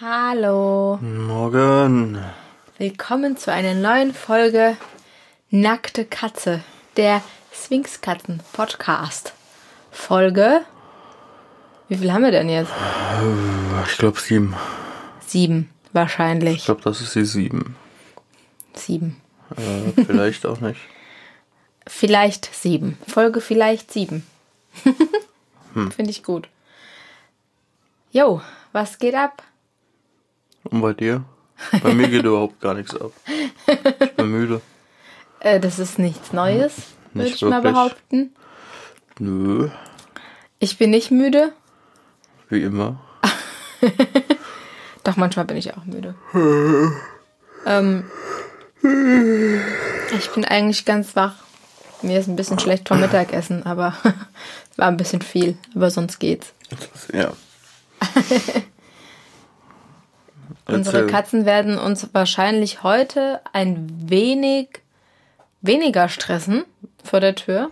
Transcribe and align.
Hallo. 0.00 0.98
Morgen. 1.02 2.18
Willkommen 2.78 3.36
zu 3.36 3.52
einer 3.52 3.74
neuen 3.74 4.14
Folge 4.14 4.76
Nackte 5.50 6.04
Katze, 6.04 6.62
der 6.96 7.22
Sphinxkatzen 7.52 8.40
Podcast. 8.52 9.32
Folge. 9.90 10.60
Wie 11.88 11.96
viel 11.96 12.12
haben 12.12 12.22
wir 12.22 12.30
denn 12.30 12.48
jetzt? 12.48 12.70
Ich 13.90 13.98
glaube 13.98 14.20
sieben. 14.20 14.54
Sieben, 15.26 15.70
Ich 15.86 15.94
wahrscheinlich. 15.94 16.64
glaube, 16.64 16.82
das 16.82 17.00
ist 17.00 17.14
die 17.14 17.24
sieben. 17.24 17.74
Sieben. 18.74 19.20
Äh, 19.56 20.04
vielleicht 20.04 20.46
auch 20.46 20.60
nicht. 20.60 20.80
Vielleicht 21.90 22.54
sieben. 22.54 22.98
Folge 23.08 23.40
vielleicht 23.40 23.90
sieben. 23.90 24.26
Finde 25.72 26.10
ich 26.10 26.22
gut. 26.22 26.46
Jo, 28.12 28.42
was 28.72 28.98
geht 28.98 29.14
ab? 29.14 29.42
Und 30.64 30.80
bei 30.82 30.92
dir? 30.92 31.24
Bei 31.82 31.92
mir 31.94 32.08
geht 32.08 32.24
überhaupt 32.24 32.60
gar 32.60 32.74
nichts 32.74 32.94
ab. 32.96 33.12
Ich 33.66 34.12
bin 34.12 34.30
müde. 34.30 34.60
Äh, 35.40 35.60
das 35.60 35.78
ist 35.78 35.98
nichts 35.98 36.32
Neues, 36.32 36.74
würde 37.12 37.28
Nicht 37.30 37.36
ich 37.36 37.42
mal 37.42 37.62
wirklich. 37.62 37.72
behaupten. 37.72 38.34
Nö, 39.18 39.68
Ich 40.58 40.78
bin 40.78 40.90
nicht 40.90 41.10
müde. 41.10 41.52
wie 42.48 42.62
immer. 42.62 43.00
Doch, 45.04 45.16
manchmal 45.16 45.44
bin 45.46 45.56
ich 45.56 45.74
auch 45.76 45.84
müde. 45.84 46.14
ähm, 47.66 48.04
ich 50.16 50.30
bin 50.30 50.44
eigentlich 50.44 50.84
ganz 50.84 51.16
wach. 51.16 51.34
Mir 52.02 52.20
ist 52.20 52.28
ein 52.28 52.36
bisschen 52.36 52.58
schlecht 52.60 52.86
vom 52.88 53.00
Mittagessen, 53.00 53.64
aber 53.66 53.94
es 54.70 54.78
war 54.78 54.86
ein 54.88 54.96
bisschen 54.96 55.22
viel. 55.22 55.56
Aber 55.74 55.90
sonst 55.90 56.18
geht's. 56.20 56.52
Ja. 57.12 57.32
Unsere. 60.68 61.06
Katzen 61.06 61.44
werden 61.46 61.78
uns 61.78 62.08
wahrscheinlich 62.12 62.82
heute 62.82 63.40
ein 63.52 63.88
wenig 64.06 64.68
weniger 65.62 66.08
stressen 66.08 66.64
vor 67.02 67.20
der 67.20 67.34
Tür, 67.34 67.70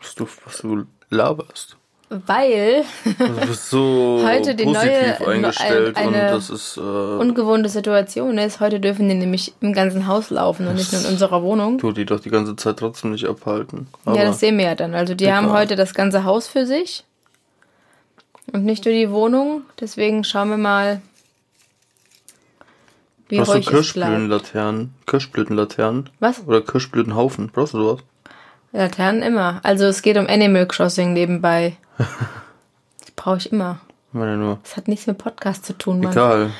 Was 0.00 0.14
du, 0.16 0.26
was 0.44 0.58
du 0.58 0.84
laberst. 1.10 1.76
weil 2.10 2.84
Also 3.18 3.52
so 3.54 4.22
Heute 4.26 4.54
die 4.54 4.66
neue- 4.66 5.18
eingestellt 5.26 5.96
eine- 5.96 6.08
und 6.08 6.14
eine 6.14 6.30
das 6.32 6.50
ist. 6.50 6.76
Äh, 6.76 6.80
ungewohnte 6.80 7.68
Situation 7.68 8.36
ist. 8.38 8.60
Heute 8.60 8.80
dürfen 8.80 9.08
die 9.08 9.14
nämlich 9.14 9.54
im 9.60 9.72
ganzen 9.72 10.06
Haus 10.08 10.28
laufen 10.30 10.66
und 10.66 10.74
nicht 10.74 10.92
nur 10.92 11.00
in 11.02 11.06
unserer 11.08 11.42
Wohnung. 11.42 11.78
tut 11.78 11.96
die 11.96 12.04
doch 12.04 12.20
die 12.20 12.30
ganze 12.30 12.54
Zeit 12.56 12.78
trotzdem 12.78 13.12
nicht 13.12 13.26
abhalten. 13.26 13.86
Aber 14.04 14.16
Ja, 14.16 14.24
das 14.24 14.40
sehen 14.40 14.58
wir 14.58 14.64
ja 14.66 14.74
dann. 14.74 14.94
Also 14.94 15.14
die 15.14 15.32
haben 15.32 15.46
Egal. 15.46 15.60
heute 15.60 15.76
das 15.76 15.94
ganze 15.94 16.24
Haus 16.24 16.48
für 16.48 16.66
sich 16.66 17.04
und 18.52 18.64
nicht 18.64 18.84
nur 18.84 18.92
die 18.94 19.10
Wohnung. 19.10 19.62
Deswegen 19.80 20.24
schauen 20.24 20.50
wir 20.50 20.58
mal, 20.58 21.00
wie 23.32 23.38
Brauchst 23.38 23.54
du. 23.66 23.70
Kirschblütenlaternen? 23.70 24.92
Kirschblütenlaternen? 25.06 26.10
Was? 26.20 26.42
Oder 26.46 26.60
Kirschblütenhaufen? 26.60 27.48
Brauchst 27.50 27.72
du 27.72 27.78
sowas? 27.78 28.00
Laternen 28.72 29.22
immer. 29.22 29.60
Also 29.62 29.86
es 29.86 30.02
geht 30.02 30.16
um 30.18 30.26
Animal 30.26 30.66
Crossing 30.66 31.12
nebenbei. 31.12 31.76
Das 33.00 33.10
brauche 33.16 33.36
ich 33.38 33.50
immer. 33.52 33.80
Meine 34.12 34.36
nur. 34.36 34.58
Das 34.62 34.76
hat 34.76 34.86
nichts 34.88 35.06
mit 35.06 35.16
Podcast 35.18 35.64
zu 35.64 35.72
tun, 35.78 36.00
Mann. 36.00 36.12
Egal. 36.12 36.50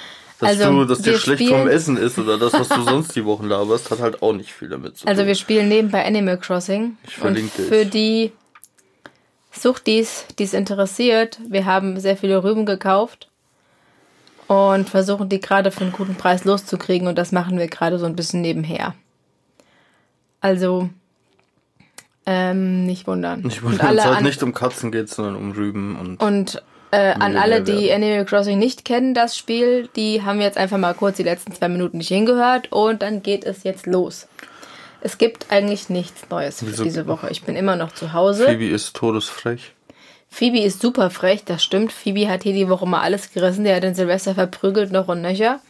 Dass, 0.41 0.49
Also, 0.61 0.71
du, 0.73 0.85
dass 0.87 0.99
dir 1.03 1.13
wir 1.13 1.19
schlecht 1.19 1.43
spielen- 1.43 1.61
vom 1.61 1.69
Essen 1.69 1.97
ist 1.97 2.19
oder 2.19 2.39
das, 2.39 2.53
was 2.55 2.69
du 2.69 2.83
sonst 2.83 3.15
die 3.17 3.25
Wochen 3.25 3.47
laberst, 3.47 3.91
hat 3.91 4.01
halt 4.01 4.23
auch 4.23 4.33
nicht 4.33 4.53
viel 4.53 4.69
damit 4.69 4.97
zu 4.97 5.03
tun. 5.05 5.09
Also 5.09 5.27
wir 5.27 5.35
spielen 5.35 5.69
nebenbei 5.69 6.05
Animal 6.07 6.39
Crossing. 6.39 6.97
Ich 7.07 7.17
und 7.17 7.21
verlinke 7.23 7.63
für 7.63 7.85
dich. 7.85 7.91
die 7.91 8.33
Suchtis, 9.53 10.25
die 10.39 10.45
es 10.45 10.55
interessiert, 10.55 11.39
wir 11.49 11.67
haben 11.67 12.01
sehr 12.01 12.17
viele 12.17 12.43
Rüben 12.43 12.65
gekauft 12.67 13.29
und 14.47 14.89
versuchen 14.89 15.29
die 15.29 15.41
gerade 15.41 15.71
für 15.71 15.83
einen 15.83 15.93
guten 15.93 16.15
Preis 16.15 16.45
loszukriegen 16.45 17.09
und 17.09 17.17
das 17.17 17.33
machen 17.33 17.59
wir 17.59 17.69
gerade 17.69 17.99
so 17.99 18.07
ein 18.07 18.17
bisschen 18.17 18.41
nebenher. 18.41 18.95
Also 20.41 20.91
ähm, 22.27 22.87
nicht 22.87 23.07
wundern. 23.07 23.45
ich 23.47 23.63
und 23.63 23.73
wollte 23.73 23.87
alle 23.87 23.99
es 23.99 24.05
halt 24.05 24.19
an, 24.19 24.25
nicht 24.25 24.43
um 24.43 24.53
Katzen 24.53 24.93
geht, 24.93 25.09
sondern 25.09 25.37
um 25.37 25.53
Rüben 25.53 25.99
und 25.99 26.23
und 26.23 26.63
äh, 26.93 27.15
an 27.15 27.37
alle, 27.37 27.63
die. 27.63 27.91
Animal 27.91 28.27
Crossing 28.27 28.59
nicht 28.59 28.85
kennen, 28.85 29.15
das 29.15 29.37
Spiel, 29.37 29.89
die 29.97 30.23
haben 30.23 30.41
jetzt 30.41 30.59
einfach 30.59 30.77
mal 30.77 30.93
kurz 30.95 31.17
die 31.17 31.23
letzten 31.23 31.53
zwei 31.53 31.69
Minuten 31.69 31.99
nicht 31.99 32.09
hingehört 32.09 32.71
und 32.71 33.01
dann 33.03 33.23
geht 33.23 33.45
es 33.45 33.65
jetzt 33.65 33.87
los. 33.87 34.29
Es 35.01 35.19
gibt 35.19 35.51
eigentlich 35.51 35.89
nichts 35.89 36.29
Neues 36.31 36.63
für 36.63 36.85
diese 36.85 37.07
Woche. 37.07 37.29
Ich 37.31 37.43
bin 37.43 37.57
immer 37.57 37.77
noch 37.77 37.93
zu 37.93 38.13
Hause. 38.13 38.45
Phoebe 38.45 38.69
ist 38.69 38.95
todesfrech. 38.95 39.73
Phoebe 40.35 40.61
ist 40.61 40.81
super 40.81 41.11
frech, 41.11 41.45
das 41.45 41.63
stimmt. 41.63 41.93
Phoebe 41.93 42.27
hat 42.27 42.43
hier 42.43 42.55
die 42.55 42.71
Woche 42.71 42.87
mal 42.87 43.03
alles 43.03 43.33
gerissen. 43.35 43.65
Der 43.65 43.77
hat 43.77 43.83
den 43.83 43.95
Silvester 43.95 44.35
verprügelt 44.35 44.91
noch 44.91 45.09
und 45.09 45.21
nöcher. 45.21 45.61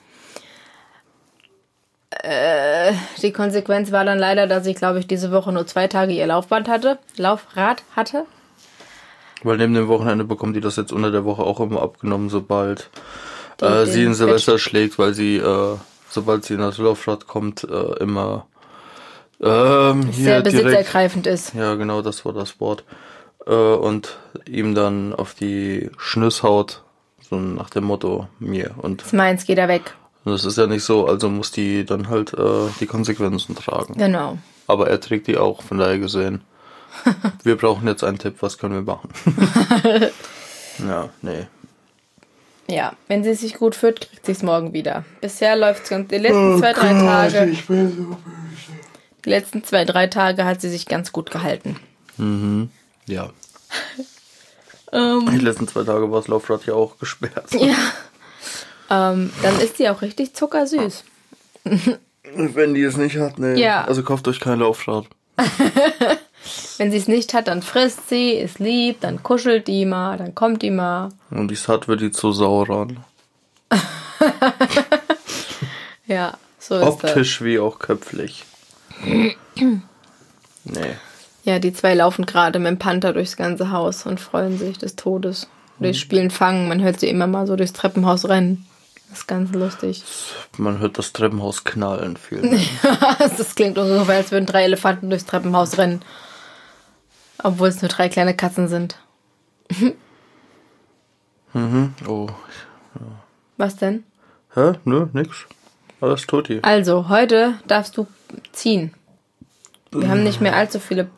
Äh, 2.10 2.92
die 3.22 3.32
Konsequenz 3.32 3.90
war 3.90 4.04
dann 4.04 4.20
leider, 4.20 4.46
dass 4.46 4.64
ich, 4.66 4.76
glaube 4.76 5.00
ich, 5.00 5.08
diese 5.08 5.32
Woche 5.32 5.50
nur 5.50 5.66
zwei 5.66 5.88
Tage 5.88 6.12
ihr 6.12 6.26
Laufband 6.28 6.68
hatte. 6.68 6.98
Laufrad 7.16 7.82
hatte. 7.96 8.24
Weil 9.42 9.56
neben 9.56 9.74
dem 9.74 9.88
Wochenende 9.88 10.24
bekommt 10.24 10.54
die 10.54 10.60
das 10.60 10.76
jetzt 10.76 10.92
unter 10.92 11.10
der 11.10 11.24
Woche 11.24 11.42
auch 11.42 11.58
immer 11.58 11.82
abgenommen, 11.82 12.28
sobald 12.28 12.88
Die- 13.60 13.64
äh, 13.64 13.84
den 13.84 13.92
sie 13.92 14.04
in 14.04 14.14
Silvester 14.14 14.52
Bett- 14.52 14.60
schlägt, 14.60 14.98
weil 14.98 15.12
sie, 15.14 15.38
äh, 15.38 15.76
sobald 16.08 16.44
sie 16.44 16.54
in 16.54 16.60
das 16.60 16.78
Laufrad 16.78 17.26
kommt, 17.26 17.64
äh, 17.64 17.98
immer 17.98 18.46
ähm, 19.40 20.12
Sehr 20.12 20.40
direkt, 20.42 20.44
besitzergreifend 20.44 21.26
ist. 21.26 21.52
Ja, 21.54 21.74
genau, 21.74 22.00
das 22.00 22.24
war 22.24 22.32
das 22.32 22.60
Wort. 22.60 22.84
Äh, 23.46 23.52
und 23.52 24.18
ihm 24.46 24.74
dann 24.74 25.14
auf 25.14 25.34
die 25.34 25.90
Schnüss 25.98 26.42
haut, 26.42 26.82
so 27.28 27.36
nach 27.36 27.70
dem 27.70 27.84
Motto 27.84 28.28
mir. 28.38 28.72
Und 28.78 29.02
Ist 29.02 29.12
meins, 29.12 29.44
geht 29.46 29.58
er 29.58 29.68
weg. 29.68 29.94
das 30.24 30.44
ist 30.44 30.58
ja 30.58 30.66
nicht 30.66 30.84
so, 30.84 31.06
also 31.06 31.28
muss 31.28 31.50
die 31.50 31.84
dann 31.84 32.08
halt 32.08 32.34
äh, 32.34 32.68
die 32.80 32.86
Konsequenzen 32.86 33.54
tragen. 33.56 33.94
Genau. 33.94 34.38
Aber 34.66 34.88
er 34.88 35.00
trägt 35.00 35.26
die 35.26 35.36
auch, 35.38 35.62
von 35.62 35.78
daher 35.78 35.98
gesehen. 35.98 36.42
Wir 37.42 37.56
brauchen 37.56 37.88
jetzt 37.88 38.04
einen 38.04 38.18
Tipp, 38.18 38.36
was 38.40 38.58
können 38.58 38.74
wir 38.74 38.82
machen? 38.82 39.08
ja, 40.86 41.08
nee. 41.22 41.46
Ja, 42.68 42.92
wenn 43.08 43.24
sie 43.24 43.34
sich 43.34 43.54
gut 43.54 43.74
führt, 43.74 44.08
kriegt 44.08 44.26
sie 44.26 44.32
es 44.32 44.42
morgen 44.42 44.72
wieder. 44.72 45.04
Bisher 45.20 45.56
läuft 45.56 45.84
es 45.84 45.88
ganz. 45.88 46.08
Die 46.08 46.18
letzten 46.18 46.58
zwei, 46.58 46.72
drei 46.72 46.92
Tage. 46.92 47.50
Ich 47.50 47.66
bin 47.66 47.90
so 47.96 48.16
Die 49.24 49.30
letzten 49.30 49.64
zwei, 49.64 49.84
drei 49.84 50.06
Tage 50.06 50.44
hat 50.44 50.60
sie 50.60 50.68
sich 50.68 50.86
ganz 50.86 51.12
gut 51.12 51.30
gehalten. 51.30 51.76
Ja. 53.06 53.30
Ähm, 54.94 55.26
Die 55.30 55.38
letzten 55.38 55.66
zwei 55.66 55.84
Tage 55.84 56.10
war 56.10 56.20
das 56.20 56.28
Laufrad 56.28 56.66
ja 56.66 56.74
auch 56.74 56.98
gesperrt. 56.98 57.50
ja. 57.54 57.74
Ähm, 58.90 59.32
dann 59.42 59.58
ist 59.58 59.78
sie 59.78 59.88
auch 59.88 60.02
richtig 60.02 60.34
zuckersüß. 60.34 61.04
Wenn 62.34 62.74
die 62.74 62.82
es 62.82 62.98
nicht 62.98 63.16
hat, 63.16 63.38
nee. 63.38 63.58
Ja. 63.58 63.84
Also 63.86 64.02
kauft 64.02 64.28
euch 64.28 64.38
kein 64.38 64.58
Laufrad. 64.58 65.06
Wenn 66.76 66.90
sie 66.90 66.98
es 66.98 67.08
nicht 67.08 67.32
hat, 67.32 67.48
dann 67.48 67.62
frisst 67.62 68.10
sie, 68.10 68.32
ist 68.32 68.58
lieb, 68.58 69.00
dann 69.00 69.22
kuschelt 69.22 69.66
die 69.66 69.86
mal, 69.86 70.18
dann 70.18 70.34
kommt 70.34 70.60
die 70.60 70.70
mal. 70.70 71.08
Und 71.30 71.48
die 71.48 71.54
es 71.54 71.68
hat, 71.68 71.88
wird 71.88 72.02
die 72.02 72.12
zu 72.12 72.32
sauron. 72.32 72.98
Ja, 76.06 76.36
so 76.58 76.74
ist 76.76 76.84
das. 76.84 77.10
Optisch 77.12 77.42
wie 77.42 77.58
auch 77.58 77.78
köpflich. 77.78 78.44
nee. 79.04 79.80
Ja, 81.44 81.58
die 81.58 81.72
zwei 81.72 81.94
laufen 81.94 82.24
gerade 82.24 82.58
mit 82.58 82.68
dem 82.68 82.78
Panther 82.78 83.12
durchs 83.12 83.36
ganze 83.36 83.72
Haus 83.72 84.06
und 84.06 84.20
freuen 84.20 84.58
sich 84.58 84.78
des 84.78 84.96
Todes. 84.96 85.48
Die 85.78 85.94
spielen 85.94 86.30
Fangen, 86.30 86.68
man 86.68 86.80
hört 86.80 87.00
sie 87.00 87.08
immer 87.08 87.26
mal 87.26 87.46
so 87.46 87.56
durchs 87.56 87.72
Treppenhaus 87.72 88.28
rennen. 88.28 88.66
Das 89.08 89.20
ist 89.20 89.26
ganz 89.26 89.52
lustig. 89.52 90.04
Man 90.56 90.78
hört 90.78 90.96
das 90.96 91.12
Treppenhaus 91.12 91.64
knallen 91.64 92.16
viel. 92.16 92.40
das 93.18 93.54
klingt 93.54 93.76
ungefähr, 93.76 94.16
als 94.16 94.30
würden 94.30 94.46
drei 94.46 94.62
Elefanten 94.64 95.10
durchs 95.10 95.26
Treppenhaus 95.26 95.76
rennen. 95.76 96.02
Obwohl 97.42 97.68
es 97.68 97.82
nur 97.82 97.88
drei 97.88 98.08
kleine 98.08 98.34
Katzen 98.34 98.68
sind. 98.68 98.96
oh. 102.06 102.28
Was 103.56 103.76
denn? 103.76 104.04
Hä? 104.54 104.74
Nö, 104.84 105.08
nix. 105.12 105.46
Alles 106.00 106.26
tutti. 106.26 106.60
Also, 106.62 107.08
heute 107.08 107.54
darfst 107.66 107.96
du 107.96 108.06
ziehen. 108.52 108.94
Wir 109.90 110.08
haben 110.08 110.22
nicht 110.22 110.40
mehr 110.40 110.56
allzu 110.56 110.80
viele 110.80 111.10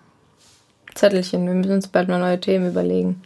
Zettelchen. 0.95 1.47
Wir 1.47 1.55
müssen 1.55 1.73
uns 1.73 1.89
bald 1.89 2.09
mal 2.09 2.19
neue 2.19 2.41
Themen 2.41 2.69
überlegen. 2.71 3.23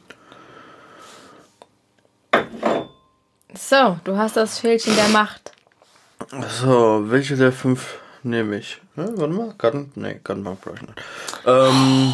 So, 3.54 3.98
du 4.04 4.16
hast 4.16 4.36
das 4.36 4.58
Fählchen 4.58 4.94
der 4.96 5.08
Macht. 5.08 5.52
So, 6.60 7.04
welche 7.06 7.36
der 7.36 7.52
fünf 7.52 7.98
nehme 8.22 8.56
ich? 8.58 8.80
Hä, 8.94 9.04
warte 9.16 9.32
mal, 9.32 9.54
Garten? 9.58 9.92
Nee, 9.94 10.20
Gartenbank 10.22 10.60
brauche 10.60 10.76
ich 10.76 10.82
nicht. 10.82 10.94
Ähm, 11.46 12.12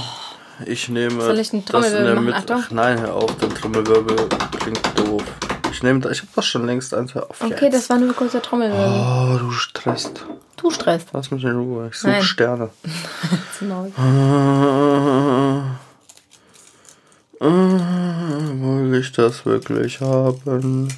ich 0.66 0.88
nehme 0.88 1.20
Soll 1.22 1.38
ich 1.38 1.52
einen 1.52 1.64
das 1.64 1.74
in 1.74 1.82
Trommelwirbel 1.82 2.04
der 2.04 2.14
machen? 2.20 2.40
Mitte. 2.40 2.54
Ach, 2.56 2.70
nein, 2.70 3.00
hör 3.00 3.14
auf, 3.14 3.36
der 3.38 3.48
Trommelwirbel 3.48 4.28
klingt 4.60 4.98
doof. 4.98 5.24
Ich 5.72 5.82
nehme 5.82 5.98
da, 6.00 6.10
ich 6.10 6.20
habe 6.20 6.28
das 6.36 6.46
schon 6.46 6.64
längst 6.66 6.94
eins, 6.94 7.16
auf 7.16 7.40
Okay, 7.42 7.64
jetzt. 7.64 7.74
das 7.74 7.90
war 7.90 7.98
nur 7.98 8.10
ein 8.10 8.16
kurzer 8.16 8.40
Trommelwirbel. 8.40 9.34
Oh, 9.34 9.38
du 9.38 9.50
stresst. 9.50 10.24
Du 10.56 10.70
stresst. 10.70 11.08
Lass 11.12 11.30
mich 11.32 11.42
in 11.42 11.56
Ruhe, 11.56 11.88
ich 11.90 11.96
suche 11.96 12.12
Nein. 12.12 12.22
Sterne. 12.22 12.70
Halt's 13.30 13.60
Maul. 13.60 13.92
Äh, 13.98 15.58
äh, 15.58 15.62
will 17.40 18.94
ich 19.00 19.12
das 19.12 19.44
wirklich 19.46 20.00
haben? 20.00 20.88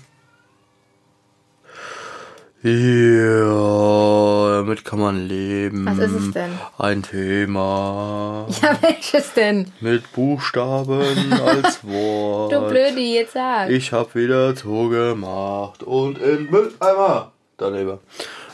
Ja, 2.62 4.56
damit 4.56 4.84
kann 4.84 4.98
man 4.98 5.28
leben. 5.28 5.86
Was 5.86 5.98
ist 5.98 6.12
es 6.14 6.30
denn? 6.32 6.50
Ein 6.78 7.02
Thema. 7.02 8.48
Ja, 8.62 8.76
welches 8.80 9.32
denn? 9.34 9.70
Mit 9.80 10.12
Buchstaben 10.12 11.32
als 11.32 11.84
Wort. 11.84 12.52
Du 12.52 12.68
Blödi, 12.68 13.14
jetzt 13.14 13.34
sag. 13.34 13.70
Ich 13.70 13.92
hab 13.92 14.14
wieder 14.14 14.56
zugemacht 14.56 15.82
und 15.84 16.18
in 16.18 16.50
Mülleimer. 16.50 17.32
Daneben. 17.56 17.98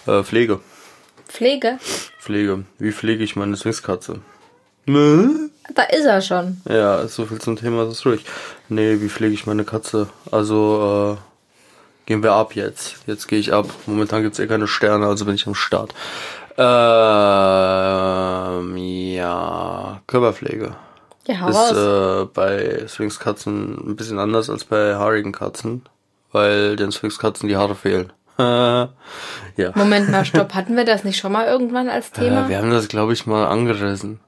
Äh, 0.07 0.23
Pflege. 0.23 0.61
Pflege? 1.29 1.79
Pflege. 2.19 2.65
Wie 2.79 2.93
pflege 2.93 3.25
ich 3.25 3.37
meine 3.37 3.57
Swingskatze? 3.57 4.21
Ne? 4.87 5.51
Da 5.75 5.83
ist 5.85 6.05
er 6.05 6.21
schon. 6.21 6.61
Ja, 6.69 7.07
so 7.07 7.27
viel 7.27 7.41
zum 7.41 7.57
Thema, 7.57 7.85
das 7.85 7.99
ist 7.99 8.07
ruhig. 8.07 8.25
Nee, 8.69 9.01
wie 9.01 9.09
pflege 9.09 9.35
ich 9.35 9.47
meine 9.47 9.65
Katze? 9.65 10.09
Also, 10.31 11.17
äh, 11.17 11.21
gehen 12.07 12.23
wir 12.23 12.33
ab 12.33 12.55
jetzt. 12.55 12.97
Jetzt 13.07 13.29
gehe 13.29 13.39
ich 13.39 13.53
ab. 13.53 13.67
Momentan 13.87 14.23
gibt's 14.23 14.39
eh 14.39 14.47
keine 14.47 14.69
Sterne, 14.69 15.07
also 15.07 15.25
bin 15.25 15.35
ich 15.35 15.47
am 15.47 15.55
Start. 15.55 15.95
Ähm, 16.59 16.67
ja, 18.77 20.03
Körperpflege. 20.07 20.77
Ja, 21.27 21.41
hau 21.41 21.49
Ist 21.49 21.73
äh, 21.73 22.25
bei 22.35 22.87
Swingskatzen 22.89 23.91
ein 23.91 23.97
bisschen 23.97 24.19
anders 24.19 24.51
als 24.51 24.65
bei 24.65 24.97
haarigen 24.97 25.33
Katzen, 25.33 25.83
weil 26.33 26.77
den 26.77 26.93
Swingskatzen 26.93 27.49
die 27.49 27.57
Haare 27.57 27.77
fehlen. 27.77 28.13
ja. 28.39 28.91
Moment 29.75 30.11
mal, 30.11 30.25
stopp. 30.25 30.55
Hatten 30.55 30.77
wir 30.77 30.85
das 30.85 31.05
nicht 31.05 31.19
schon 31.19 31.33
mal 31.33 31.47
irgendwann 31.47 31.89
als 31.89 32.11
Thema? 32.11 32.47
Äh, 32.47 32.49
wir 32.49 32.59
haben 32.59 32.71
das, 32.71 32.89
glaube 32.89 33.13
ich, 33.13 33.27
mal 33.27 33.47
angerissen. 33.47 34.21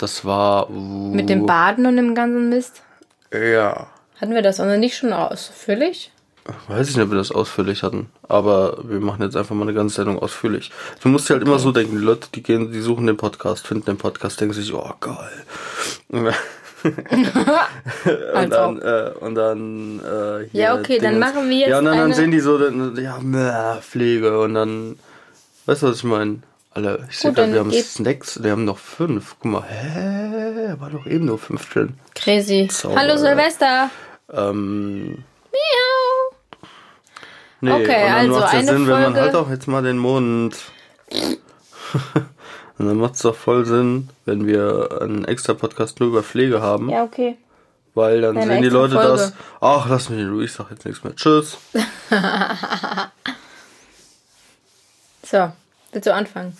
Das 0.00 0.24
war. 0.24 0.70
Uh, 0.70 1.14
Mit 1.14 1.28
dem 1.28 1.44
Baden 1.44 1.84
und 1.84 1.96
dem 1.96 2.14
ganzen 2.14 2.48
Mist? 2.48 2.82
Ja. 3.32 3.88
Hatten 4.20 4.34
wir 4.34 4.42
das 4.42 4.60
also 4.60 4.78
nicht 4.78 4.96
schon 4.96 5.12
ausführlich? 5.12 6.10
Weiß 6.68 6.88
ich 6.88 6.96
nicht, 6.96 7.04
ob 7.04 7.10
wir 7.10 7.18
das 7.18 7.30
ausführlich 7.30 7.82
hatten. 7.82 8.08
Aber 8.26 8.78
wir 8.84 9.00
machen 9.00 9.22
jetzt 9.22 9.36
einfach 9.36 9.54
mal 9.54 9.62
eine 9.62 9.74
ganze 9.74 9.96
Sendung 9.96 10.18
ausführlich. 10.18 10.72
Du 11.02 11.08
musst 11.08 11.28
dir 11.28 11.34
halt 11.34 11.42
immer 11.42 11.58
so 11.58 11.70
denken, 11.70 11.98
die 11.98 12.04
Leute, 12.04 12.28
die 12.34 12.42
gehen, 12.42 12.72
die 12.72 12.80
suchen 12.80 13.06
den 13.06 13.18
Podcast, 13.18 13.66
finden 13.66 13.84
den 13.84 13.98
Podcast, 13.98 14.40
denken 14.40 14.54
sich, 14.54 14.72
oh 14.72 14.90
geil. 15.00 15.14
und 16.10 16.32
dann, 18.50 18.80
äh, 18.80 19.10
und 19.20 19.34
dann 19.34 20.00
äh, 20.00 20.48
hier 20.50 20.62
Ja, 20.62 20.74
okay, 20.74 20.98
dann 20.98 21.14
Dingens. 21.14 21.34
machen 21.34 21.50
wir 21.50 21.56
jetzt 21.58 21.68
Ja, 21.68 21.78
und 21.78 21.84
dann, 21.84 21.98
dann 21.98 22.12
sehen 22.14 22.30
die 22.30 22.40
so, 22.40 22.58
dann, 22.58 22.96
ja, 22.96 23.76
Pflege 23.82 24.40
und 24.40 24.54
dann, 24.54 24.98
weißt 25.66 25.82
du, 25.82 25.88
was 25.88 25.98
ich 25.98 26.04
meine? 26.04 26.38
Alle, 26.72 27.06
ich 27.10 27.18
sehe 27.18 27.32
gerade, 27.32 27.52
wir 27.52 27.60
haben 27.60 27.72
Snacks, 27.72 28.42
wir 28.42 28.52
haben 28.52 28.64
noch 28.64 28.78
fünf. 28.78 29.34
Guck 29.40 29.50
mal, 29.52 29.64
hä, 29.64 30.74
war 30.78 30.90
doch 30.90 31.04
eben 31.06 31.24
nur 31.24 31.38
fünf 31.38 31.68
drin. 31.72 31.94
Crazy. 32.14 32.68
Zauber. 32.70 32.96
Hallo 33.00 33.16
Silvester. 33.16 33.90
Ähm, 34.32 35.24
Miau. 35.52 36.36
Nee, 37.62 37.72
Okay, 37.72 37.82
und 37.82 37.88
dann 37.88 38.12
also 38.14 38.38
macht's 38.38 38.52
ja 38.52 38.58
eine 38.60 38.68
Sinn, 38.68 38.86
wenn 38.86 38.92
man 38.92 39.02
Folge- 39.02 39.20
halt 39.20 39.34
auch 39.34 39.50
jetzt 39.50 39.66
mal 39.66 39.82
den 39.82 39.98
Mund. 39.98 40.56
und 42.78 42.86
dann 42.86 42.96
macht 42.98 43.14
es 43.14 43.22
doch 43.22 43.34
voll 43.34 43.66
Sinn, 43.66 44.08
wenn 44.24 44.46
wir 44.46 45.00
einen 45.02 45.24
extra 45.24 45.54
Podcast 45.54 45.98
nur 45.98 46.10
über 46.10 46.22
Pflege 46.22 46.62
haben, 46.62 46.88
Ja, 46.88 47.02
okay. 47.02 47.36
weil 47.94 48.20
dann 48.20 48.38
Eine 48.38 48.52
sehen 48.52 48.62
die 48.62 48.68
Leute 48.68 48.94
Folge. 48.94 49.08
das. 49.10 49.32
Ach, 49.60 49.88
lass 49.88 50.08
mich 50.08 50.20
in 50.20 50.30
Ruhe, 50.30 50.44
ich 50.44 50.52
sag 50.52 50.70
jetzt 50.70 50.84
nichts 50.86 51.02
mehr. 51.02 51.16
Tschüss. 51.16 51.58
So, 55.22 55.52
willst 55.92 56.06
du 56.06 56.14
anfangen? 56.14 56.56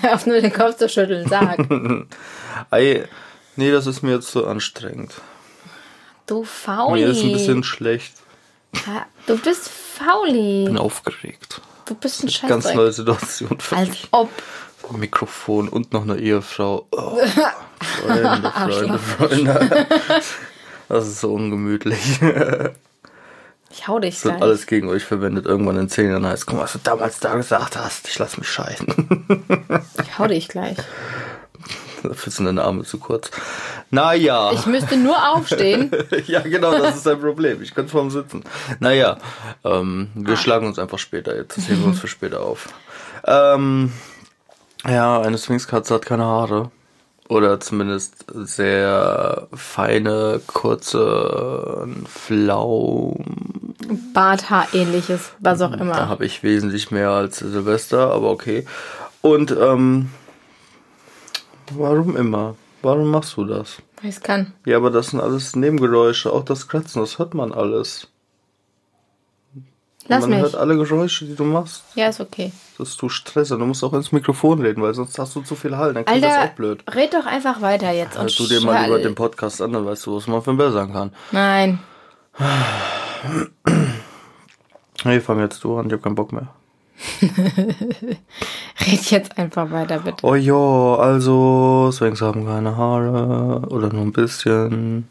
Hör 0.00 0.14
auf 0.14 0.26
nur 0.26 0.40
den 0.40 0.52
Kopf 0.52 0.76
zu 0.76 0.88
schütteln, 0.88 1.28
sag. 1.28 1.58
Ei, 2.70 3.06
nee, 3.56 3.70
das 3.70 3.86
ist 3.86 4.02
mir 4.02 4.12
jetzt 4.12 4.30
zu 4.30 4.46
anstrengend. 4.46 5.12
Du 6.26 6.44
Fauli. 6.44 7.02
Mir 7.02 7.08
ist 7.10 7.22
ein 7.22 7.32
bisschen 7.32 7.62
schlecht. 7.64 8.14
Ja, 8.86 9.04
Du 9.26 9.36
bist 9.36 9.68
Fauli. 9.68 10.64
bin 10.64 10.78
aufgeregt. 10.78 11.60
Du 11.84 11.94
bist 11.94 12.22
ein 12.22 12.26
Ganz 12.48 12.64
Scheißdreck. 12.64 12.76
neue 12.76 12.92
Situation 12.92 13.60
für 13.60 13.76
Als 13.76 13.88
mich. 13.90 14.08
ob. 14.12 14.30
Mikrofon 14.92 15.68
und 15.68 15.92
noch 15.92 16.02
eine 16.02 16.16
Ehefrau. 16.18 16.86
Oh, 16.90 17.18
Freunde, 17.80 18.50
Freunde, 18.52 18.98
Freunde. 18.98 19.86
Das 20.88 21.06
ist 21.06 21.20
so 21.20 21.32
ungemütlich. 21.32 22.18
Ich 23.72 23.88
hau 23.88 23.98
dich 23.98 24.16
Das 24.16 24.24
wird 24.24 24.36
gleich. 24.36 24.42
alles 24.48 24.66
gegen 24.66 24.88
euch 24.88 25.04
verwendet. 25.04 25.46
Irgendwann 25.46 25.76
in 25.78 25.88
zehn 25.88 26.10
Jahren 26.10 26.26
heißt, 26.26 26.46
guck 26.46 26.56
mal, 26.58 26.64
was 26.64 26.74
du 26.74 26.78
damals 26.82 27.18
da 27.20 27.34
gesagt 27.34 27.76
hast. 27.76 28.06
Ich 28.06 28.18
lass 28.18 28.36
mich 28.36 28.48
scheiden. 28.48 29.42
Ich 30.02 30.18
hau 30.18 30.26
dich 30.26 30.48
gleich. 30.48 30.76
Dafür 32.02 32.32
sind 32.32 32.46
deine 32.46 32.62
Arme 32.64 32.84
zu 32.84 32.98
kurz. 32.98 33.30
Naja. 33.90 34.50
Ich 34.52 34.66
müsste 34.66 34.96
nur 34.96 35.16
aufstehen. 35.34 35.90
ja, 36.26 36.40
genau, 36.40 36.72
das 36.72 36.96
ist 36.96 37.08
ein 37.08 37.20
Problem. 37.20 37.62
Ich 37.62 37.74
könnte 37.74 37.92
vorm 37.92 38.10
Sitzen. 38.10 38.44
Naja, 38.80 39.18
ähm, 39.64 40.08
wir 40.14 40.36
schlagen 40.36 40.66
uns 40.66 40.78
einfach 40.78 40.98
später. 40.98 41.34
Jetzt 41.36 41.56
das 41.56 41.68
heben 41.68 41.80
wir 41.80 41.86
uns 41.88 42.00
für 42.00 42.08
später 42.08 42.40
auf. 42.40 42.68
Ähm, 43.24 43.92
ja, 44.86 45.20
eine 45.20 45.38
Sphinxkatze 45.38 45.94
hat 45.94 46.04
keine 46.04 46.24
Haare. 46.24 46.70
Oder 47.32 47.60
zumindest 47.60 48.26
sehr 48.34 49.48
feine, 49.54 50.40
kurze 50.46 51.88
Pflaumen. 52.04 53.74
Barthaar-ähnliches, 54.12 55.32
was 55.40 55.62
auch 55.62 55.70
Da 55.70 55.78
immer. 55.78 56.08
habe 56.08 56.26
ich 56.26 56.42
wesentlich 56.42 56.90
mehr 56.90 57.10
als 57.10 57.38
Silvester, 57.38 58.12
aber 58.12 58.30
okay. 58.30 58.66
Und 59.22 59.50
ähm, 59.50 60.10
warum 61.72 62.16
immer? 62.16 62.56
Warum 62.82 63.10
machst 63.10 63.36
du 63.36 63.44
das? 63.44 63.76
Weil 64.00 64.10
ich's 64.10 64.20
kann. 64.20 64.52
Ja, 64.66 64.76
aber 64.76 64.90
das 64.90 65.08
sind 65.08 65.20
alles 65.20 65.56
Nebengeräusche. 65.56 66.32
Auch 66.32 66.44
das 66.44 66.68
Kratzen, 66.68 67.00
das 67.00 67.18
hört 67.18 67.32
man 67.32 67.52
alles. 67.52 68.08
Lass 70.08 70.22
man 70.22 70.30
mich. 70.30 70.40
hört 70.40 70.56
alle 70.56 70.76
Geräusche, 70.76 71.24
die 71.26 71.34
du 71.36 71.44
machst. 71.44 71.84
Ja, 71.94 72.08
ist 72.08 72.20
okay. 72.20 72.52
Das 72.78 72.90
ist 72.90 73.02
du 73.02 73.08
Stress. 73.08 73.50
Und 73.52 73.60
du 73.60 73.66
musst 73.66 73.84
auch 73.84 73.92
ins 73.92 74.10
Mikrofon 74.12 74.60
reden, 74.60 74.82
weil 74.82 74.94
sonst 74.94 75.18
hast 75.18 75.34
du 75.36 75.42
zu 75.42 75.54
viel 75.54 75.76
Hall. 75.76 75.94
Dann 75.94 76.04
klingt 76.04 76.24
das 76.24 76.32
Alter, 76.32 76.50
auch 76.50 76.56
blöd. 76.56 76.84
red 76.94 77.14
doch 77.14 77.26
einfach 77.26 77.60
weiter 77.60 77.92
jetzt. 77.92 78.18
Hör 78.18 78.26
du 78.26 78.46
dir 78.46 78.60
mal 78.62 78.86
über 78.88 78.98
den 78.98 79.14
Podcast 79.14 79.62
an, 79.62 79.72
dann 79.72 79.86
weißt 79.86 80.06
du, 80.06 80.16
was 80.16 80.26
man 80.26 80.42
für 80.42 80.54
besser 80.54 80.86
kann. 80.88 81.12
Nein. 81.30 81.78
Hey, 85.04 85.20
fang 85.20 85.40
jetzt 85.40 85.64
du 85.64 85.78
an, 85.78 85.88
ich 85.88 85.92
hab 85.94 86.02
keinen 86.02 86.14
Bock 86.14 86.30
mehr. 86.32 86.46
Red 88.86 89.10
jetzt 89.10 89.36
einfach 89.36 89.68
weiter, 89.72 89.98
bitte. 89.98 90.24
Oh 90.24 90.36
ja, 90.36 90.54
also 90.54 91.90
Swings 91.90 92.22
haben 92.22 92.46
keine 92.46 92.76
Haare 92.76 93.66
oder 93.68 93.92
nur 93.92 94.02
ein 94.02 94.12
bisschen. 94.12 95.08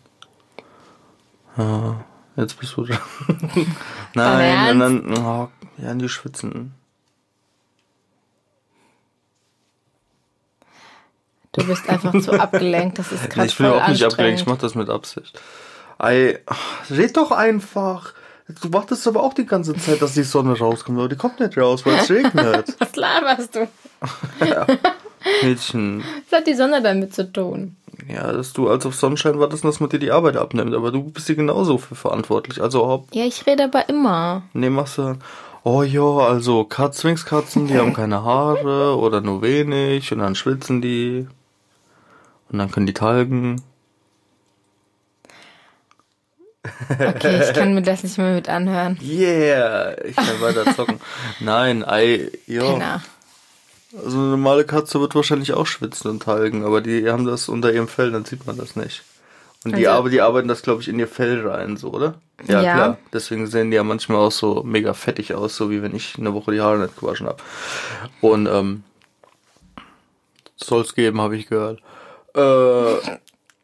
Ja, 1.58 2.06
jetzt 2.36 2.60
bist 2.60 2.76
du 2.78 2.86
dran. 2.86 3.00
Nein, 4.14 4.80
dann, 4.80 5.18
oh, 5.18 5.50
ja, 5.78 5.94
die 5.94 6.10
schwitzen. 6.10 6.74
Du 11.54 11.66
bist 11.66 11.90
einfach 11.90 12.18
zu 12.22 12.32
abgelenkt. 12.40 13.00
Das 13.00 13.12
ist 13.12 13.30
gerade 13.30 13.48
ich 13.48 13.58
bin 13.58 13.68
überhaupt 13.68 13.90
nicht 13.90 14.04
abgelenkt, 14.04 14.42
ich 14.42 14.48
mach 14.48 14.58
das 14.58 14.76
mit 14.76 14.90
Absicht. 14.90 15.40
Ei, 15.98 16.40
red 16.90 17.18
doch 17.18 17.32
einfach. 17.32 18.14
Du 18.62 18.74
wartest 18.74 19.08
aber 19.08 19.24
auch 19.24 19.34
die 19.34 19.46
ganze 19.46 19.76
Zeit, 19.76 20.02
dass 20.02 20.14
die 20.14 20.24
Sonne 20.24 20.58
rauskommt, 20.58 20.98
aber 20.98 21.10
die 21.10 21.16
kommt 21.16 21.40
nicht 21.40 21.58
raus, 21.58 21.86
weil 21.86 21.96
es 21.96 22.10
regnet. 22.10 22.76
Was 22.80 22.96
laberst 22.96 23.56
du? 23.56 23.68
Mädchen, 25.44 26.04
Was 26.30 26.40
hat 26.40 26.48
die 26.48 26.54
Sonne 26.54 26.82
damit 26.82 27.13
zu 27.13 27.32
tun? 27.32 27.75
ja, 28.08 28.32
dass 28.32 28.54
du 28.54 28.68
als 28.70 28.86
auf 28.86 28.96
Sonnenschein 28.96 29.40
wartest, 29.40 29.63
dass 29.63 29.80
man 29.80 29.90
dir 29.90 30.00
die 30.00 30.12
Arbeit 30.12 30.36
abnimmt, 30.36 30.74
aber 30.74 30.92
du 30.92 31.04
bist 31.04 31.28
hier 31.28 31.36
genauso 31.36 31.78
für 31.78 31.96
verantwortlich. 31.96 32.62
Also, 32.62 32.84
ob, 32.86 33.13
Ja, 33.13 33.25
ich 33.25 33.46
rede 33.46 33.66
aber 33.66 33.88
immer. 33.90 34.44
nee, 34.54 34.70
machst 34.70 34.98
du, 34.98 35.18
oh 35.63 35.84
ja, 35.84 36.01
also 36.01 36.63
Kat 36.63 36.96
Zwingskatzen, 36.96 37.68
die 37.68 37.78
haben 37.78 37.94
keine 37.94 38.24
Haare 38.24 38.98
oder 38.98 39.22
nur 39.22 39.42
wenig 39.42 40.12
und 40.12 40.20
dann 40.20 40.36
schwitzen 40.36 40.82
die 40.82 41.28
und 42.51 42.58
dann 42.58 42.72
können 42.72 42.88
die 42.88 42.94
talgen. 42.94 43.62
Okay, 46.90 47.42
ich 47.48 47.54
kann 47.54 47.74
mir 47.74 47.82
das 47.82 48.04
nicht 48.04 48.18
mehr 48.20 48.34
mit 48.36 48.48
anhören. 48.50 48.98
Yeah, 49.04 49.96
ich 50.06 50.16
kann 50.16 50.42
weiter 50.42 50.75
zocken. 50.75 51.00
Nein, 51.40 51.84
ei, 51.84 52.30
ja. 52.46 52.62
Penner. 52.63 53.01
Also 53.94 54.18
eine 54.18 54.28
normale 54.30 54.64
Katze 54.66 55.00
wird 55.02 55.16
wahrscheinlich 55.16 55.54
auch 55.54 55.66
schwitzen 55.68 56.10
und 56.12 56.24
talgen, 56.24 56.64
aber 56.64 56.82
die 56.82 57.10
haben 57.10 57.26
das 57.26 57.50
unter 57.50 57.74
ihrem 57.74 57.88
Fell, 57.88 58.12
dann 58.12 58.26
sieht 58.26 58.48
man 58.48 58.58
das 58.58 58.76
nicht. 58.76 59.04
Und 59.64 59.76
die, 59.78 59.88
Also- 59.88 60.00
aber 60.00 60.10
die 60.10 60.22
arbeiten 60.22 60.48
das, 60.48 60.62
glaube 60.62 60.82
ich, 60.82 60.88
in 60.88 60.98
ihr 60.98 61.08
Fell 61.08 61.46
rein, 61.48 61.78
so, 61.78 61.90
oder? 61.92 62.16
Ja, 62.48 62.62
Ja. 62.62 62.74
klar. 62.74 62.98
Deswegen 63.14 63.46
sehen 63.48 63.70
die 63.70 63.76
ja 63.76 63.84
manchmal 63.84 64.18
auch 64.18 64.32
so 64.32 64.64
mega 64.64 64.94
fettig 64.94 65.36
aus, 65.36 65.56
so 65.56 65.70
wie 65.70 65.82
wenn 65.84 65.94
ich 65.96 66.16
eine 66.18 66.34
Woche 66.34 66.52
die 66.52 66.62
Haare 66.62 66.80
nicht 66.80 67.00
gewaschen 67.00 67.28
habe. 67.28 67.38
Und 68.22 68.48
ähm, 68.48 68.84
soll's 70.56 70.96
geben, 70.96 71.22
habe 71.22 71.36
ich 71.36 71.48
gehört. 71.48 71.80
Äh, 72.34 73.18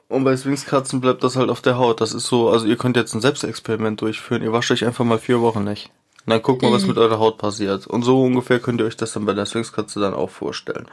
und 0.10 0.24
bei 0.24 0.36
Swingskatzen 0.38 1.02
bleibt 1.02 1.24
das 1.24 1.36
halt 1.36 1.50
auf 1.50 1.62
der 1.62 1.78
Haut. 1.78 2.02
Das 2.02 2.14
ist 2.14 2.28
so, 2.28 2.50
also 2.50 2.66
ihr 2.66 2.78
könnt 2.78 2.98
jetzt 2.98 3.14
ein 3.14 3.22
Selbstexperiment 3.22 4.02
durchführen. 4.02 4.44
Ihr 4.44 4.54
wascht 4.54 4.72
euch 4.72 4.86
einfach 4.86 5.06
mal 5.06 5.20
vier 5.20 5.42
Wochen 5.42 5.64
nicht. 5.64 5.90
Und 6.28 6.44
dann 6.46 6.58
mal, 6.62 6.76
was 6.76 6.86
mit 6.86 6.98
eurer 6.98 7.20
Haut 7.20 7.38
passiert. 7.38 7.88
Und 7.88 8.04
so 8.04 8.22
ungefähr 8.22 8.60
könnt 8.60 8.82
ihr 8.82 8.86
euch 8.88 8.98
das 8.98 9.14
dann 9.14 9.26
bei 9.26 9.34
der 9.34 9.46
Swingskatze 9.46 10.00
dann 10.02 10.14
auch 10.14 10.30
vorstellen. 10.30 10.88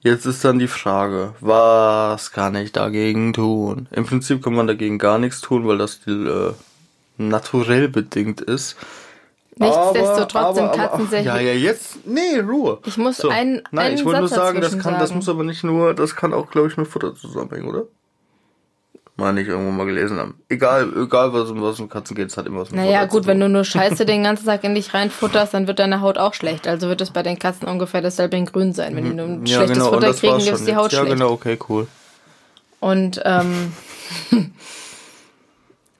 Jetzt 0.00 0.26
ist 0.26 0.44
dann 0.44 0.58
die 0.58 0.66
Frage, 0.66 1.34
was 1.40 2.32
kann 2.32 2.56
ich 2.56 2.72
dagegen 2.72 3.32
tun? 3.32 3.86
Im 3.92 4.06
Prinzip 4.06 4.42
kann 4.42 4.54
man 4.54 4.66
dagegen 4.66 4.98
gar 4.98 5.18
nichts 5.18 5.40
tun, 5.40 5.68
weil 5.68 5.78
das 5.78 6.00
äh, 6.06 6.52
naturell 7.18 7.88
bedingt 7.88 8.40
ist. 8.40 8.76
Nichtsdestotrotz 9.56 10.34
aber, 10.34 10.54
sind 10.54 10.64
aber, 10.64 10.76
Katzen 10.76 11.08
sehr 11.08 11.20
Ja, 11.20 11.38
ja, 11.38 11.52
jetzt. 11.52 12.06
Nee, 12.06 12.40
Ruhe. 12.40 12.78
Ich 12.86 12.96
muss 12.96 13.18
So. 13.18 13.28
einen, 13.28 13.62
Nein, 13.70 13.86
einen 13.86 13.94
ich 13.96 14.04
wollte 14.04 14.20
nur 14.20 14.28
sagen, 14.28 14.62
das 14.62 14.78
kann, 14.78 14.94
das 14.94 15.10
sagen. 15.10 15.18
muss 15.18 15.28
aber 15.28 15.44
nicht 15.44 15.62
nur, 15.64 15.94
das 15.94 16.16
kann 16.16 16.32
auch, 16.32 16.50
glaube 16.50 16.68
ich, 16.68 16.76
mit 16.76 16.88
Futter 16.88 17.14
zusammenhängen, 17.14 17.68
oder? 17.68 17.84
Mal 19.16 19.32
nicht 19.32 19.48
irgendwo 19.48 19.70
mal 19.70 19.84
gelesen 19.84 20.18
haben. 20.18 20.34
Egal, 20.48 20.90
egal 20.96 21.32
was 21.32 21.50
um 21.50 21.60
was 21.60 21.78
um 21.78 21.88
Katzen 21.88 22.16
geht, 22.16 22.28
es 22.28 22.36
hat 22.36 22.46
immer 22.46 22.60
was 22.60 22.70
mit 22.70 22.80
Naja, 22.80 23.00
Futter 23.00 23.12
gut, 23.12 23.26
wenn 23.26 23.40
du 23.40 23.48
nur 23.48 23.64
Scheiße 23.64 24.06
den 24.06 24.22
ganzen 24.22 24.46
Tag 24.46 24.64
in 24.64 24.74
dich 24.74 24.94
reinfutterst, 24.94 25.52
dann 25.52 25.66
wird 25.66 25.78
deine 25.78 26.00
Haut 26.00 26.16
auch 26.16 26.32
schlecht. 26.32 26.66
Also 26.66 26.88
wird 26.88 27.00
es 27.00 27.10
bei 27.10 27.22
den 27.22 27.38
Katzen 27.38 27.68
ungefähr 27.68 28.00
dasselbe 28.00 28.36
in 28.36 28.46
grün 28.46 28.72
sein. 28.72 28.96
Wenn 28.96 29.04
die 29.04 29.14
nur 29.14 29.26
ein 29.26 29.46
schlechtes 29.46 29.78
und 29.78 29.94
Futter 29.94 30.14
kriegen, 30.14 30.36
ist 30.38 30.48
schon 30.48 30.66
die 30.66 30.76
Haut. 30.76 30.92
Ja, 30.92 31.00
schlecht. 31.00 31.14
genau, 31.14 31.32
okay, 31.32 31.58
cool. 31.68 31.86
Und, 32.80 33.20
ähm, 33.24 33.72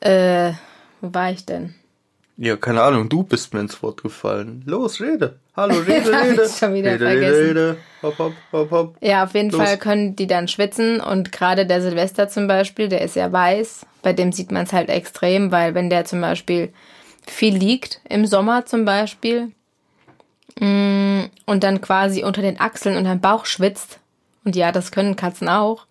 äh, 0.01 0.53
wo 1.01 1.13
war 1.13 1.31
ich 1.31 1.45
denn? 1.45 1.75
Ja, 2.43 2.57
keine 2.57 2.81
Ahnung, 2.81 3.11
du 3.11 3.23
bist 3.23 3.53
mir 3.53 3.61
ins 3.61 3.83
Wort 3.83 4.03
gefallen. 4.03 4.63
Los, 4.65 4.99
rede. 4.99 5.39
Hallo, 5.55 5.75
rede, 5.87 6.17
Hab 6.17 6.25
ich 6.25 6.31
rede. 6.39 6.49
schon 6.49 6.73
wieder 6.73 6.93
rede, 6.93 7.05
vergessen. 7.05 7.35
rede, 7.35 7.49
rede. 7.49 7.77
Hopp, 8.03 8.19
hopp, 8.19 8.33
hopp, 8.51 8.71
hopp. 8.71 8.97
Ja, 9.03 9.25
auf 9.25 9.35
jeden 9.35 9.51
Los. 9.51 9.61
Fall 9.63 9.77
können 9.77 10.17
die 10.17 10.27
dann 10.27 10.49
schwitzen 10.49 11.03
und 11.03 11.33
gerade 11.33 11.67
der 11.67 11.83
Silvester 11.83 12.31
zum 12.31 12.47
Beispiel, 12.49 12.89
der 12.89 13.03
ist 13.03 13.15
ja 13.15 13.31
weiß, 13.31 13.85
bei 14.03 14.15
dem 14.15 14.33
sieht 14.33 14.53
man 14.53 14.63
es 14.65 14.73
halt 14.73 14.89
extrem, 14.89 15.53
weil 15.53 15.75
wenn 15.75 15.91
der 15.91 16.07
zum 16.07 16.23
Beispiel 16.23 16.73
viel 17.27 17.55
liegt, 17.55 18.01
im 18.09 18.25
Sommer 18.25 18.65
zum 18.65 18.87
Beispiel, 18.87 19.51
mm, 20.59 21.25
und 21.45 21.63
dann 21.63 21.83
quasi 21.83 22.25
unter 22.25 22.41
den 22.41 22.59
Achseln 22.59 22.97
und 22.97 23.07
am 23.07 23.21
Bauch 23.21 23.45
schwitzt, 23.45 23.99
und 24.47 24.57
ja, 24.57 24.73
das 24.73 24.93
können 24.93 25.15
Katzen 25.15 25.51
auch, 25.51 25.85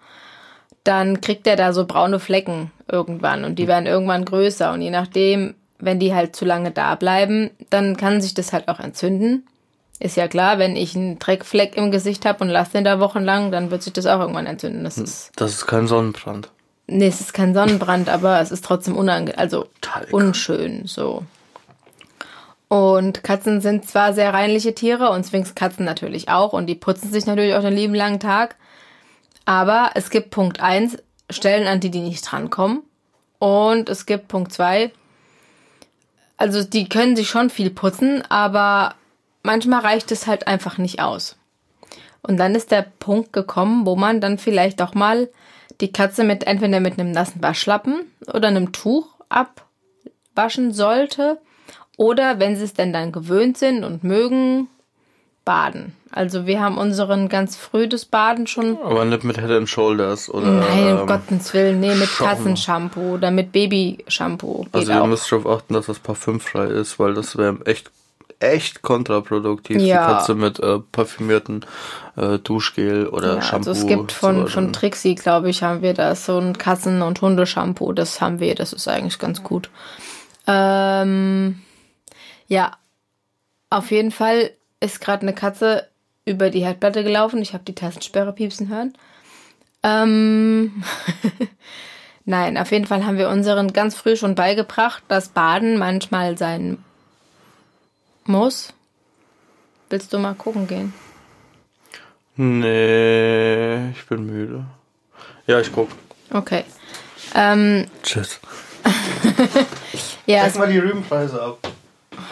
dann 0.84 1.22
kriegt 1.22 1.46
er 1.46 1.58
da 1.58 1.74
so 1.74 1.86
braune 1.86 2.20
Flecken 2.20 2.72
irgendwann 2.92 3.44
und 3.44 3.60
die 3.60 3.68
werden 3.68 3.86
irgendwann 3.86 4.26
größer 4.26 4.74
und 4.74 4.82
je 4.82 4.90
nachdem, 4.90 5.54
wenn 5.80 6.00
die 6.00 6.14
halt 6.14 6.36
zu 6.36 6.46
lange 6.46 6.72
da 6.72 6.96
bleiben, 6.96 7.52
dann 7.70 7.98
kann 7.98 8.22
sich 8.22 8.34
das 8.34 8.54
halt 8.54 8.68
auch 8.68 8.80
entzünden. 8.80 9.46
Ist 10.00 10.16
ja 10.18 10.28
klar, 10.28 10.60
wenn 10.60 10.76
ich 10.76 10.96
einen 10.96 11.20
Dreckfleck 11.20 11.76
im 11.76 11.92
Gesicht 11.92 12.26
habe 12.26 12.44
und 12.44 12.50
lasse 12.50 12.72
den 12.74 12.84
da 12.86 13.00
wochenlang, 13.00 13.52
dann 13.52 13.70
wird 13.72 13.84
sich 13.84 13.94
das 13.94 14.06
auch 14.06 14.20
irgendwann 14.20 14.46
entzünden. 14.46 14.84
Das 14.84 14.98
ist, 14.98 15.32
Das 15.36 15.52
ist 15.52 15.68
kein 15.68 15.88
Sonnenbrand. 15.88 16.50
nee, 16.88 17.08
es 17.08 17.20
ist 17.20 17.34
kein 17.34 17.54
Sonnenbrand, 17.54 18.08
aber 18.18 18.40
es 18.40 18.52
ist 18.52 18.64
trotzdem 18.64 18.96
unangenehm, 18.96 19.38
also 19.40 19.68
Talg. 19.82 20.14
unschön, 20.14 20.86
so. 20.86 21.24
Und 22.68 23.24
Katzen 23.24 23.62
sind 23.62 23.88
zwar 23.90 24.14
sehr 24.14 24.34
reinliche 24.34 24.76
Tiere 24.76 25.10
und 25.10 25.26
Sphinxkatzen 25.26 25.86
natürlich 25.86 26.30
auch 26.30 26.54
und 26.54 26.68
die 26.68 26.76
putzen 26.76 27.12
sich 27.12 27.26
natürlich 27.26 27.56
auch 27.56 27.62
den 27.62 27.74
lieben 27.74 27.96
langen 27.96 28.20
Tag. 28.20 28.56
Aber 29.46 29.92
es 29.96 30.12
gibt 30.12 30.30
Punkt 30.30 30.60
eins 30.62 30.98
Stellen, 31.32 31.68
an 31.68 31.80
die 31.80 31.90
die 31.90 32.02
nicht 32.02 32.22
drankommen. 32.32 32.84
Und 33.40 33.90
es 33.90 34.06
gibt 34.06 34.28
Punkt 34.28 34.54
zwei 34.54 34.92
also 36.40 36.64
die 36.64 36.88
können 36.88 37.18
sich 37.18 37.30
schon 37.30 37.50
viel 37.50 37.70
putzen, 37.70 38.24
aber 38.30 38.96
manchmal 39.44 39.82
reicht 39.82 40.10
es 40.14 40.26
halt 40.26 40.48
einfach 40.48 40.78
nicht 40.78 41.02
aus. 41.02 41.36
Und 42.22 42.38
dann 42.38 42.56
ist 42.56 42.72
der 42.72 42.82
Punkt 42.82 43.34
gekommen, 43.34 43.86
wo 43.86 43.98
man 43.98 44.22
dann 44.22 44.38
vielleicht 44.38 44.80
doch 44.80 44.94
mal 44.94 45.30
die 45.82 45.92
Katze 45.92 46.24
mit 46.24 46.48
entweder 46.48 46.80
mit 46.80 46.98
einem 46.98 47.12
nassen 47.12 47.44
Waschlappen 47.44 48.10
oder 48.34 48.48
einem 48.48 48.72
Tuch 48.72 49.16
abwaschen 49.28 50.74
sollte. 50.74 51.42
Oder 51.98 52.40
wenn 52.40 52.56
sie 52.56 52.64
es 52.64 52.74
denn 52.74 52.94
dann 52.94 53.12
gewöhnt 53.12 53.58
sind 53.58 53.84
und 53.84 54.06
mögen, 54.06 54.70
baden. 55.44 55.94
Also 56.12 56.46
wir 56.48 56.60
haben 56.60 56.78
unseren 56.78 57.30
ganz 57.30 57.56
früh 57.56 57.88
das 57.88 58.06
Baden 58.06 58.48
schon. 58.48 58.78
Aber 58.84 59.06
nicht 59.06 59.24
mit 59.24 59.38
Head 59.40 59.52
and 59.52 59.70
Shoulders 59.70 60.30
oder. 60.30 60.48
Nein, 60.48 60.94
um 60.94 61.00
ähm, 61.02 61.08
Gottes 61.08 61.54
Willen, 61.54 61.80
nee, 61.80 61.94
mit 61.94 62.08
Schaum. 62.10 62.28
Katzenshampoo 62.28 63.14
oder 63.16 63.30
mit 63.32 63.52
Babyshampoo. 63.52 64.66
Also 64.72 64.92
ihr 64.92 65.02
auch. 65.04 65.08
müsst 65.08 65.32
darauf 65.32 65.46
achten, 65.46 65.74
dass 65.76 65.86
das 65.86 66.00
parfümfrei 66.00 66.66
ist, 66.66 66.98
weil 67.00 67.14
das 67.14 67.38
wäre 67.38 67.58
echt 67.66 67.92
echt 68.42 68.82
kontraproduktiv, 68.84 69.82
Ja. 69.82 70.08
die 70.08 70.14
Katze 70.14 70.34
mit 70.34 70.60
äh, 70.62 70.80
parfümierten 70.94 71.66
äh, 72.16 72.40
Duschgel 72.40 73.08
oder 73.08 73.36
Ja, 73.36 73.42
Shampoo. 73.42 73.70
also 73.70 73.72
es 73.72 73.86
gibt 73.86 74.14
von, 74.14 74.48
von. 74.48 74.72
Trixie, 74.72 75.16
glaube 75.16 75.50
ich, 75.50 75.62
haben 75.62 75.82
wir 75.82 75.94
da 75.94 76.16
so 76.16 76.38
ein 76.38 76.58
Katzen- 76.58 77.02
und 77.02 77.22
Hundeshampoo. 77.22 77.92
Das 77.92 78.22
haben 78.22 78.40
wir, 78.40 78.56
das 78.56 78.72
ist 78.72 78.88
eigentlich 78.88 79.20
ganz 79.20 79.44
gut. 79.44 79.70
Ähm, 80.48 81.60
ja, 82.48 82.72
auf 83.70 83.92
jeden 83.92 84.12
Fall 84.12 84.52
ist 84.80 85.02
gerade 85.02 85.24
eine 85.24 85.34
Katze 85.34 85.89
über 86.30 86.50
die 86.50 86.64
Herdplatte 86.64 87.04
gelaufen. 87.04 87.42
Ich 87.42 87.54
habe 87.54 87.64
die 87.64 87.76
Tastensperre 87.76 88.32
piepsen 88.32 88.70
hören. 88.70 88.94
Ähm, 89.84 90.84
Nein, 92.26 92.58
auf 92.58 92.72
jeden 92.72 92.86
Fall 92.86 93.06
haben 93.06 93.18
wir 93.18 93.30
unseren 93.30 93.74
ganz 93.74 93.96
früh 93.96 94.16
schon 94.16 94.36
beigebracht, 94.36 95.04
dass 95.08 95.30
Baden 95.30 95.78
manchmal 95.80 96.38
sein 96.38 96.78
muss. 98.26 98.74
Willst 99.90 100.14
du 100.14 100.20
mal 100.20 100.36
gucken 100.36 100.68
gehen? 100.68 100.94
Nee, 102.36 103.90
ich 103.90 104.06
bin 104.08 104.26
müde. 104.28 104.66
Ja, 105.48 105.60
ich 105.60 105.72
guck. 105.72 105.90
Okay. 106.32 106.64
Ähm, 107.34 107.88
Tschüss. 108.04 108.40
ja, 110.26 110.46
Check 110.46 110.58
mal 110.58 110.72
die 110.72 110.78
Rübenpreise 110.78 111.42
ab. 111.42 111.58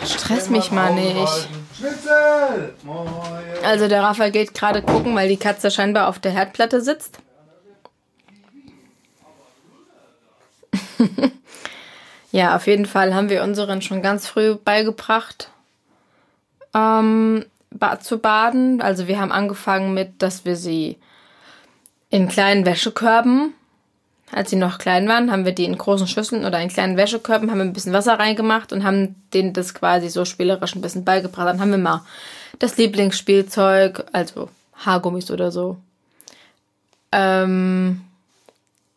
stress 0.05 0.49
mich 0.49 0.71
mal 0.71 0.93
nicht. 0.93 1.49
Schnitzel! 1.77 2.73
Also 3.63 3.87
der 3.87 4.01
Raphael 4.01 4.31
geht 4.31 4.53
gerade 4.53 4.81
gucken, 4.81 5.15
weil 5.15 5.29
die 5.29 5.37
Katze 5.37 5.69
scheinbar 5.69 6.07
auf 6.07 6.17
der 6.17 6.31
Herdplatte 6.31 6.81
sitzt. 6.81 7.19
ja, 12.31 12.55
auf 12.55 12.65
jeden 12.65 12.87
Fall 12.87 13.13
haben 13.13 13.29
wir 13.29 13.43
unseren 13.43 13.81
schon 13.81 14.01
ganz 14.01 14.27
früh 14.27 14.55
beigebracht 14.55 15.51
ähm, 16.73 17.45
zu 18.01 18.17
baden. 18.17 18.81
Also 18.81 19.07
wir 19.07 19.19
haben 19.19 19.31
angefangen 19.31 19.93
mit, 19.93 20.21
dass 20.23 20.45
wir 20.45 20.55
sie 20.55 20.97
in 22.09 22.27
kleinen 22.27 22.65
Wäschekörben, 22.65 23.53
als 24.31 24.49
sie 24.49 24.55
noch 24.57 24.77
klein 24.77 25.07
waren, 25.07 25.31
haben 25.31 25.45
wir 25.45 25.53
die 25.53 25.65
in 25.65 25.77
großen 25.77 26.07
Schüsseln 26.07 26.45
oder 26.45 26.59
in 26.59 26.69
kleinen 26.69 26.97
Wäschekörben, 26.97 27.49
haben 27.49 27.59
wir 27.59 27.65
ein 27.65 27.73
bisschen 27.73 27.93
Wasser 27.93 28.19
reingemacht 28.19 28.73
und 28.73 28.83
haben 28.83 29.15
denen 29.33 29.53
das 29.53 29.73
quasi 29.73 30.09
so 30.09 30.25
spielerisch 30.25 30.75
ein 30.75 30.81
bisschen 30.81 31.05
beigebracht. 31.05 31.47
Dann 31.47 31.61
haben 31.61 31.71
wir 31.71 31.77
mal 31.77 32.05
das 32.59 32.77
Lieblingsspielzeug, 32.77 34.05
also 34.11 34.49
Haargummis 34.75 35.31
oder 35.31 35.51
so, 35.51 35.77
ähm, 37.11 38.01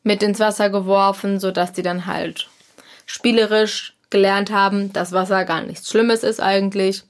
mit 0.03 0.23
ins 0.23 0.41
Wasser 0.41 0.69
geworfen, 0.71 1.39
sodass 1.39 1.73
die 1.73 1.83
dann 1.83 2.07
halt 2.07 2.49
spielerisch 3.07 3.95
gelernt 4.11 4.51
haben, 4.51 4.93
dass 4.93 5.13
Wasser 5.13 5.45
gar 5.45 5.63
nichts 5.63 5.89
Schlimmes 5.89 6.25
ist 6.25 6.41
eigentlich. 6.41 7.05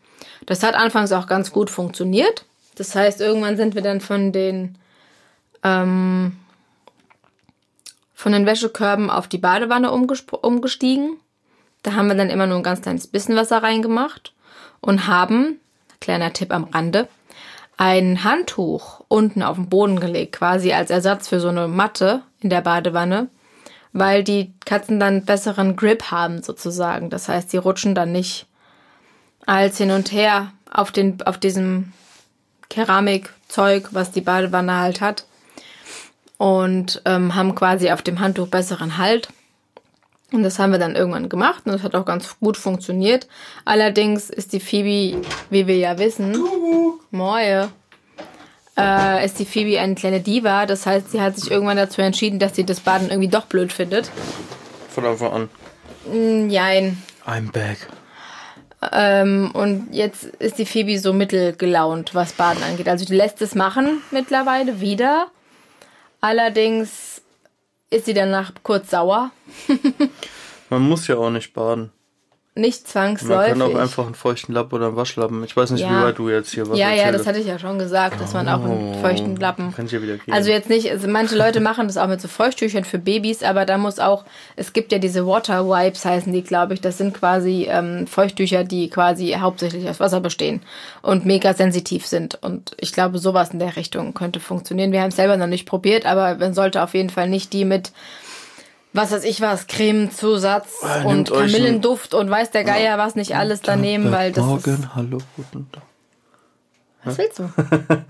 Das 0.45 0.63
hat 0.63 0.75
anfangs 0.75 1.13
auch 1.13 1.27
ganz 1.27 1.53
gut 1.53 1.71
funktioniert. 1.71 2.45
Das 2.75 2.95
heißt, 2.95 3.21
irgendwann 3.21 3.57
sind 3.57 3.75
wir 3.75 3.83
dann 3.83 4.01
von 4.01 4.33
den 4.33 4.77
ähm, 5.63 6.37
von 8.21 8.33
den 8.33 8.45
Wäschekörben 8.45 9.09
auf 9.09 9.29
die 9.29 9.39
Badewanne 9.39 9.91
umgestiegen. 9.91 11.17
Da 11.83 11.95
haben 11.95 12.09
wir 12.09 12.15
dann 12.15 12.29
immer 12.29 12.47
nur 12.47 12.59
ein 12.59 12.63
ganz 12.63 12.83
kleines 12.83 13.07
bisschen 13.07 13.35
Wasser 13.35 13.63
reingemacht 13.63 14.35
und 14.83 15.07
haben, 15.07 15.59
kleiner 16.03 16.35
Tipp 16.35 16.53
am 16.53 16.65
Rande, 16.65 17.09
ein 17.79 18.23
Handtuch 18.23 19.03
unten 19.09 19.43
auf 19.43 19.57
den 19.57 19.71
Boden 19.71 20.01
gelegt, 20.01 20.33
quasi 20.33 20.75
als 20.75 20.91
Ersatz 20.91 21.29
für 21.29 21.41
so 21.41 21.49
eine 21.49 21.67
Matte 21.67 22.21
in 22.41 22.51
der 22.51 22.61
Badewanne, 22.61 23.29
weil 23.95 24.23
die 24.23 24.53
Katzen 24.67 25.01
dann 25.01 25.25
besseren 25.25 25.75
Grip 25.75 26.11
haben 26.11 26.43
sozusagen. 26.43 27.09
Das 27.09 27.27
heißt, 27.27 27.51
sie 27.51 27.57
rutschen 27.57 27.95
dann 27.95 28.13
nicht 28.13 28.47
als 29.47 29.79
hin 29.79 29.93
und 29.93 30.13
her 30.13 30.53
auf, 30.71 30.93
den, 30.93 31.23
auf 31.23 31.39
diesem 31.39 31.95
Keramikzeug, 32.69 33.89
was 33.93 34.11
die 34.11 34.21
Badewanne 34.21 34.79
halt 34.79 35.01
hat. 35.01 35.25
Und 36.41 37.03
ähm, 37.05 37.35
haben 37.35 37.55
quasi 37.55 37.91
auf 37.91 38.01
dem 38.01 38.19
Handtuch 38.19 38.49
besseren 38.49 38.97
Halt. 38.97 39.29
Und 40.33 40.43
das 40.43 40.59
haben 40.59 40.73
wir 40.73 40.79
dann 40.79 40.97
irgendwann 40.97 41.29
gemacht 41.29 41.67
und 41.67 41.73
das 41.73 41.83
hat 41.83 41.95
auch 41.95 42.07
ganz 42.07 42.39
gut 42.41 42.57
funktioniert. 42.57 43.29
Allerdings 43.67 44.31
ist 44.31 44.55
die 44.55 44.61
Phoebe, 44.61 45.21
wie 45.51 45.67
wir 45.67 45.77
ja 45.77 45.99
wissen, 45.99 46.35
Moje, 47.11 47.69
äh, 48.75 49.23
ist 49.23 49.39
die 49.39 49.45
Phoebe 49.45 49.79
eine 49.79 49.95
kleine 49.97 50.21
Diva. 50.21 50.65
Das 50.65 50.87
heißt, 50.87 51.11
sie 51.11 51.21
hat 51.21 51.37
sich 51.37 51.51
irgendwann 51.51 51.77
dazu 51.77 52.01
entschieden, 52.01 52.39
dass 52.39 52.57
sie 52.57 52.65
das 52.65 52.81
Baden 52.81 53.11
irgendwie 53.11 53.29
doch 53.29 53.45
blöd 53.45 53.71
findet. 53.71 54.11
Von 54.89 55.05
Anfang 55.05 55.49
an. 56.07 56.49
Jein. 56.49 57.03
I'm 57.27 57.53
back. 57.53 57.87
Ähm, 58.93 59.51
und 59.53 59.89
jetzt 59.93 60.25
ist 60.25 60.57
die 60.57 60.65
Phoebe 60.65 60.99
so 60.99 61.13
mittelgelaunt, 61.13 62.15
was 62.15 62.33
Baden 62.33 62.63
angeht. 62.63 62.89
Also 62.89 63.05
die 63.05 63.15
lässt 63.15 63.43
es 63.43 63.55
machen 63.55 64.01
mittlerweile 64.11 64.81
wieder. 64.81 65.27
Allerdings 66.21 67.23
ist 67.91 68.07
sie 68.07 68.15
danach 68.15 68.53
kurz 68.63 68.91
sauer. 68.91 69.31
Man 70.69 70.83
muss 70.83 71.07
ja 71.09 71.17
auch 71.17 71.31
nicht 71.31 71.53
baden. 71.53 71.93
Nicht 72.57 72.83
Man 72.83 72.91
zwangsläufig. 72.91 73.53
kann 73.53 73.63
auch 73.63 73.75
einfach 73.77 74.07
einen 74.07 74.15
feuchten 74.17 74.53
Lappen 74.53 74.75
oder 74.75 74.89
einen 74.89 74.97
Waschlappen. 74.97 75.45
Ich 75.45 75.57
weiß 75.57 75.71
nicht, 75.71 75.83
Ja. 75.83 75.91
wie 76.01 76.05
weit 76.05 76.19
du 76.19 76.29
jetzt 76.29 76.53
hier 76.53 76.69
was 76.69 76.77
ja, 76.77 76.91
ja, 76.91 77.13
das 77.13 77.25
hatte 77.27 77.39
ich 77.39 77.47
ja 77.47 77.61
schon 77.61 77.79
gesagt, 77.79 78.21
dass 78.21 78.35
man 78.35 78.49
auch 78.49 78.65
einen 78.65 79.01
feuchten 79.01 79.37
Lappen. 79.37 79.73
Kann 79.73 79.87
ich 79.87 79.93
ja 79.93 80.03
wieder 80.03 80.17
gehen. 80.17 80.35
Also 80.35 80.51
jetzt 80.51 80.69
nicht, 80.69 80.91
also 80.91 81.07
manche 81.07 81.37
Leute 81.37 81.61
machen 81.61 81.87
das 81.87 81.97
auch 81.97 82.09
mit 82.09 82.21
so 82.21 82.27
Feuchttüchern 82.27 82.83
für 82.85 82.99
Babys, 82.99 83.45
aber 83.45 83.65
da 83.67 83.79
muss 83.79 84.01
auch, 84.01 84.25
es 84.57 84.73
gibt 84.73 84.91
ja 84.91 84.99
diese 84.99 85.27
Water 85.29 85.69
Wipes 85.69 86.05
heißen 86.05 86.33
die, 86.33 86.43
glaube 86.43 86.75
ich. 86.75 86.81
Das 86.81 86.99
sind 86.99 87.15
quasi 87.15 87.69
ähm, 87.71 88.09
Feuchttücher, 88.09 88.65
die 88.65 88.91
quasi 88.91 89.37
hauptsächlich 89.39 89.89
aus 89.89 90.01
Wasser 90.01 90.21
bestehen 90.21 90.61
und 91.03 91.25
mega 91.25 91.55
sensitiv 91.55 92.05
sind. 92.07 92.37
Und 92.43 92.75
ich 92.81 92.93
glaube, 92.93 93.19
sowas 93.19 93.51
in 93.51 93.61
der 93.61 93.77
Richtung 93.77 94.13
könnte 94.13 94.41
funktionieren. 94.41 94.91
Wir 94.91 95.03
haben 95.03 95.09
es 95.11 95.17
selber 95.17 95.37
noch 95.37 95.47
nicht 95.47 95.67
probiert, 95.67 96.05
aber 96.05 96.35
man 96.35 96.53
sollte 96.53 96.83
auf 96.83 96.95
jeden 96.95 97.11
Fall 97.11 97.29
nicht 97.29 97.53
die 97.53 97.65
mit 97.65 97.93
was 98.93 99.13
weiß 99.13 99.25
ich 99.25 99.41
was, 99.41 99.67
Cremezusatz 99.67 100.83
Ah, 100.83 101.03
und 101.05 101.31
Kamillenduft 101.31 102.15
und 102.15 102.31
weiß 102.31 102.51
der 102.51 102.65
Geier 102.65 102.99
was 102.99 103.15
nicht 103.17 103.37
alles 103.37 103.61
da 103.63 103.77
nehmen, 103.77 104.11
weil 104.13 104.33
das 104.33 104.45
Morgen, 104.45 104.75
ist, 104.83 104.95
hallo, 104.95 105.19
guten 105.37 105.71
Tag. 105.73 105.83
Was 107.05 107.17
willst 107.19 107.39
du? 107.39 107.51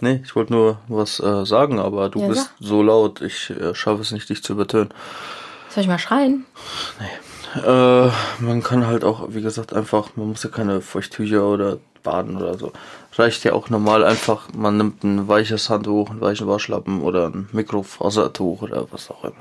Nee, 0.00 0.20
ich 0.22 0.36
wollte 0.36 0.52
nur 0.52 0.78
was 0.88 1.18
äh, 1.20 1.44
sagen, 1.46 1.80
aber 1.80 2.10
du 2.10 2.20
Ja, 2.20 2.28
bist 2.28 2.42
sag. 2.42 2.50
so 2.60 2.82
laut, 2.82 3.20
ich 3.22 3.50
äh, 3.50 3.74
schaffe 3.74 4.02
es 4.02 4.12
nicht, 4.12 4.28
dich 4.28 4.42
zu 4.42 4.52
übertönen. 4.52 4.90
Soll 5.70 5.82
ich 5.82 5.88
mal 5.88 5.98
schreien? 5.98 6.44
Äh, 7.64 8.08
man 8.40 8.62
kann 8.62 8.86
halt 8.86 9.04
auch, 9.04 9.28
wie 9.30 9.40
gesagt, 9.40 9.72
einfach, 9.72 10.10
man 10.16 10.28
muss 10.28 10.42
ja 10.42 10.50
keine 10.50 10.80
Feuchttücher 10.82 11.44
oder 11.46 11.78
baden 12.02 12.36
oder 12.36 12.58
so. 12.58 12.72
Reicht 13.16 13.42
ja 13.44 13.54
auch 13.54 13.70
normal 13.70 14.04
einfach, 14.04 14.48
man 14.54 14.76
nimmt 14.76 15.02
ein 15.02 15.26
weiches 15.28 15.70
Handtuch, 15.70 16.10
einen 16.10 16.20
weichen 16.20 16.46
Waschlappen 16.46 17.00
oder 17.00 17.28
ein 17.28 17.48
Mikrofasertuch 17.52 18.60
oder 18.62 18.86
was 18.92 19.10
auch 19.10 19.24
immer. 19.24 19.34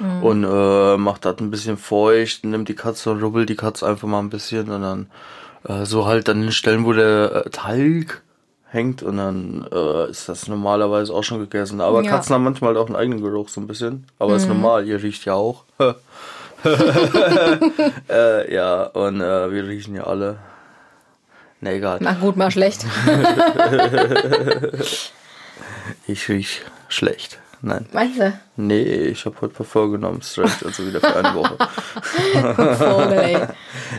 Und 0.00 0.44
äh, 0.44 0.96
macht 0.96 1.24
das 1.24 1.38
ein 1.38 1.50
bisschen 1.50 1.76
feucht, 1.76 2.44
nimmt 2.44 2.68
die 2.68 2.74
Katze 2.74 3.10
und 3.10 3.22
rubbelt 3.22 3.48
die 3.48 3.56
Katze 3.56 3.86
einfach 3.86 4.08
mal 4.08 4.18
ein 4.18 4.30
bisschen 4.30 4.68
und 4.70 4.82
dann 4.82 5.06
äh, 5.68 5.84
so 5.84 6.06
halt 6.06 6.28
an 6.28 6.40
den 6.40 6.52
Stellen, 6.52 6.84
wo 6.84 6.92
der 6.92 7.46
äh, 7.46 7.50
Talg 7.50 8.22
hängt 8.68 9.02
und 9.02 9.18
dann 9.18 9.66
äh, 9.70 10.10
ist 10.10 10.28
das 10.28 10.48
normalerweise 10.48 11.12
auch 11.12 11.22
schon 11.22 11.38
gegessen. 11.40 11.80
Aber 11.80 12.02
Ja. 12.02 12.10
Katzen 12.10 12.34
haben 12.34 12.44
manchmal 12.44 12.76
auch 12.76 12.86
einen 12.86 12.96
eigenen 12.96 13.22
Geruch 13.22 13.48
so 13.48 13.60
ein 13.60 13.66
bisschen. 13.66 14.06
Aber 14.18 14.34
ist 14.34 14.48
normal, 14.48 14.86
ihr 14.86 15.02
riecht 15.02 15.24
ja 15.24 15.34
auch. 15.34 15.64
äh, 18.08 18.54
ja, 18.54 18.84
und 18.84 19.20
äh, 19.20 19.52
wir 19.52 19.66
riechen 19.66 19.94
ja 19.94 20.04
alle. 20.04 20.38
Ne, 21.60 21.74
egal. 21.74 22.00
Mal 22.00 22.14
gut, 22.16 22.36
mal 22.36 22.50
schlecht. 22.50 22.84
Ich 26.06 26.28
riech 26.28 26.62
schlecht. 26.88 27.38
Nein. 27.62 27.86
Meinst 27.92 28.18
du? 28.18 28.32
Nee, 28.56 28.82
ich 28.82 29.24
habe 29.24 29.36
heute 29.40 29.54
Parfum 29.54 29.92
genommen. 29.92 30.18
Es 30.20 30.36
reicht 30.36 30.66
also 30.66 30.86
wieder 30.86 31.00
für 31.00 31.16
eine 31.16 31.34
Woche. 31.34 31.56
Ey. 33.22 33.38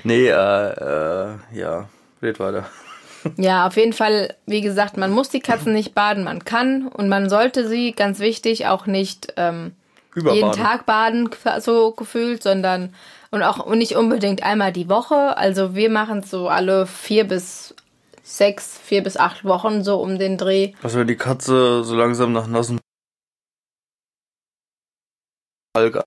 Nee, 0.03 0.27
äh, 0.27 0.32
äh, 0.32 1.36
ja. 1.53 1.88
Red 2.22 2.39
weiter. 2.39 2.65
Ja, 3.38 3.65
auf 3.65 3.77
jeden 3.77 3.93
Fall, 3.93 4.36
wie 4.46 4.60
gesagt, 4.60 4.98
man 4.98 5.12
muss 5.12 5.29
die 5.29 5.39
Katzen 5.39 5.72
nicht 5.72 5.96
baden, 5.96 6.25
man 6.25 6.43
kann 6.43 6.88
und 6.89 7.08
man 7.08 7.29
sollte 7.29 7.67
sie, 7.67 7.93
ganz 7.93 8.20
wichtig, 8.20 8.67
auch 8.67 8.86
nicht 8.86 9.34
ähm, 9.38 9.72
jeden 10.13 10.51
Tag 10.51 10.86
baden, 10.86 11.29
so 11.60 11.91
gefühlt, 11.91 12.43
sondern 12.43 12.93
und 13.32 13.43
auch 13.43 13.74
nicht 13.74 13.96
unbedingt 13.96 14.43
einmal 14.43 14.74
die 14.74 14.89
Woche. 14.89 15.38
Also 15.38 15.74
wir 15.74 15.89
machen 15.89 16.20
es 16.20 16.29
so 16.29 16.50
alle 16.50 16.86
vier 16.86 17.24
bis 17.24 17.74
sechs, 18.22 18.77
vier 18.84 19.03
bis 19.03 19.17
acht 19.17 19.46
Wochen 19.46 19.84
so 19.84 20.01
um 20.01 20.20
den 20.20 20.38
Dreh. 20.38 20.74
Also 20.84 21.00
wenn 21.00 21.08
die 21.08 21.15
Katze 21.15 21.84
so 21.84 21.96
langsam 21.96 22.34
nach 22.34 22.48
nassen 22.48 22.79
Alge. 25.75 26.03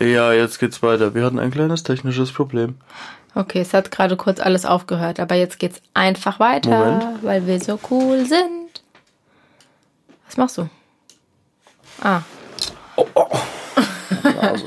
Ja, 0.00 0.32
jetzt 0.32 0.58
geht's 0.58 0.82
weiter. 0.82 1.14
Wir 1.14 1.24
hatten 1.24 1.38
ein 1.38 1.50
kleines 1.50 1.82
technisches 1.84 2.32
Problem. 2.32 2.76
Okay, 3.34 3.60
es 3.60 3.72
hat 3.72 3.90
gerade 3.90 4.16
kurz 4.16 4.40
alles 4.40 4.66
aufgehört, 4.66 5.20
aber 5.20 5.36
jetzt 5.36 5.58
geht's 5.58 5.80
einfach 5.94 6.40
weiter, 6.40 6.70
Moment. 6.70 7.22
weil 7.22 7.46
wir 7.46 7.60
so 7.60 7.78
cool 7.90 8.26
sind. 8.26 8.82
Was 10.26 10.36
machst 10.36 10.58
du? 10.58 10.68
Ah, 12.00 12.22
Also, 14.40 14.66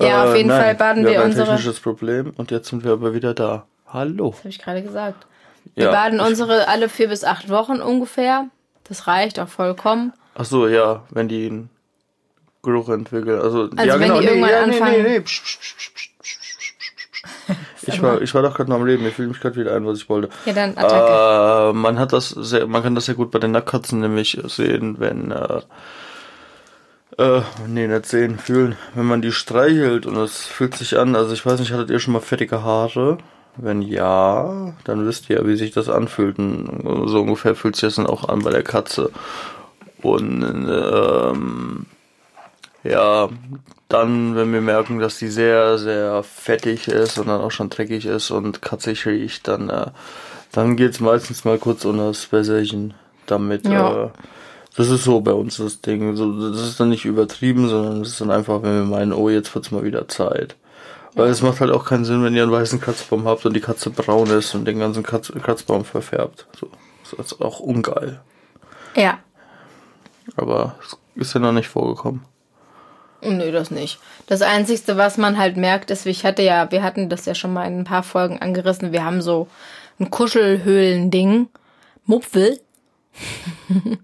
ja, 0.00 0.24
auf 0.24 0.36
jeden 0.36 0.48
nein, 0.48 0.60
Fall 0.62 0.74
baden 0.74 1.04
wir 1.04 1.10
wir 1.12 1.18
haben 1.18 1.24
ein 1.26 1.30
unsere. 1.30 1.46
technisches 1.48 1.80
Problem 1.80 2.32
und 2.36 2.50
jetzt 2.50 2.68
sind 2.68 2.84
wir 2.84 2.92
aber 2.92 3.14
wieder 3.14 3.32
da. 3.34 3.66
Hallo. 3.86 4.34
habe 4.38 4.48
ich 4.48 4.58
gerade 4.58 4.82
gesagt. 4.82 5.26
Wir 5.74 5.84
Ja, 5.86 5.90
baden 5.92 6.20
unsere 6.20 6.68
alle 6.68 6.88
vier 6.88 7.08
bis 7.08 7.24
acht 7.24 7.48
Wochen 7.48 7.80
ungefähr. 7.80 8.48
Das 8.84 9.06
reicht 9.06 9.40
auch 9.40 9.48
vollkommen. 9.48 10.12
Ach 10.34 10.44
so, 10.44 10.68
ja, 10.68 11.02
wenn 11.10 11.28
die 11.28 11.46
einen 11.46 11.70
Geruch 12.62 12.88
entwickeln. 12.88 13.40
Also, 13.40 13.70
also 13.70 13.76
ja, 13.76 13.94
wenn 13.98 14.08
genau. 14.08 14.20
die 14.20 14.26
irgendwann 14.26 14.50
nee, 14.50 14.74
anfangen. 14.76 14.92
Nee, 14.92 15.02
nee, 15.02 15.08
nee. 15.10 15.20
Psch, 15.20 15.42
psch, 15.42 15.58
psch, 15.60 15.84
ich 17.86 18.02
war, 18.02 18.22
ich 18.22 18.34
war 18.34 18.42
doch 18.42 18.54
gerade 18.54 18.70
noch 18.70 18.76
am 18.76 18.86
Leben, 18.86 19.06
ich 19.06 19.14
fühle 19.14 19.28
mich 19.28 19.40
gerade 19.40 19.56
wieder 19.56 19.74
ein, 19.74 19.86
was 19.86 19.98
ich 19.98 20.08
wollte. 20.08 20.28
Ja, 20.46 20.52
dann 20.52 20.76
Attacke. 20.76 21.70
Äh, 21.70 21.72
man 21.72 21.98
hat 21.98 22.12
das 22.12 22.30
sehr, 22.30 22.66
man 22.66 22.82
kann 22.82 22.94
das 22.94 23.06
sehr 23.06 23.14
gut 23.14 23.30
bei 23.30 23.38
den 23.38 23.52
Nacktkatzen 23.52 24.00
nämlich 24.00 24.40
sehen, 24.44 24.96
wenn 24.98 25.30
äh, 25.30 25.60
äh, 27.18 27.42
nee, 27.66 27.86
nicht 27.86 28.06
sehen, 28.06 28.38
fühlen. 28.38 28.76
Wenn 28.94 29.06
man 29.06 29.22
die 29.22 29.32
streichelt 29.32 30.06
und 30.06 30.16
es 30.16 30.46
fühlt 30.46 30.74
sich 30.74 30.98
an, 30.98 31.16
also 31.16 31.32
ich 31.32 31.44
weiß 31.44 31.60
nicht, 31.60 31.72
hattet 31.72 31.90
ihr 31.90 32.00
schon 32.00 32.12
mal 32.12 32.20
fettige 32.20 32.62
Haare? 32.62 33.18
Wenn 33.56 33.82
ja, 33.82 34.74
dann 34.84 35.06
wisst 35.06 35.30
ihr, 35.30 35.46
wie 35.46 35.56
sich 35.56 35.72
das 35.72 35.88
anfühlt. 35.88 36.38
Und 36.38 37.08
so 37.08 37.20
ungefähr 37.20 37.54
fühlt 37.54 37.76
sich 37.76 37.82
das 37.82 37.94
dann 37.96 38.06
auch 38.06 38.28
an 38.28 38.42
bei 38.42 38.50
der 38.50 38.64
Katze. 38.64 39.10
Und 40.02 40.42
ähm, 40.42 41.86
ja, 42.82 43.28
dann, 43.88 44.34
wenn 44.34 44.52
wir 44.52 44.60
merken, 44.60 44.98
dass 44.98 45.18
die 45.18 45.28
sehr, 45.28 45.78
sehr 45.78 46.22
fettig 46.22 46.88
ist 46.88 47.18
und 47.18 47.28
dann 47.28 47.40
auch 47.40 47.50
schon 47.50 47.70
dreckig 47.70 48.06
ist 48.06 48.30
und 48.30 48.60
katzig 48.60 49.06
riecht, 49.06 49.48
dann, 49.48 49.70
äh, 49.70 49.86
dann 50.52 50.76
geht's 50.76 51.00
meistens 51.00 51.44
mal 51.44 51.58
kurz 51.58 51.84
unter 51.84 52.08
das 52.08 52.30
Wässerchen 52.32 52.94
damit. 53.26 53.66
Ja. 53.66 54.06
Äh, 54.06 54.08
das 54.76 54.90
ist 54.90 55.04
so 55.04 55.20
bei 55.20 55.32
uns 55.32 55.56
das 55.58 55.80
Ding. 55.80 56.16
So, 56.16 56.50
das 56.50 56.60
ist 56.60 56.80
dann 56.80 56.88
nicht 56.88 57.04
übertrieben, 57.04 57.68
sondern 57.68 58.02
es 58.02 58.08
ist 58.08 58.20
dann 58.20 58.30
einfach, 58.30 58.62
wenn 58.62 58.74
wir 58.74 58.84
meinen, 58.84 59.12
oh, 59.12 59.28
jetzt 59.28 59.54
wird's 59.54 59.70
mal 59.70 59.84
wieder 59.84 60.08
Zeit. 60.08 60.56
Weil 61.14 61.28
es 61.28 61.42
macht 61.42 61.60
halt 61.60 61.70
auch 61.70 61.84
keinen 61.84 62.04
Sinn, 62.04 62.24
wenn 62.24 62.34
ihr 62.34 62.42
einen 62.42 62.52
weißen 62.52 62.80
Katzbaum 62.80 63.26
habt 63.26 63.46
und 63.46 63.54
die 63.54 63.60
Katze 63.60 63.90
braun 63.90 64.28
ist 64.30 64.54
und 64.54 64.64
den 64.64 64.80
ganzen 64.80 65.02
Katz 65.02 65.32
Katzbaum 65.42 65.84
verfärbt. 65.84 66.46
So. 66.58 66.68
Das 67.16 67.32
ist 67.32 67.40
auch 67.40 67.60
ungeil. 67.60 68.20
Ja. 68.96 69.18
Aber 70.36 70.76
es 70.80 70.96
ist 71.14 71.34
ja 71.34 71.40
noch 71.40 71.52
nicht 71.52 71.68
vorgekommen. 71.68 72.24
Nö, 73.22 73.52
das 73.52 73.70
nicht. 73.70 74.00
Das 74.26 74.42
Einzige, 74.42 74.96
was 74.96 75.16
man 75.16 75.38
halt 75.38 75.56
merkt, 75.56 75.90
ist, 75.90 76.04
ich 76.06 76.24
hatte 76.24 76.42
ja, 76.42 76.70
wir 76.70 76.82
hatten 76.82 77.08
das 77.08 77.24
ja 77.24 77.34
schon 77.34 77.52
mal 77.52 77.66
in 77.66 77.80
ein 77.80 77.84
paar 77.84 78.02
Folgen 78.02 78.40
angerissen, 78.40 78.92
wir 78.92 79.04
haben 79.04 79.22
so 79.22 79.48
ein 79.98 80.10
Kuschelhöhlending, 80.10 81.48
Mupfel. 82.04 82.60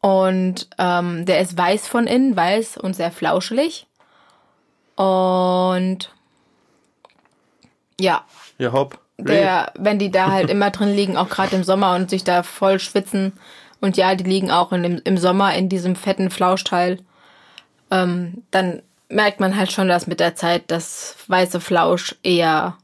und 0.00 0.68
ähm, 0.78 1.26
der 1.26 1.40
ist 1.40 1.58
weiß 1.58 1.88
von 1.88 2.06
innen, 2.06 2.36
weiß 2.36 2.76
und 2.76 2.94
sehr 2.94 3.10
flauschelig. 3.10 3.86
Und 5.00 6.12
ja, 7.98 8.22
Ja, 8.58 8.72
hopp. 8.72 8.98
der, 9.16 9.72
wenn 9.78 9.98
die 9.98 10.10
da 10.10 10.30
halt 10.30 10.50
immer 10.50 10.70
drin 10.70 10.94
liegen, 10.94 11.16
auch 11.16 11.30
gerade 11.30 11.56
im 11.56 11.64
Sommer 11.64 11.94
und 11.94 12.10
sich 12.10 12.22
da 12.22 12.42
voll 12.42 12.78
schwitzen. 12.78 13.32
Und 13.80 13.96
ja, 13.96 14.14
die 14.14 14.24
liegen 14.24 14.50
auch 14.50 14.72
in 14.72 14.82
dem, 14.82 15.00
im 15.04 15.16
Sommer 15.16 15.54
in 15.54 15.70
diesem 15.70 15.96
fetten 15.96 16.30
Flauschteil. 16.30 16.98
Ähm, 17.90 18.42
dann 18.50 18.82
merkt 19.08 19.40
man 19.40 19.56
halt 19.56 19.72
schon, 19.72 19.88
dass 19.88 20.06
mit 20.06 20.20
der 20.20 20.34
Zeit 20.34 20.64
das 20.66 21.16
weiße 21.28 21.60
Flausch 21.60 22.14
eher 22.22 22.76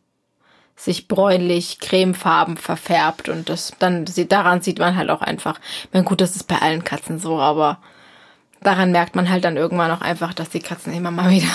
sich 0.74 1.08
bräunlich, 1.08 1.80
cremefarben 1.80 2.56
verfärbt 2.56 3.28
und 3.28 3.48
das 3.50 3.72
dann 3.78 4.06
sieht 4.06 4.32
daran 4.32 4.62
sieht 4.62 4.78
man 4.78 4.96
halt 4.96 5.10
auch 5.10 5.20
einfach. 5.22 5.58
Ich 5.84 5.88
meine, 5.92 6.04
gut, 6.06 6.20
das 6.22 6.34
ist 6.34 6.44
bei 6.48 6.58
allen 6.60 6.82
Katzen 6.84 7.18
so, 7.18 7.38
aber 7.38 7.78
daran 8.62 8.90
merkt 8.92 9.16
man 9.16 9.28
halt 9.30 9.44
dann 9.44 9.56
irgendwann 9.56 9.90
auch 9.90 10.00
einfach, 10.00 10.34
dass 10.34 10.48
die 10.50 10.60
Katzen 10.60 10.92
immer 10.94 11.10
mal 11.10 11.30
wieder 11.30 11.48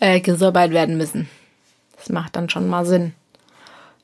äh, 0.00 0.20
gesäubert 0.20 0.70
werden 0.70 0.96
müssen. 0.96 1.28
Das 1.96 2.08
macht 2.08 2.36
dann 2.36 2.48
schon 2.48 2.68
mal 2.68 2.84
Sinn. 2.84 3.14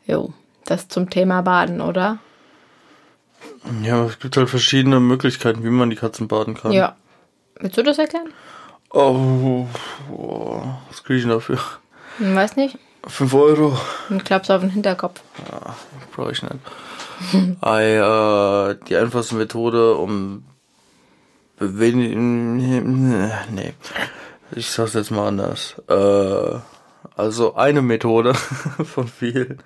Jo, 0.07 0.33
das 0.65 0.89
zum 0.89 1.11
Thema 1.11 1.43
Baden, 1.43 1.81
oder? 1.81 2.19
Ja, 3.83 4.05
es 4.05 4.19
gibt 4.19 4.37
halt 4.37 4.51
verschiedene 4.51 5.01
Möglichkeiten, 5.01 5.65
wie 5.65 5.71
man 5.71 5.91
die 5.91 5.97
Katzen 5.97 6.29
baden 6.29 6.55
kann. 6.55 6.73
Ja. 6.73 6.97
Willst 7.61 7.79
du 7.79 7.83
das 7.83 7.99
erklären? 7.99 8.33
Oh, 8.91 9.67
oh, 10.13 10.63
was 10.89 11.03
kriege 11.03 11.19
ich 11.19 11.23
denn 11.23 11.31
dafür? 11.31 11.59
Hm, 12.19 12.35
weiß 12.35 12.57
nicht. 12.57 12.79
5 13.07 13.35
Euro? 13.35 13.79
Dann 14.09 14.23
klappst 14.23 14.51
auf 14.51 14.61
den 14.61 14.71
Hinterkopf. 14.71 15.21
Brauche 16.15 16.33
ich 16.33 16.43
nicht. 16.43 16.57
Ei, 17.61 17.97
äh, 17.97 18.77
die 18.89 18.97
einfachste 18.97 19.35
Methode, 19.35 19.95
um 19.95 20.45
bewegen. 21.59 22.57
Nee. 22.57 23.75
Ich 24.55 24.71
sag's 24.71 24.95
jetzt 24.95 25.11
mal 25.11 25.29
anders. 25.29 25.77
Äh, 25.89 26.59
also 27.17 27.55
eine 27.55 27.83
Methode 27.83 28.35
von 28.85 29.09
vielen 29.09 29.59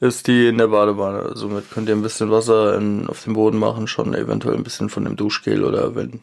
ist 0.00 0.26
die 0.26 0.48
in 0.48 0.58
der 0.58 0.68
Badewanne. 0.68 1.32
Somit 1.34 1.70
könnt 1.70 1.88
ihr 1.88 1.94
ein 1.94 2.02
bisschen 2.02 2.30
Wasser 2.30 2.76
in, 2.76 3.08
auf 3.08 3.24
den 3.24 3.32
Boden 3.32 3.58
machen, 3.58 3.88
schon 3.88 4.14
eventuell 4.14 4.56
ein 4.56 4.62
bisschen 4.62 4.88
von 4.88 5.04
dem 5.04 5.16
Duschgel 5.16 5.64
oder 5.64 5.94
wenn 5.96 6.20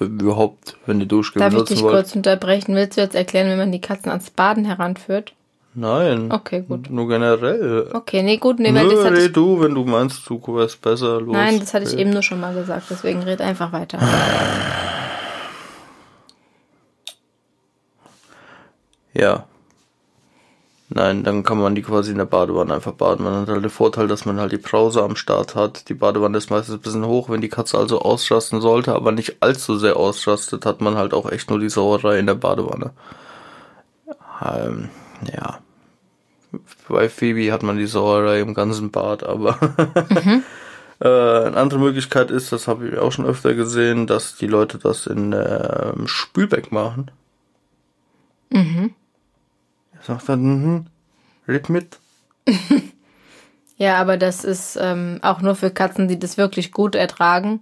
überhaupt, 0.00 0.76
wenn 0.86 1.00
die 1.00 1.08
Duschgel 1.08 1.40
Darf 1.40 1.48
ich 1.48 1.54
benutzen 1.54 1.74
dich 1.74 1.82
wollt. 1.82 1.94
kurz 1.94 2.14
unterbrechen? 2.14 2.74
Willst 2.74 2.96
du 2.96 3.00
jetzt 3.00 3.14
erklären, 3.14 3.50
wie 3.50 3.56
man 3.56 3.72
die 3.72 3.80
Katzen 3.80 4.10
ans 4.10 4.30
Baden 4.30 4.64
heranführt? 4.64 5.32
Nein. 5.74 6.32
Okay, 6.32 6.64
gut. 6.66 6.88
Nur 6.90 7.08
generell. 7.08 7.90
Okay, 7.92 8.22
nee, 8.22 8.38
gut, 8.38 8.58
nee, 8.58 8.74
weil 8.74 8.86
Nö, 8.86 8.94
das 8.94 9.04
hatte 9.04 9.16
ich, 9.18 9.24
red 9.24 9.36
du, 9.36 9.60
wenn 9.60 9.74
du 9.74 9.84
meinst, 9.84 10.28
du 10.28 10.40
wärst 10.54 10.80
besser. 10.80 11.20
Los. 11.20 11.34
Nein, 11.34 11.60
das 11.60 11.74
hatte 11.74 11.84
ich 11.84 11.98
eben 11.98 12.10
nur 12.10 12.22
schon 12.22 12.40
mal 12.40 12.54
gesagt, 12.54 12.86
deswegen 12.88 13.22
red 13.22 13.40
einfach 13.40 13.72
weiter. 13.72 13.98
Ja. 19.16 19.46
Nein, 20.88 21.24
dann 21.24 21.42
kann 21.42 21.58
man 21.58 21.74
die 21.74 21.82
quasi 21.82 22.12
in 22.12 22.18
der 22.18 22.26
Badewanne 22.26 22.74
einfach 22.74 22.92
baden. 22.92 23.24
Man 23.24 23.34
hat 23.34 23.48
halt 23.48 23.64
den 23.64 23.70
Vorteil, 23.70 24.06
dass 24.06 24.24
man 24.24 24.38
halt 24.38 24.52
die 24.52 24.58
Brause 24.58 25.02
am 25.02 25.16
Start 25.16 25.56
hat. 25.56 25.88
Die 25.88 25.94
Badewanne 25.94 26.38
ist 26.38 26.50
meistens 26.50 26.76
ein 26.76 26.80
bisschen 26.80 27.06
hoch, 27.06 27.28
wenn 27.28 27.40
die 27.40 27.48
Katze 27.48 27.76
also 27.76 28.00
ausrasten 28.02 28.60
sollte, 28.60 28.94
aber 28.94 29.10
nicht 29.10 29.38
allzu 29.40 29.78
sehr 29.78 29.96
ausrastet, 29.96 30.64
hat 30.64 30.80
man 30.80 30.96
halt 30.96 31.12
auch 31.12 31.30
echt 31.30 31.50
nur 31.50 31.58
die 31.58 31.70
Sauerei 31.70 32.18
in 32.20 32.26
der 32.26 32.34
Badewanne. 32.34 32.92
Ähm, 34.44 34.90
ja. 35.32 35.58
Bei 36.88 37.08
Phoebe 37.08 37.52
hat 37.52 37.64
man 37.64 37.78
die 37.78 37.86
Sauerei 37.86 38.40
im 38.40 38.54
ganzen 38.54 38.92
Bad, 38.92 39.24
aber 39.24 39.58
äh, 41.00 41.08
eine 41.08 41.56
andere 41.56 41.80
Möglichkeit 41.80 42.30
ist, 42.30 42.52
das 42.52 42.68
habe 42.68 42.88
ich 42.88 42.98
auch 42.98 43.10
schon 43.10 43.26
öfter 43.26 43.54
gesehen, 43.54 44.06
dass 44.06 44.36
die 44.36 44.46
Leute 44.46 44.78
das 44.78 45.06
in 45.08 45.32
ähm, 45.32 46.06
Spülbeck 46.06 46.70
machen. 46.70 47.10
Sagt 50.06 50.28
dann, 50.28 50.42
mhm, 50.42 50.86
red 51.48 51.68
mit. 51.68 51.98
Ja, 53.78 53.98
aber 53.98 54.16
das 54.16 54.42
ist 54.42 54.78
ähm, 54.80 55.18
auch 55.20 55.42
nur 55.42 55.54
für 55.54 55.70
Katzen, 55.70 56.08
die 56.08 56.18
das 56.18 56.38
wirklich 56.38 56.72
gut 56.72 56.94
ertragen, 56.94 57.60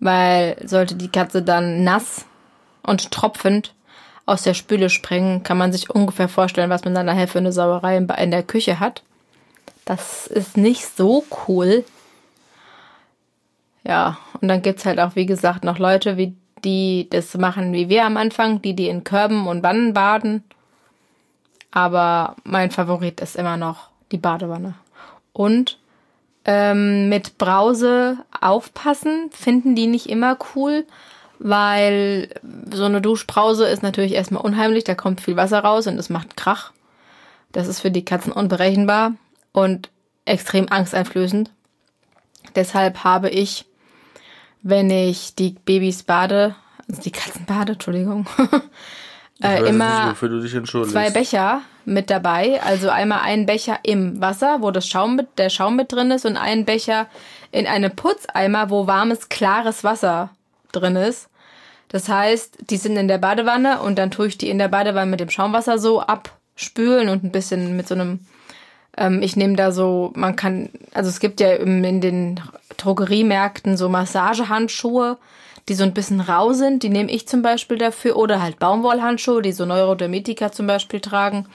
weil 0.00 0.56
sollte 0.62 0.96
die 0.96 1.10
Katze 1.10 1.40
dann 1.40 1.82
nass 1.82 2.26
und 2.82 3.10
tropfend 3.10 3.74
aus 4.26 4.42
der 4.42 4.52
Spüle 4.52 4.90
springen, 4.90 5.44
kann 5.44 5.56
man 5.56 5.72
sich 5.72 5.88
ungefähr 5.88 6.28
vorstellen, 6.28 6.68
was 6.68 6.84
man 6.84 6.94
dann 6.94 7.06
nachher 7.06 7.26
für 7.26 7.38
eine 7.38 7.52
Sauerei 7.52 7.96
in 7.96 8.30
der 8.30 8.42
Küche 8.42 8.80
hat. 8.80 9.02
Das 9.86 10.26
ist 10.26 10.58
nicht 10.58 10.84
so 10.94 11.24
cool. 11.48 11.84
Ja, 13.82 14.18
und 14.42 14.48
dann 14.48 14.60
gibt's 14.60 14.84
halt 14.84 15.00
auch, 15.00 15.16
wie 15.16 15.24
gesagt, 15.24 15.64
noch 15.64 15.78
Leute, 15.78 16.18
wie 16.18 16.36
die 16.64 17.08
das 17.08 17.34
machen 17.38 17.72
wie 17.72 17.88
wir 17.88 18.04
am 18.04 18.18
Anfang, 18.18 18.60
die 18.60 18.74
die 18.74 18.88
in 18.88 19.04
Körben 19.04 19.46
und 19.46 19.62
Wannen 19.62 19.94
baden. 19.94 20.44
Aber 21.76 22.36
mein 22.42 22.70
Favorit 22.70 23.20
ist 23.20 23.36
immer 23.36 23.58
noch 23.58 23.90
die 24.10 24.16
Badewanne. 24.16 24.76
Und 25.34 25.78
ähm, 26.46 27.10
mit 27.10 27.36
Brause 27.36 28.16
aufpassen, 28.40 29.28
finden 29.30 29.74
die 29.74 29.86
nicht 29.86 30.08
immer 30.08 30.38
cool, 30.54 30.86
weil 31.38 32.30
so 32.72 32.84
eine 32.84 33.02
Duschbrause 33.02 33.66
ist 33.66 33.82
natürlich 33.82 34.12
erstmal 34.12 34.42
unheimlich, 34.42 34.84
da 34.84 34.94
kommt 34.94 35.20
viel 35.20 35.36
Wasser 35.36 35.58
raus 35.58 35.86
und 35.86 35.98
es 35.98 36.08
macht 36.08 36.38
Krach. 36.38 36.72
Das 37.52 37.68
ist 37.68 37.80
für 37.80 37.90
die 37.90 38.06
Katzen 38.06 38.32
unberechenbar 38.32 39.12
und 39.52 39.90
extrem 40.24 40.72
angsteinflößend. 40.72 41.50
Deshalb 42.54 43.04
habe 43.04 43.28
ich, 43.28 43.66
wenn 44.62 44.88
ich 44.88 45.34
die 45.34 45.56
Babys 45.66 46.04
bade, 46.04 46.56
also 46.88 47.02
die 47.02 47.12
Katzen 47.12 47.44
bade, 47.44 47.72
Entschuldigung, 47.72 48.26
Weiß 49.38 49.50
äh, 49.50 49.58
jetzt 49.60 49.68
immer 49.68 50.00
nicht, 50.00 50.10
wofür 50.10 50.28
du 50.28 50.40
dich 50.40 50.54
entschuldigst. 50.54 50.92
zwei 50.92 51.10
Becher 51.10 51.62
mit 51.84 52.10
dabei. 52.10 52.60
Also 52.62 52.88
einmal 52.88 53.20
einen 53.20 53.46
Becher 53.46 53.78
im 53.82 54.20
Wasser, 54.20 54.58
wo 54.60 54.70
das 54.70 54.88
Schaum 54.88 55.16
mit, 55.16 55.38
der 55.38 55.50
Schaum 55.50 55.76
mit 55.76 55.92
drin 55.92 56.10
ist 56.10 56.24
und 56.24 56.36
einen 56.36 56.64
Becher 56.64 57.06
in 57.52 57.66
einem 57.66 57.94
Putzeimer, 57.94 58.70
wo 58.70 58.86
warmes, 58.86 59.28
klares 59.28 59.84
Wasser 59.84 60.30
drin 60.72 60.96
ist. 60.96 61.28
Das 61.88 62.08
heißt, 62.08 62.70
die 62.70 62.76
sind 62.78 62.96
in 62.96 63.08
der 63.08 63.18
Badewanne 63.18 63.80
und 63.80 63.96
dann 63.98 64.10
tue 64.10 64.26
ich 64.26 64.38
die 64.38 64.50
in 64.50 64.58
der 64.58 64.68
Badewanne 64.68 65.10
mit 65.10 65.20
dem 65.20 65.30
Schaumwasser 65.30 65.78
so 65.78 66.00
abspülen 66.00 67.08
und 67.08 67.22
ein 67.22 67.30
bisschen 67.30 67.76
mit 67.76 67.86
so 67.86 67.94
einem, 67.94 68.20
ähm, 68.96 69.22
ich 69.22 69.36
nehme 69.36 69.54
da 69.54 69.70
so, 69.70 70.12
man 70.16 70.34
kann, 70.34 70.70
also 70.94 71.08
es 71.08 71.20
gibt 71.20 71.40
ja 71.40 71.52
in 71.52 72.00
den 72.00 72.40
Drogeriemärkten 72.76 73.76
so 73.76 73.88
Massagehandschuhe, 73.88 75.18
die 75.68 75.74
so 75.74 75.84
ein 75.84 75.94
bisschen 75.94 76.20
rau 76.20 76.52
sind, 76.52 76.82
die 76.82 76.88
nehme 76.88 77.10
ich 77.10 77.26
zum 77.26 77.42
Beispiel 77.42 77.78
dafür, 77.78 78.16
oder 78.16 78.40
halt 78.40 78.58
Baumwollhandschuhe, 78.58 79.42
die 79.42 79.52
so 79.52 79.64
Neurodermitiker 79.64 80.52
zum 80.52 80.66
Beispiel 80.66 81.00
tragen. 81.00 81.46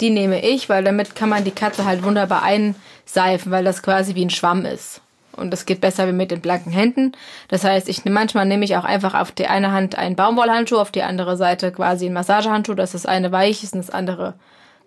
Die 0.00 0.10
nehme 0.10 0.42
ich, 0.42 0.68
weil 0.68 0.82
damit 0.82 1.14
kann 1.14 1.28
man 1.28 1.44
die 1.44 1.50
Katze 1.50 1.84
halt 1.84 2.02
wunderbar 2.02 2.42
einseifen, 2.42 3.52
weil 3.52 3.64
das 3.64 3.82
quasi 3.82 4.14
wie 4.14 4.24
ein 4.24 4.30
Schwamm 4.30 4.64
ist. 4.64 5.02
Und 5.36 5.50
das 5.50 5.66
geht 5.66 5.80
besser 5.80 6.08
wie 6.08 6.12
mit 6.12 6.30
den 6.30 6.40
blanken 6.40 6.72
Händen. 6.72 7.12
Das 7.48 7.64
heißt, 7.64 7.88
ich 7.88 8.04
manchmal 8.04 8.46
nehme 8.46 8.64
ich 8.64 8.76
auch 8.76 8.84
einfach 8.84 9.14
auf 9.14 9.30
die 9.30 9.46
eine 9.46 9.72
Hand 9.72 9.96
einen 9.96 10.16
Baumwollhandschuh, 10.16 10.78
auf 10.78 10.90
die 10.90 11.02
andere 11.02 11.36
Seite 11.36 11.70
quasi 11.70 12.06
einen 12.06 12.14
Massagehandschuh, 12.14 12.74
dass 12.74 12.92
das 12.92 13.06
eine 13.06 13.30
weich 13.30 13.62
ist 13.62 13.74
und 13.74 13.80
das 13.80 13.90
andere 13.90 14.34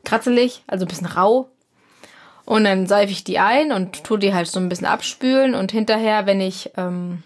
kratzelig, 0.04 0.64
also 0.68 0.86
ein 0.86 0.90
bisschen 0.90 1.08
rau. 1.08 1.50
Und 2.46 2.66
dann 2.66 2.88
seife 2.88 3.12
ich 3.12 3.24
die 3.24 3.40
ein 3.40 3.72
und 3.72 4.04
tue 4.04 4.20
die 4.20 4.34
halt 4.34 4.48
so 4.48 4.60
ein 4.60 4.68
bisschen 4.68 4.88
abspülen 4.88 5.56
und 5.56 5.72
hinterher, 5.72 6.26
wenn 6.26 6.42
ich 6.42 6.72
ähm, 6.76 7.24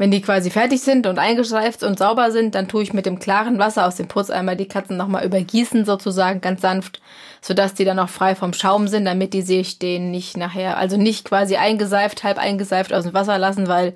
wenn 0.00 0.10
die 0.10 0.22
quasi 0.22 0.48
fertig 0.48 0.80
sind 0.80 1.06
und 1.06 1.18
eingeschleift 1.18 1.82
und 1.82 1.98
sauber 1.98 2.30
sind, 2.30 2.54
dann 2.54 2.68
tue 2.68 2.82
ich 2.82 2.94
mit 2.94 3.04
dem 3.04 3.18
klaren 3.18 3.58
Wasser 3.58 3.86
aus 3.86 3.96
dem 3.96 4.08
Putzeimer 4.08 4.56
die 4.56 4.66
Katzen 4.66 4.96
nochmal 4.96 5.26
übergießen, 5.26 5.84
sozusagen 5.84 6.40
ganz 6.40 6.62
sanft, 6.62 7.02
sodass 7.42 7.74
die 7.74 7.84
dann 7.84 7.98
auch 7.98 8.08
frei 8.08 8.34
vom 8.34 8.54
Schaum 8.54 8.88
sind, 8.88 9.04
damit 9.04 9.34
die 9.34 9.42
sich 9.42 9.78
den 9.78 10.10
nicht 10.10 10.38
nachher, 10.38 10.78
also 10.78 10.96
nicht 10.96 11.26
quasi 11.26 11.56
eingeseift, 11.56 12.24
halb 12.24 12.38
eingeseift 12.38 12.94
aus 12.94 13.04
dem 13.04 13.12
Wasser 13.12 13.36
lassen, 13.36 13.68
weil 13.68 13.94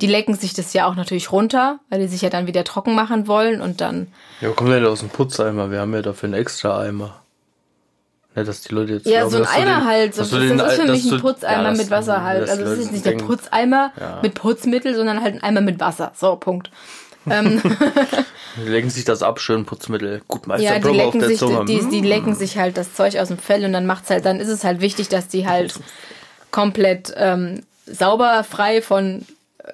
die 0.00 0.06
lecken 0.06 0.36
sich 0.36 0.54
das 0.54 0.74
ja 0.74 0.86
auch 0.86 0.94
natürlich 0.94 1.32
runter, 1.32 1.80
weil 1.90 1.98
die 1.98 2.06
sich 2.06 2.22
ja 2.22 2.30
dann 2.30 2.46
wieder 2.46 2.62
trocken 2.62 2.94
machen 2.94 3.26
wollen 3.26 3.60
und 3.60 3.80
dann, 3.80 4.12
Ja, 4.42 4.50
kommt 4.50 4.70
denn 4.70 4.86
aus 4.86 5.00
dem 5.00 5.08
Putzeimer? 5.08 5.72
Wir 5.72 5.80
haben 5.80 5.92
ja 5.92 6.02
dafür 6.02 6.28
einen 6.28 6.40
extra 6.40 6.78
Eimer. 6.78 7.21
Ne, 8.34 8.44
dass 8.44 8.62
die 8.62 8.74
Leute 8.74 8.94
jetzt 8.94 9.06
ja, 9.06 9.20
glauben, 9.26 9.30
so 9.30 9.38
ein 9.38 9.46
Eimer 9.46 9.80
den- 9.80 9.84
halt, 9.84 10.14
so, 10.14 10.22
das, 10.22 10.30
den 10.30 10.56
das 10.58 10.72
ist 10.72 10.80
für 10.80 10.90
mich 10.90 11.12
ein 11.12 11.20
Putzeimer 11.20 11.62
ja, 11.64 11.72
mit 11.72 11.90
Wasser 11.90 12.22
halt. 12.22 12.48
Also 12.48 12.56
die 12.56 12.62
das 12.64 12.72
ist 12.78 12.84
jetzt 12.84 12.92
nicht 12.92 13.04
der 13.06 13.12
Putzeimer 13.18 13.92
Ja. 14.00 14.20
mit 14.22 14.34
Putzmittel, 14.34 14.94
sondern 14.94 15.22
halt 15.22 15.34
ein 15.34 15.42
Eimer 15.42 15.60
mit 15.60 15.78
Wasser. 15.80 16.12
So, 16.16 16.36
Punkt. 16.36 16.70
Ähm, 17.28 17.62
Die 18.56 18.68
legen 18.68 18.90
sich 18.90 19.04
das 19.04 19.22
ab, 19.22 19.38
schön 19.40 19.64
Putzmittel. 19.64 20.22
Gut, 20.28 20.46
Meister 20.46 20.64
Ja, 20.64 20.74
die 20.74 20.80
Brother 20.80 20.90
auf 20.90 21.04
lecken, 21.06 21.20
der 21.20 21.28
sich, 21.28 21.38
Zunge. 21.38 21.64
die, 21.66 21.78
Hm. 21.78 21.90
die 21.90 22.00
lecken 22.00 22.34
sich 22.34 22.58
halt 22.58 22.76
das 22.76 22.94
Zeug 22.94 23.16
aus 23.18 23.28
dem 23.28 23.38
Fell 23.38 23.64
und 23.64 23.72
dann 23.72 23.86
macht's 23.86 24.10
halt, 24.10 24.24
dann 24.24 24.40
ist 24.40 24.48
es 24.48 24.64
halt 24.64 24.80
wichtig, 24.80 25.08
dass 25.08 25.28
die 25.28 25.46
halt 25.46 25.74
komplett 26.50 27.12
ähm, 27.16 27.62
sauber, 27.86 28.44
frei 28.48 28.82
von 28.82 29.24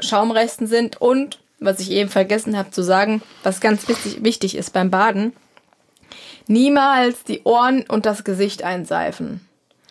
Schaumresten 0.00 0.66
sind 0.66 1.00
und 1.00 1.38
was 1.60 1.80
ich 1.80 1.90
eben 1.90 2.08
vergessen 2.10 2.56
habe 2.56 2.70
zu 2.70 2.82
sagen, 2.82 3.22
was 3.42 3.60
ganz 3.60 3.88
wichtig, 3.88 4.22
wichtig 4.22 4.56
ist 4.56 4.72
beim 4.72 4.90
Baden, 4.90 5.32
niemals 6.48 7.24
die 7.24 7.42
Ohren 7.44 7.84
und 7.88 8.06
das 8.06 8.24
Gesicht 8.24 8.62
einseifen. 8.62 9.40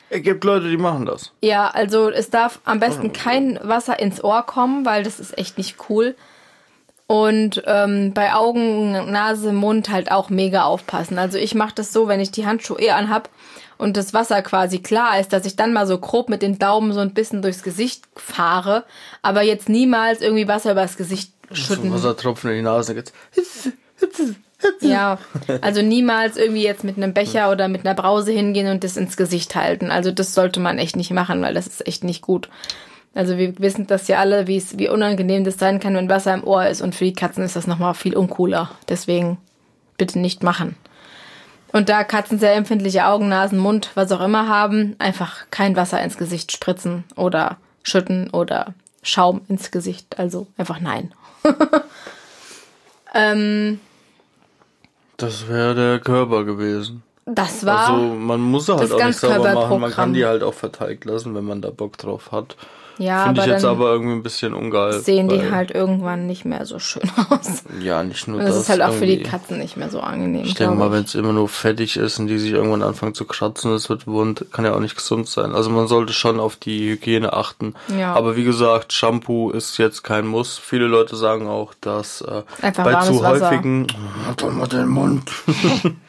Es 0.09 0.21
gibt 0.23 0.43
Leute, 0.45 0.69
die 0.69 0.77
machen 0.77 1.05
das. 1.05 1.33
Ja, 1.41 1.67
also 1.67 2.09
es 2.09 2.29
darf 2.29 2.59
am 2.63 2.79
besten 2.79 3.11
kein 3.11 3.59
Wasser 3.61 3.99
ins 3.99 4.23
Ohr 4.23 4.43
kommen, 4.43 4.85
weil 4.85 5.03
das 5.03 5.19
ist 5.19 5.37
echt 5.37 5.57
nicht 5.57 5.75
cool. 5.89 6.15
Und 7.07 7.63
ähm, 7.65 8.13
bei 8.13 8.33
Augen, 8.33 8.91
Nase, 9.11 9.53
Mund 9.53 9.89
halt 9.89 10.11
auch 10.11 10.29
mega 10.29 10.63
aufpassen. 10.63 11.17
Also 11.19 11.37
ich 11.37 11.55
mache 11.55 11.75
das 11.75 11.93
so, 11.93 12.07
wenn 12.07 12.19
ich 12.19 12.31
die 12.31 12.45
Handschuhe 12.45 12.79
eh 12.81 12.91
anhab 12.91 13.29
und 13.77 13.95
das 13.95 14.13
Wasser 14.13 14.41
quasi 14.41 14.79
klar 14.79 15.19
ist, 15.19 15.31
dass 15.31 15.45
ich 15.45 15.55
dann 15.55 15.71
mal 15.73 15.87
so 15.87 15.97
grob 15.99 16.27
mit 16.29 16.41
den 16.41 16.59
Daumen 16.59 16.91
so 16.93 16.99
ein 16.99 17.13
bisschen 17.13 17.41
durchs 17.41 17.63
Gesicht 17.63 18.03
fahre, 18.15 18.83
aber 19.21 19.41
jetzt 19.41 19.69
niemals 19.69 20.21
irgendwie 20.21 20.47
Wasser 20.47 20.71
übers 20.73 20.97
Gesicht 20.97 21.31
So 21.49 21.55
schütten. 21.55 21.93
Wassertropfen 21.93 22.49
in 22.49 22.57
die 22.57 22.61
Nase 22.63 22.95
geht. 22.95 23.13
Ja, 24.81 25.19
also 25.61 25.81
niemals 25.81 26.37
irgendwie 26.37 26.63
jetzt 26.63 26.83
mit 26.83 26.97
einem 26.97 27.13
Becher 27.13 27.51
oder 27.51 27.67
mit 27.67 27.85
einer 27.85 27.95
Brause 27.95 28.31
hingehen 28.31 28.67
und 28.67 28.83
das 28.83 28.97
ins 28.97 29.17
Gesicht 29.17 29.55
halten. 29.55 29.91
Also 29.91 30.11
das 30.11 30.33
sollte 30.33 30.59
man 30.59 30.79
echt 30.79 30.95
nicht 30.95 31.11
machen, 31.11 31.41
weil 31.41 31.53
das 31.53 31.67
ist 31.67 31.87
echt 31.87 32.03
nicht 32.03 32.21
gut. 32.21 32.49
Also 33.13 33.37
wir 33.37 33.57
wissen 33.59 33.87
das 33.87 34.07
ja 34.07 34.19
alle, 34.19 34.47
wie 34.47 34.57
es, 34.57 34.77
wie 34.77 34.89
unangenehm 34.89 35.43
das 35.43 35.57
sein 35.57 35.79
kann, 35.79 35.95
wenn 35.95 36.09
Wasser 36.09 36.33
im 36.33 36.43
Ohr 36.43 36.67
ist. 36.67 36.81
Und 36.81 36.95
für 36.95 37.05
die 37.05 37.13
Katzen 37.13 37.43
ist 37.43 37.55
das 37.55 37.67
nochmal 37.67 37.93
viel 37.93 38.15
uncooler. 38.15 38.71
Deswegen 38.89 39.37
bitte 39.97 40.19
nicht 40.19 40.43
machen. 40.43 40.75
Und 41.71 41.89
da 41.89 42.03
Katzen 42.03 42.39
sehr 42.39 42.55
empfindliche 42.55 43.05
Augen, 43.05 43.27
Nasen, 43.27 43.59
Mund, 43.59 43.91
was 43.95 44.11
auch 44.11 44.21
immer 44.21 44.47
haben, 44.47 44.95
einfach 44.99 45.45
kein 45.51 45.75
Wasser 45.75 46.01
ins 46.01 46.17
Gesicht 46.17 46.51
spritzen 46.51 47.03
oder 47.15 47.57
schütten 47.83 48.29
oder 48.29 48.73
Schaum 49.03 49.41
ins 49.47 49.71
Gesicht. 49.71 50.19
Also 50.19 50.47
einfach 50.57 50.79
nein. 50.79 51.13
ähm, 53.15 53.79
Das 55.17 55.47
wäre 55.47 55.73
der 55.75 55.99
Körper 55.99 56.43
gewesen. 56.45 57.03
das 57.25 57.65
war. 57.65 57.89
Also 57.89 58.03
man 58.15 58.39
muss 58.39 58.67
sie 58.67 58.77
halt 58.77 58.91
auch 58.91 59.03
nicht 59.03 59.19
sauber 59.19 59.53
machen. 59.53 59.81
Man 59.81 59.91
kann 59.91 60.13
die 60.13 60.25
halt 60.25 60.43
auch 60.43 60.53
verteilt 60.53 61.05
lassen, 61.05 61.33
wenn 61.35 61.43
man 61.45 61.61
da 61.61 61.71
Bock 61.71 61.97
drauf 61.97 62.31
hat. 62.31 62.55
Ja, 62.99 63.25
Finde 63.25 63.41
aber 63.41 63.47
ich 63.47 63.53
jetzt 63.53 63.65
aber 63.65 63.91
irgendwie 63.91 64.13
ein 64.13 64.23
bisschen 64.23 64.53
ungeil. 64.53 64.93
sehen 64.99 65.27
die 65.29 65.51
halt 65.51 65.71
irgendwann 65.71 66.25
nicht 66.27 66.45
mehr 66.45 66.65
so 66.65 66.79
schön 66.79 67.03
aus. 67.29 67.63
Ja, 67.81 68.03
nicht 68.03 68.27
nur 68.27 68.37
Und 68.39 68.45
das. 68.45 68.55
das 68.55 68.63
ist 68.63 68.69
halt 68.69 68.81
auch 68.81 68.93
für 68.93 69.05
die. 69.05 69.21
Katzen 69.23 69.57
nicht 69.59 69.77
mehr 69.77 69.89
so 69.89 69.99
angenehm. 69.99 70.45
Ich 70.45 70.55
denke 70.55 70.75
mal, 70.75 70.91
wenn 70.91 71.03
es 71.03 71.15
immer 71.15 71.33
nur 71.33 71.49
fettig 71.49 71.97
ist 71.97 72.19
und 72.19 72.27
die 72.27 72.37
sich 72.39 72.51
irgendwann 72.53 72.81
anfangen 72.83 73.13
zu 73.13 73.25
kratzen, 73.25 73.71
es 73.73 73.89
wird 73.89 74.07
wund, 74.07 74.45
kann 74.51 74.63
ja 74.65 74.73
auch 74.73 74.79
nicht 74.79 74.95
gesund 74.95 75.27
sein. 75.27 75.53
Also 75.53 75.69
man 75.69 75.87
sollte 75.87 76.13
schon 76.13 76.39
auf 76.39 76.55
die 76.55 76.91
Hygiene 76.91 77.33
achten. 77.33 77.73
Ja. 77.97 78.13
Aber 78.13 78.35
wie 78.35 78.43
gesagt, 78.43 78.93
Shampoo 78.93 79.49
ist 79.51 79.77
jetzt 79.77 80.03
kein 80.03 80.25
Muss. 80.27 80.57
Viele 80.57 80.85
Leute 80.87 81.15
sagen 81.15 81.47
auch, 81.47 81.73
dass 81.81 82.21
äh, 82.21 82.43
Einfach 82.61 82.83
bei 82.83 82.95
zu 83.01 83.21
Wasser. 83.21 83.49
häufigen 83.51 83.87
Halt 84.25 84.41
doch 84.41 84.51
mal 84.51 84.67
den 84.67 84.87
Mund. 84.87 85.29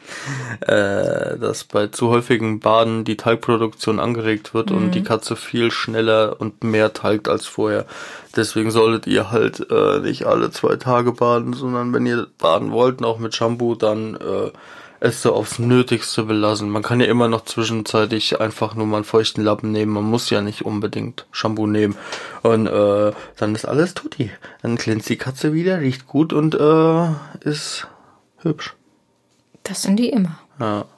äh, 0.61 1.37
dass 1.37 1.63
bei 1.63 1.87
zu 1.87 2.09
häufigen 2.09 2.59
Baden 2.59 3.03
die 3.03 3.17
Talgproduktion 3.17 3.99
angeregt 3.99 4.53
wird 4.53 4.71
und 4.71 4.87
Mhm. 4.87 4.91
die 4.91 5.03
Katze 5.03 5.35
viel 5.35 5.71
schneller 5.71 6.35
und 6.39 6.63
mehr 6.63 6.93
talgt 6.93 7.27
als 7.27 7.45
vorher. 7.45 7.85
Deswegen 8.35 8.71
solltet 8.71 9.07
ihr 9.07 9.31
halt 9.31 9.67
äh, 9.71 9.99
nicht 9.99 10.25
alle 10.25 10.51
zwei 10.51 10.75
Tage 10.75 11.11
baden, 11.11 11.53
sondern 11.53 11.93
wenn 11.93 12.05
ihr 12.05 12.27
baden 12.37 12.71
wollt, 12.71 13.03
auch 13.03 13.19
mit 13.19 13.35
Shampoo, 13.35 13.75
dann 13.75 14.15
äh, 14.15 14.51
es 15.01 15.21
so 15.21 15.33
aufs 15.33 15.59
Nötigste 15.59 16.23
belassen. 16.23 16.69
Man 16.69 16.83
kann 16.83 16.99
ja 16.99 17.05
immer 17.07 17.29
noch 17.29 17.45
zwischenzeitlich 17.45 18.41
einfach 18.41 18.75
nur 18.75 18.85
mal 18.85 18.97
einen 18.97 19.05
feuchten 19.05 19.43
Lappen 19.43 19.71
nehmen. 19.71 19.93
Man 19.93 20.03
muss 20.03 20.29
ja 20.29 20.41
nicht 20.41 20.65
unbedingt 20.65 21.25
Shampoo 21.31 21.67
nehmen. 21.67 21.95
Und 22.43 22.67
äh, 22.67 23.11
dann 23.37 23.55
ist 23.55 23.63
alles 23.65 23.93
tutti. 23.93 24.29
Dann 24.61 24.75
glänzt 24.75 25.07
die 25.07 25.15
Katze 25.17 25.53
wieder, 25.53 25.79
riecht 25.79 26.05
gut 26.05 26.33
und 26.33 26.53
äh, 26.55 27.07
ist 27.47 27.87
hübsch. 28.39 28.75
Das 29.69 29.81
sind 29.83 29.95
die 29.97 30.09
immer. 30.09 30.37
Ja. 30.59 30.85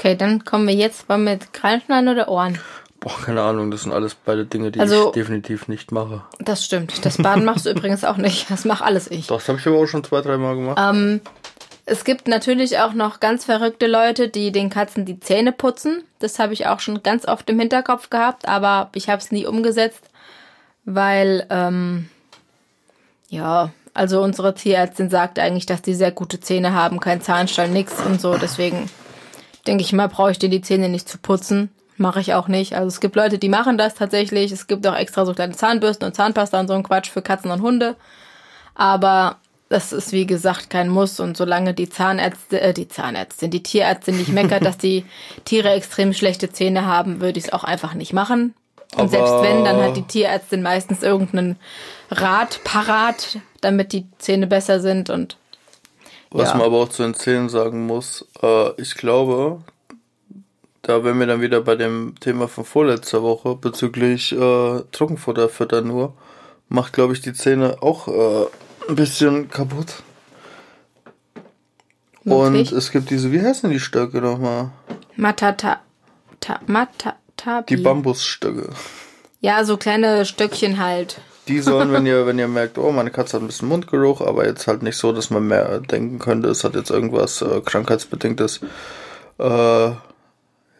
Okay, 0.00 0.14
dann 0.14 0.44
kommen 0.44 0.68
wir 0.68 0.74
jetzt 0.76 1.08
wir 1.08 1.18
mit 1.18 1.52
Krallenschneiden 1.52 2.08
oder 2.08 2.28
Ohren. 2.28 2.56
Boah, 3.00 3.20
keine 3.20 3.42
Ahnung, 3.42 3.72
das 3.72 3.82
sind 3.82 3.90
alles 3.92 4.14
beide 4.14 4.46
Dinge, 4.46 4.70
die 4.70 4.78
Also- 4.78 5.06
ich 5.08 5.12
definitiv 5.12 5.66
nicht 5.66 5.90
mache. 5.90 6.22
Das 6.38 6.64
stimmt. 6.64 7.04
Das 7.04 7.16
Baden 7.16 7.44
machst 7.44 7.66
du 7.66 7.70
übrigens 7.72 8.04
auch 8.04 8.16
nicht. 8.16 8.48
Das 8.48 8.64
mach 8.64 8.80
alles 8.80 9.10
ich. 9.10 9.26
Doch, 9.26 9.38
das 9.38 9.48
habe 9.48 9.58
ich 9.58 9.66
aber 9.66 9.78
auch 9.78 9.86
schon 9.88 10.04
zwei, 10.04 10.20
dreimal 10.20 10.54
gemacht. 10.54 10.78
Ähm, 10.80 11.20
es 11.84 12.04
gibt 12.04 12.28
natürlich 12.28 12.78
auch 12.78 12.92
noch 12.92 13.18
ganz 13.18 13.46
verrückte 13.46 13.88
Leute, 13.88 14.28
die 14.28 14.52
den 14.52 14.70
Katzen 14.70 15.04
die 15.04 15.18
Zähne 15.18 15.50
putzen. 15.50 16.04
Das 16.20 16.38
habe 16.38 16.52
ich 16.52 16.68
auch 16.68 16.78
schon 16.78 17.02
ganz 17.02 17.26
oft 17.26 17.50
im 17.50 17.58
Hinterkopf 17.58 18.08
gehabt, 18.08 18.46
aber 18.46 18.90
ich 18.94 19.08
habe 19.08 19.20
es 19.20 19.32
nie 19.32 19.46
umgesetzt, 19.46 20.04
weil, 20.84 21.44
ähm, 21.50 22.08
ja, 23.30 23.70
also 23.98 24.22
unsere 24.22 24.54
Tierärztin 24.54 25.10
sagt 25.10 25.38
eigentlich, 25.40 25.66
dass 25.66 25.82
die 25.82 25.94
sehr 25.94 26.12
gute 26.12 26.38
Zähne 26.38 26.72
haben, 26.72 27.00
kein 27.00 27.20
Zahnstein, 27.20 27.72
nix 27.72 27.94
und 28.00 28.20
so. 28.20 28.38
Deswegen 28.38 28.88
denke 29.66 29.82
ich 29.82 29.92
mal, 29.92 30.08
brauche 30.08 30.30
ich 30.30 30.38
dir 30.38 30.48
die 30.48 30.60
Zähne 30.62 30.88
nicht 30.88 31.08
zu 31.08 31.18
putzen. 31.18 31.70
Mache 31.96 32.20
ich 32.20 32.32
auch 32.32 32.46
nicht. 32.46 32.74
Also 32.74 32.86
es 32.86 33.00
gibt 33.00 33.16
Leute, 33.16 33.38
die 33.38 33.48
machen 33.48 33.76
das 33.76 33.96
tatsächlich. 33.96 34.52
Es 34.52 34.68
gibt 34.68 34.86
auch 34.86 34.94
extra 34.94 35.26
so 35.26 35.34
kleine 35.34 35.54
Zahnbürsten 35.56 36.06
und 36.06 36.14
Zahnpasta 36.14 36.60
und 36.60 36.68
so 36.68 36.74
ein 36.74 36.84
Quatsch 36.84 37.10
für 37.10 37.22
Katzen 37.22 37.50
und 37.50 37.60
Hunde. 37.60 37.96
Aber 38.76 39.36
das 39.68 39.92
ist 39.92 40.12
wie 40.12 40.26
gesagt 40.26 40.70
kein 40.70 40.88
Muss 40.88 41.18
und 41.18 41.36
solange 41.36 41.74
die 41.74 41.88
Zahnärzte, 41.88 42.60
äh, 42.60 42.72
die 42.72 42.86
Zahnärztin, 42.88 43.50
die 43.50 43.64
Tierärztin 43.64 44.16
nicht 44.16 44.28
meckert, 44.32 44.64
dass 44.64 44.78
die 44.78 45.04
Tiere 45.44 45.70
extrem 45.70 46.14
schlechte 46.14 46.50
Zähne 46.50 46.86
haben, 46.86 47.20
würde 47.20 47.38
ich 47.40 47.46
es 47.46 47.52
auch 47.52 47.64
einfach 47.64 47.94
nicht 47.94 48.12
machen. 48.12 48.54
Und 48.94 49.00
Aber- 49.00 49.08
selbst 49.08 49.34
wenn, 49.42 49.64
dann 49.64 49.82
hat 49.82 49.96
die 49.96 50.06
Tierärztin 50.06 50.62
meistens 50.62 51.02
irgendeinen 51.02 51.56
Rat 52.10 52.60
parat, 52.64 53.38
damit 53.60 53.92
die 53.92 54.06
Zähne 54.18 54.46
besser 54.46 54.80
sind 54.80 55.10
und 55.10 55.36
Was 56.30 56.50
ja. 56.50 56.56
man 56.56 56.66
aber 56.66 56.78
auch 56.78 56.88
zu 56.88 57.02
den 57.02 57.14
Zähnen 57.14 57.48
sagen 57.48 57.86
muss, 57.86 58.26
äh, 58.42 58.80
ich 58.80 58.94
glaube, 58.94 59.62
da 60.82 61.04
wären 61.04 61.18
wir 61.18 61.26
dann 61.26 61.40
wieder 61.40 61.60
bei 61.60 61.74
dem 61.76 62.14
Thema 62.20 62.48
von 62.48 62.64
vorletzter 62.64 63.22
Woche 63.22 63.56
bezüglich 63.56 64.32
äh, 64.32 64.80
Trockenfutter 64.92 65.48
füttern 65.48 65.88
nur, 65.88 66.14
macht 66.68 66.92
glaube 66.92 67.12
ich 67.12 67.20
die 67.20 67.34
Zähne 67.34 67.82
auch 67.82 68.08
äh, 68.08 68.46
ein 68.88 68.96
bisschen 68.96 69.50
kaputt. 69.50 70.02
Möglich. 72.24 72.72
Und 72.72 72.78
es 72.78 72.90
gibt 72.90 73.10
diese, 73.10 73.32
wie 73.32 73.40
heißen 73.40 73.70
die 73.70 73.80
Stöcke 73.80 74.20
nochmal? 74.20 74.70
Matata, 75.16 75.80
ta, 76.40 76.60
matata, 76.66 77.62
Die 77.68 77.76
Bambusstöcke. 77.76 78.70
Ja, 79.40 79.64
so 79.64 79.76
kleine 79.76 80.26
Stöckchen 80.26 80.78
halt. 80.78 81.20
Die 81.48 81.60
sollen, 81.60 81.92
wenn 81.92 82.06
ihr, 82.06 82.26
wenn 82.26 82.38
ihr 82.38 82.48
merkt, 82.48 82.78
oh, 82.78 82.92
meine 82.92 83.10
Katze 83.10 83.36
hat 83.36 83.42
ein 83.42 83.46
bisschen 83.46 83.68
Mundgeruch, 83.68 84.20
aber 84.20 84.46
jetzt 84.46 84.66
halt 84.66 84.82
nicht 84.82 84.96
so, 84.96 85.12
dass 85.12 85.30
man 85.30 85.46
mehr 85.46 85.80
denken 85.80 86.18
könnte, 86.18 86.48
es 86.48 86.62
hat 86.62 86.74
jetzt 86.74 86.90
irgendwas 86.90 87.40
äh, 87.42 87.60
krankheitsbedingtes, 87.64 88.60
äh, 89.38 89.90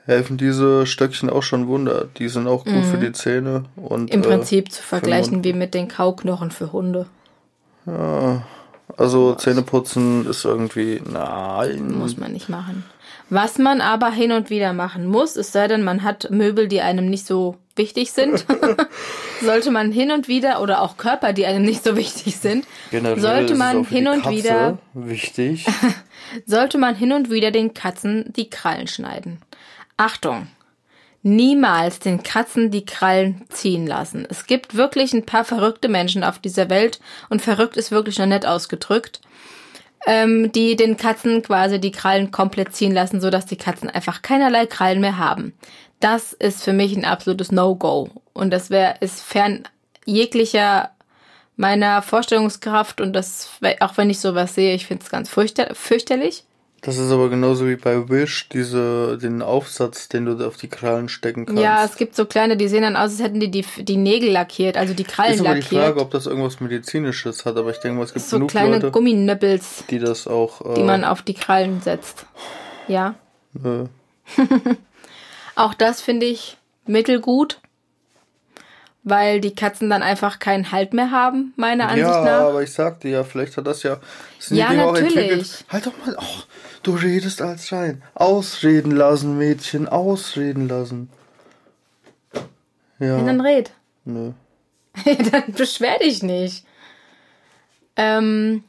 helfen 0.04 0.36
diese 0.36 0.86
Stöckchen 0.86 1.30
auch 1.30 1.42
schon 1.42 1.68
Wunder. 1.68 2.06
Die 2.18 2.28
sind 2.28 2.46
auch 2.46 2.64
gut 2.64 2.84
für 2.84 2.98
die 2.98 3.12
Zähne 3.12 3.64
und 3.76 4.04
Mhm. 4.04 4.08
Im 4.08 4.22
äh, 4.22 4.26
Prinzip 4.26 4.72
zu 4.72 4.82
vergleichen 4.82 5.44
wie 5.44 5.52
mit 5.52 5.74
den 5.74 5.88
Kauknochen 5.88 6.50
für 6.50 6.72
Hunde. 6.72 7.06
Also 8.96 9.34
Zähneputzen 9.34 10.26
ist 10.26 10.44
irgendwie, 10.44 11.00
nein. 11.10 11.92
Muss 11.98 12.16
man 12.16 12.32
nicht 12.32 12.48
machen. 12.48 12.84
Was 13.30 13.58
man 13.58 13.80
aber 13.80 14.10
hin 14.10 14.32
und 14.32 14.48
wieder 14.48 14.72
machen 14.72 15.06
muss, 15.06 15.36
es 15.36 15.52
sei 15.52 15.68
denn, 15.68 15.82
man 15.84 16.02
hat 16.02 16.30
Möbel, 16.30 16.66
die 16.66 16.80
einem 16.80 17.10
nicht 17.10 17.26
so 17.26 17.56
wichtig 17.76 18.12
sind, 18.12 18.46
sollte 19.42 19.70
man 19.70 19.92
hin 19.92 20.10
und 20.10 20.28
wieder, 20.28 20.62
oder 20.62 20.80
auch 20.80 20.96
Körper, 20.96 21.32
die 21.32 21.46
einem 21.46 21.64
nicht 21.64 21.84
so 21.84 21.96
wichtig 21.96 22.36
sind, 22.36 22.66
Generell 22.90 23.20
sollte 23.20 23.54
man 23.54 23.84
hin 23.84 24.08
und 24.08 24.28
wieder 24.28 24.78
wichtig. 24.94 25.66
sollte 26.46 26.78
man 26.78 26.94
hin 26.94 27.12
und 27.12 27.30
wieder 27.30 27.50
den 27.50 27.74
Katzen 27.74 28.32
die 28.34 28.50
Krallen 28.50 28.88
schneiden. 28.88 29.40
Achtung! 29.96 30.48
Niemals 31.22 31.98
den 31.98 32.22
Katzen 32.22 32.70
die 32.70 32.84
Krallen 32.84 33.44
ziehen 33.50 33.86
lassen. 33.86 34.26
Es 34.30 34.46
gibt 34.46 34.76
wirklich 34.76 35.12
ein 35.12 35.26
paar 35.26 35.44
verrückte 35.44 35.88
Menschen 35.88 36.22
auf 36.22 36.38
dieser 36.38 36.70
Welt 36.70 37.00
und 37.28 37.42
verrückt 37.42 37.76
ist 37.76 37.90
wirklich 37.90 38.18
noch 38.18 38.26
nett 38.26 38.46
ausgedrückt, 38.46 39.20
ähm, 40.06 40.52
die 40.52 40.76
den 40.76 40.96
Katzen 40.96 41.42
quasi 41.42 41.80
die 41.80 41.92
Krallen 41.92 42.30
komplett 42.30 42.74
ziehen 42.74 42.92
lassen, 42.92 43.20
sodass 43.20 43.46
die 43.46 43.56
Katzen 43.56 43.90
einfach 43.90 44.22
keinerlei 44.22 44.66
Krallen 44.66 45.00
mehr 45.00 45.18
haben. 45.18 45.52
Das 46.00 46.32
ist 46.32 46.62
für 46.62 46.72
mich 46.72 46.96
ein 46.96 47.04
absolutes 47.04 47.50
No-Go. 47.50 48.08
Und 48.32 48.50
das 48.50 48.70
wäre, 48.70 48.94
ist 49.00 49.20
fern 49.20 49.64
jeglicher 50.04 50.90
meiner 51.56 52.02
Vorstellungskraft 52.02 53.00
und 53.00 53.12
das, 53.12 53.50
auch 53.80 53.96
wenn 53.96 54.10
ich 54.10 54.20
sowas 54.20 54.54
sehe, 54.54 54.74
ich 54.74 54.86
finde 54.86 55.04
es 55.04 55.10
ganz 55.10 55.28
fürchter 55.28 55.74
fürchterlich. 55.74 56.44
Das 56.80 56.96
ist 56.96 57.10
aber 57.10 57.28
genauso 57.28 57.66
wie 57.66 57.74
bei 57.74 58.08
Wish, 58.08 58.48
diese, 58.50 59.18
den 59.20 59.42
Aufsatz, 59.42 60.08
den 60.08 60.26
du 60.26 60.46
auf 60.46 60.56
die 60.56 60.68
Krallen 60.68 61.08
stecken 61.08 61.44
kannst. 61.46 61.60
Ja, 61.60 61.84
es 61.84 61.96
gibt 61.96 62.14
so 62.14 62.24
kleine, 62.24 62.56
die 62.56 62.68
sehen 62.68 62.82
dann 62.82 62.94
aus, 62.94 63.10
als 63.10 63.20
hätten 63.20 63.40
die 63.40 63.50
die, 63.50 63.64
die 63.78 63.96
Nägel 63.96 64.30
lackiert, 64.30 64.76
also 64.76 64.94
die 64.94 65.04
Krallen 65.04 65.34
ist 65.34 65.40
aber 65.40 65.54
die 65.54 65.60
lackiert. 65.60 65.82
Frage, 65.82 66.00
ob 66.00 66.10
das 66.12 66.26
irgendwas 66.26 66.60
Medizinisches 66.60 67.44
hat, 67.44 67.56
aber 67.56 67.70
ich 67.70 67.78
denke 67.78 67.98
mal, 67.98 68.04
es 68.04 68.14
gibt 68.14 68.26
so 68.26 68.36
genug 68.36 68.50
kleine 68.50 68.74
Leute, 68.74 68.90
Gumminöppels, 68.92 69.84
die 69.90 69.98
das 69.98 70.28
auch. 70.28 70.60
Äh, 70.64 70.74
die 70.74 70.82
man 70.84 71.04
auf 71.04 71.22
die 71.22 71.34
Krallen 71.34 71.80
setzt. 71.80 72.26
Ja. 72.86 73.16
äh, 73.64 73.86
Auch 75.56 75.74
das 75.74 76.00
finde 76.00 76.26
ich 76.26 76.58
mittelgut, 76.86 77.60
weil 79.04 79.40
die 79.40 79.54
Katzen 79.54 79.88
dann 79.90 80.02
einfach 80.02 80.38
keinen 80.38 80.70
Halt 80.72 80.92
mehr 80.92 81.10
haben, 81.10 81.52
meiner 81.56 81.88
Ansicht 81.88 82.08
ja, 82.08 82.24
nach. 82.24 82.40
aber 82.48 82.62
ich 82.62 82.72
sagte 82.72 83.08
ja, 83.08 83.24
vielleicht 83.24 83.56
hat 83.56 83.66
das 83.66 83.82
ja. 83.82 83.98
Sind 84.38 84.56
Ja, 84.58 84.70
Dinge 84.70 84.86
auch 84.86 84.92
natürlich. 84.92 85.16
entwickelt. 85.16 85.64
Halt 85.68 85.86
doch 85.86 85.92
mal. 86.04 86.16
Oh, 86.18 86.42
du 86.82 86.94
redest 86.94 87.40
als 87.42 87.72
rein. 87.72 88.02
Ausreden 88.14 88.90
lassen, 88.90 89.38
Mädchen, 89.38 89.88
ausreden 89.88 90.68
lassen. 90.68 91.10
Ja. 92.98 93.16
Und 93.16 93.26
dann 93.26 93.40
red. 93.40 93.70
Nö. 94.04 94.32
dann 95.32 95.52
beschwer 95.52 95.98
dich 95.98 96.22
nicht. 96.22 96.64
Ähm, 97.96 98.64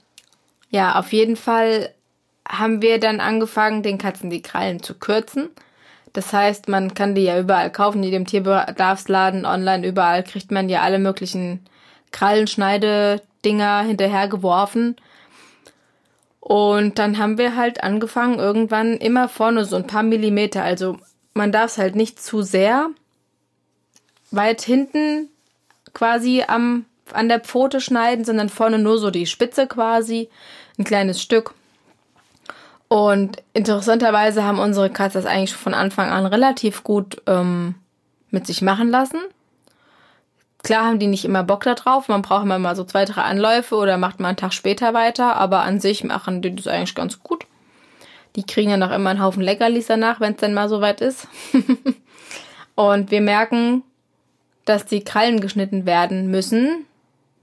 ja, 0.69 0.99
auf 0.99 1.11
jeden 1.13 1.35
Fall 1.35 1.93
haben 2.47 2.81
wir 2.81 2.99
dann 2.99 3.19
angefangen, 3.19 3.83
den 3.83 3.97
Katzen 3.97 4.29
die 4.29 4.41
Krallen 4.41 4.81
zu 4.81 4.95
kürzen. 4.95 5.49
Das 6.13 6.33
heißt, 6.33 6.67
man 6.67 6.93
kann 6.93 7.15
die 7.15 7.23
ja 7.23 7.39
überall 7.39 7.71
kaufen, 7.71 7.99
in 7.99 8.05
jedem 8.05 8.25
Tierbedarfsladen, 8.25 9.45
online, 9.45 9.87
überall 9.87 10.23
kriegt 10.23 10.51
man 10.51 10.69
ja 10.69 10.81
alle 10.81 10.99
möglichen 10.99 11.65
Krallenschneidedinger 12.11 13.81
hinterhergeworfen. 13.81 14.95
Und 16.39 16.97
dann 16.97 17.17
haben 17.19 17.37
wir 17.37 17.55
halt 17.55 17.83
angefangen, 17.83 18.39
irgendwann 18.39 18.97
immer 18.97 19.29
vorne 19.29 19.65
so 19.65 19.75
ein 19.75 19.87
paar 19.87 20.03
Millimeter. 20.03 20.63
Also 20.63 20.97
man 21.33 21.51
darf 21.51 21.71
es 21.71 21.77
halt 21.77 21.95
nicht 21.95 22.21
zu 22.21 22.41
sehr 22.41 22.89
weit 24.31 24.61
hinten 24.61 25.29
quasi 25.93 26.43
am, 26.47 26.85
an 27.13 27.29
der 27.29 27.39
Pfote 27.39 27.81
schneiden, 27.81 28.25
sondern 28.25 28.49
vorne 28.49 28.79
nur 28.79 28.97
so 28.97 29.11
die 29.11 29.25
Spitze 29.25 29.67
quasi, 29.67 30.29
ein 30.77 30.85
kleines 30.85 31.21
Stück. 31.21 31.53
Und 32.89 33.43
interessanterweise 33.53 34.43
haben 34.43 34.59
unsere 34.59 34.89
Katzen 34.89 35.21
das 35.21 35.31
eigentlich 35.31 35.53
von 35.53 35.75
Anfang 35.75 36.09
an 36.09 36.25
relativ 36.25 36.83
gut 36.83 37.21
ähm, 37.27 37.75
mit 38.31 38.47
sich 38.47 38.63
machen 38.63 38.89
lassen. 38.89 39.19
Klar 40.63 40.85
haben 40.85 40.99
die 40.99 41.07
nicht 41.07 41.23
immer 41.23 41.43
Bock 41.43 41.63
da 41.63 41.75
drauf, 41.75 42.09
man 42.09 42.23
braucht 42.23 42.43
immer 42.43 42.59
mal 42.59 42.75
so 42.75 42.83
zwei, 42.83 43.05
drei 43.05 43.21
Anläufe 43.21 43.75
oder 43.75 43.97
macht 43.97 44.19
mal 44.19 44.29
einen 44.29 44.37
Tag 44.37 44.53
später 44.53 44.93
weiter, 44.93 45.35
aber 45.37 45.61
an 45.61 45.79
sich 45.79 46.03
machen 46.03 46.41
die 46.41 46.53
das 46.53 46.67
eigentlich 46.67 46.95
ganz 46.95 47.21
gut. 47.23 47.45
Die 48.35 48.43
kriegen 48.43 48.71
dann 48.71 48.83
auch 48.83 48.93
immer 48.93 49.11
einen 49.11 49.23
Haufen 49.23 49.43
Leckerlis 49.43 49.87
danach, 49.87 50.19
wenn 50.19 50.33
es 50.33 50.39
dann 50.39 50.53
mal 50.53 50.67
so 50.67 50.81
weit 50.81 50.99
ist. 50.99 51.27
Und 52.75 53.11
wir 53.11 53.21
merken, 53.21 53.83
dass 54.65 54.85
die 54.85 55.03
Krallen 55.03 55.41
geschnitten 55.41 55.85
werden 55.85 56.29
müssen. 56.29 56.85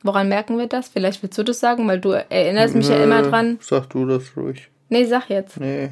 Woran 0.03 0.29
merken 0.29 0.59
wir 0.59 0.67
das? 0.67 0.89
Vielleicht 0.89 1.23
willst 1.23 1.39
du 1.39 1.43
das 1.43 1.61
sagen, 1.61 1.87
weil 1.89 2.01
du 2.01 2.11
erinnerst 2.11 2.75
mich 2.75 2.89
ja 2.89 3.03
immer 3.03 3.23
dran. 3.23 3.59
Sag 3.61 3.91
du 3.91 4.07
das 4.07 4.37
ruhig. 4.37 4.71
Nee, 4.89 5.05
sag 5.05 5.29
jetzt. 5.29 5.59
Nee. 5.59 5.91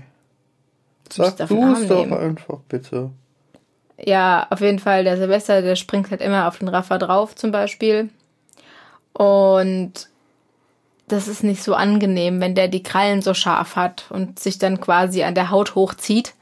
Sag 1.11 1.37
du 1.37 1.72
es 1.72 1.88
doch 1.88 2.11
einfach, 2.11 2.59
bitte. 2.68 3.11
Ja, 3.98 4.46
auf 4.50 4.61
jeden 4.61 4.78
Fall, 4.78 5.04
der 5.04 5.16
Silvester, 5.16 5.62
der 5.62 5.76
springt 5.76 6.11
halt 6.11 6.20
immer 6.20 6.48
auf 6.48 6.59
den 6.59 6.68
Raffer 6.68 6.98
drauf 6.98 7.35
zum 7.37 7.52
Beispiel. 7.52 8.11
Und 9.12 10.09
das 11.07 11.28
ist 11.28 11.44
nicht 11.44 11.62
so 11.62 11.74
angenehm, 11.74 12.40
wenn 12.40 12.54
der 12.54 12.68
die 12.68 12.83
Krallen 12.83 13.22
so 13.22 13.35
scharf 13.35 13.76
hat 13.76 14.07
und 14.11 14.38
sich 14.38 14.59
dann 14.59 14.80
quasi 14.80 15.22
an 15.22 15.35
der 15.35 15.50
Haut 15.50 15.74
hochzieht. 15.74 16.35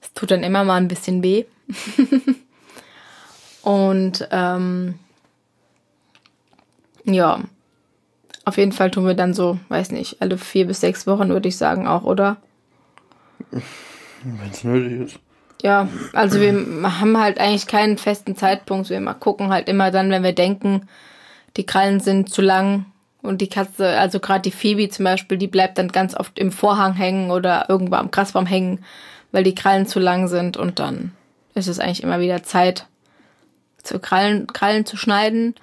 Es 0.00 0.12
tut 0.12 0.30
dann 0.30 0.42
immer 0.42 0.64
mal 0.64 0.76
ein 0.76 0.88
bisschen 0.88 1.22
weh. 1.22 1.44
und 3.62 4.28
ähm, 4.30 4.98
ja, 7.04 7.40
auf 8.44 8.56
jeden 8.56 8.72
Fall 8.72 8.90
tun 8.90 9.06
wir 9.06 9.14
dann 9.14 9.34
so, 9.34 9.58
weiß 9.68 9.92
nicht, 9.92 10.20
alle 10.20 10.38
vier 10.38 10.66
bis 10.66 10.80
sechs 10.80 11.06
Wochen 11.06 11.28
würde 11.28 11.48
ich 11.48 11.56
sagen 11.56 11.86
auch, 11.86 12.02
oder? 12.02 12.38
Wenn 13.50 14.50
es 14.50 14.64
nötig 14.64 15.00
ist. 15.00 15.18
Ja, 15.62 15.88
also 16.12 16.40
wir 16.40 16.52
haben 16.98 17.18
halt 17.18 17.38
eigentlich 17.38 17.68
keinen 17.68 17.96
festen 17.96 18.34
Zeitpunkt. 18.34 18.90
Wir 18.90 19.00
gucken 19.14 19.50
halt 19.50 19.68
immer 19.68 19.92
dann, 19.92 20.10
wenn 20.10 20.24
wir 20.24 20.34
denken, 20.34 20.88
die 21.56 21.66
Krallen 21.66 22.00
sind 22.00 22.30
zu 22.30 22.42
lang 22.42 22.86
und 23.22 23.40
die 23.40 23.48
Katze, 23.48 23.98
also 23.98 24.18
gerade 24.18 24.42
die 24.42 24.50
Phoebe 24.50 24.88
zum 24.88 25.04
Beispiel, 25.04 25.38
die 25.38 25.46
bleibt 25.46 25.78
dann 25.78 25.88
ganz 25.88 26.16
oft 26.16 26.38
im 26.38 26.50
Vorhang 26.50 26.94
hängen 26.94 27.30
oder 27.30 27.66
irgendwo 27.68 27.94
am 27.94 28.10
Grasbaum 28.10 28.46
hängen, 28.46 28.84
weil 29.30 29.44
die 29.44 29.54
Krallen 29.54 29.86
zu 29.86 30.00
lang 30.00 30.26
sind 30.26 30.56
und 30.56 30.80
dann 30.80 31.12
ist 31.54 31.68
es 31.68 31.78
eigentlich 31.78 32.02
immer 32.02 32.18
wieder 32.18 32.42
Zeit, 32.42 32.86
zu 33.82 34.00
Krallen, 34.00 34.48
Krallen 34.48 34.86
zu 34.86 34.96
schneiden. 34.96 35.54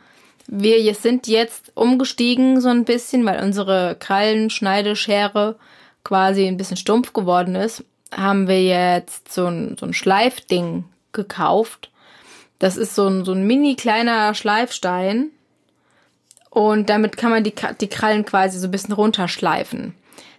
Wir 0.52 0.96
sind 0.96 1.28
jetzt 1.28 1.72
umgestiegen 1.76 2.60
so 2.60 2.70
ein 2.70 2.84
bisschen, 2.84 3.24
weil 3.24 3.44
unsere 3.44 3.96
Krallenschneideschere 4.00 5.58
quasi 6.04 6.48
ein 6.48 6.58
bisschen 6.58 6.76
stumpf 6.76 7.14
geworden 7.14 7.54
ist, 7.54 7.84
haben 8.12 8.48
wir 8.48 8.64
jetzt 8.64 9.32
so 9.32 9.46
ein, 9.46 9.78
so 9.80 9.86
ein 9.86 9.94
Schleifding 9.94 10.86
gekauft. 11.12 11.92
Das 12.58 12.78
ist 12.78 12.96
so 12.96 13.06
ein, 13.06 13.26
so 13.26 13.34
ein 13.34 13.46
mini 13.46 13.76
kleiner 13.76 14.34
Schleifstein. 14.34 15.30
Und 16.50 16.90
damit 16.90 17.16
kann 17.16 17.30
man 17.30 17.44
die, 17.44 17.54
die 17.80 17.88
Krallen 17.88 18.26
quasi 18.26 18.58
so 18.58 18.70
ein 18.70 18.72
bisschen 18.72 18.96
runterschleifen. 18.96 19.94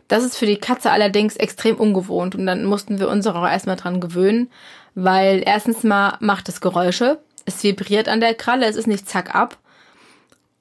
Das 0.08 0.24
ist 0.24 0.36
für 0.36 0.46
die 0.46 0.58
Katze 0.58 0.90
allerdings 0.90 1.36
extrem 1.36 1.76
ungewohnt 1.76 2.34
und 2.34 2.46
dann 2.46 2.64
mussten 2.64 2.98
wir 2.98 3.08
uns 3.08 3.28
auch 3.28 3.46
erstmal 3.46 3.76
dran 3.76 4.00
gewöhnen, 4.00 4.50
weil 4.96 5.44
erstens 5.46 5.84
mal 5.84 6.16
macht 6.18 6.48
es 6.48 6.60
Geräusche, 6.60 7.20
es 7.44 7.62
vibriert 7.62 8.08
an 8.08 8.18
der 8.18 8.34
Kralle, 8.34 8.66
es 8.66 8.74
ist 8.74 8.88
nicht 8.88 9.08
zack 9.08 9.36
ab 9.36 9.56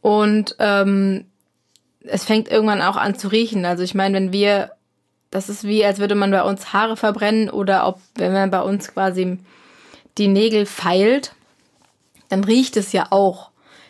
und 0.02 0.56
ähm, 0.60 1.26
es 2.04 2.24
fängt 2.24 2.50
irgendwann 2.50 2.82
auch 2.82 2.96
an 2.96 3.16
zu 3.16 3.28
riechen. 3.28 3.66
Also 3.66 3.84
ich 3.84 3.96
meine, 3.96 4.16
wenn 4.16 4.32
wir, 4.32 4.72
das 5.32 5.50
ist 5.50 5.64
wie, 5.64 5.84
als 5.86 6.00
würde 6.00 6.16
man 6.16 6.32
bei 6.32 6.44
uns 6.44 6.74
Haare 6.74 6.98
verbrennen 6.98 7.50
oder 7.50 7.88
ob, 7.88 8.00
wenn 8.16 8.34
man 8.34 8.52
bei 8.52 8.62
uns 8.62 8.94
quasi 8.94 9.38
die 10.18 10.28
Nägel 10.28 10.66
feilt, 10.66 11.34
dann 12.30 12.44
riecht 12.44 12.78
es 12.78 12.92
ja 12.92 13.08
auch. 13.10 13.50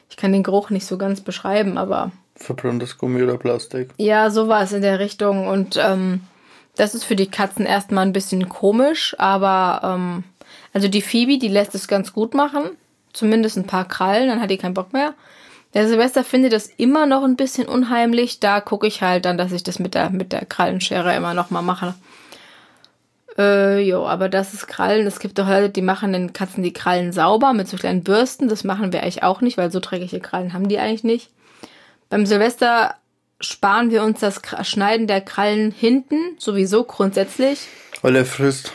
Ich 0.10 0.17
kann 0.17 0.32
den 0.34 0.43
Geruch 0.43 0.69
nicht 0.69 0.86
so 0.86 0.98
ganz 0.98 1.22
beschreiben, 1.22 1.78
aber 1.78 2.12
Verbranntes 2.36 2.98
Gummi 2.98 3.22
oder 3.22 3.38
Plastik. 3.38 3.89
ja, 3.98 4.30
sowas 4.30 4.72
in 4.72 4.82
der 4.82 5.00
Richtung. 5.00 5.48
Und 5.48 5.78
ähm, 5.78 6.22
das 6.76 6.95
ist 6.95 7.04
für 7.04 7.17
die 7.17 7.30
Katzen 7.30 7.65
erstmal 7.65 8.06
ein 8.06 8.13
bisschen 8.13 8.48
komisch, 8.48 9.13
aber 9.19 9.82
ähm, 9.84 10.24
also 10.74 10.88
die 10.88 11.02
Phoebe, 11.02 11.38
die 11.38 11.50
lässt 11.50 11.76
es 11.76 11.88
ganz 11.88 12.13
gut 12.13 12.34
machen. 12.34 12.72
Zumindest 13.12 13.58
ein 13.58 13.67
paar 13.67 13.88
Krallen, 13.88 14.30
dann 14.30 14.39
hat 14.41 14.50
die 14.50 14.58
keinen 14.58 14.74
Bock 14.74 14.93
mehr. 14.93 15.13
Der 15.73 15.88
Silvester 15.88 16.23
findet 16.23 16.53
das 16.53 16.67
immer 16.77 17.05
noch 17.05 17.23
ein 17.23 17.36
bisschen 17.36 17.67
unheimlich. 17.67 18.39
Da 18.39 18.60
gucke 18.60 18.88
ich 18.88 19.01
halt 19.01 19.25
dann, 19.25 19.38
dass 19.38 19.51
ich 19.51 19.63
das 19.63 19.79
mit 19.79 19.93
der, 19.93 20.10
mit 20.10 20.32
der 20.32 20.45
Krallenschere 20.45 21.15
immer 21.15 21.34
noch 21.34 21.51
mal 21.51 21.62
mache. 21.62 21.93
Äh, 23.38 23.79
jo, 23.82 24.08
aber 24.08 24.29
das 24.29 24.53
ist 24.53 24.67
Krallen. 24.67 25.05
Es 25.05 25.19
gibt 25.19 25.38
doch 25.38 25.47
Leute, 25.47 25.69
die 25.69 25.82
machen 25.82 26.12
den 26.12 26.34
Katzen 26.34 26.63
die 26.63 26.73
Krallen 26.73 27.13
sauber 27.13 27.53
mit 27.53 27.67
so 27.67 27.77
kleinen 27.77 28.03
Bürsten. 28.03 28.49
Das 28.49 28.63
machen 28.63 28.91
wir 28.91 29.03
eigentlich 29.03 29.23
auch 29.23 29.41
nicht, 29.41 29.58
weil 29.58 29.71
so 29.71 29.79
dreckige 29.79 30.19
Krallen 30.19 30.53
haben 30.53 30.67
die 30.67 30.79
eigentlich 30.79 31.03
nicht. 31.03 31.29
Beim 32.10 32.25
Silvester 32.25 32.95
sparen 33.39 33.91
wir 33.91 34.03
uns 34.03 34.19
das 34.19 34.41
Schneiden 34.63 35.08
der 35.08 35.21
Krallen 35.21 35.71
hinten, 35.71 36.17
sowieso 36.38 36.84
grundsätzlich. 36.84 37.67
Weil 38.01 38.15
er 38.15 38.25
frisst. 38.25 38.73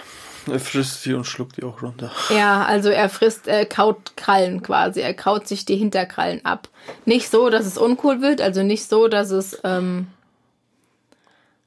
Er 0.50 0.60
frisst 0.60 1.04
die 1.06 1.14
und 1.14 1.24
schluckt 1.24 1.56
die 1.56 1.64
auch 1.64 1.82
runter. 1.82 2.10
Ja, 2.28 2.64
also 2.64 2.90
er 2.90 3.08
frisst, 3.08 3.48
er 3.48 3.64
kaut 3.64 4.16
Krallen 4.16 4.62
quasi. 4.62 5.00
Er 5.00 5.14
kaut 5.14 5.48
sich 5.48 5.64
die 5.64 5.76
Hinterkrallen 5.76 6.44
ab. 6.44 6.68
Nicht 7.06 7.30
so, 7.30 7.48
dass 7.48 7.64
es 7.64 7.78
uncool 7.78 8.20
wird, 8.20 8.40
also 8.42 8.62
nicht 8.62 8.88
so, 8.88 9.08
dass 9.08 9.30
es 9.30 9.58
ähm, 9.64 10.06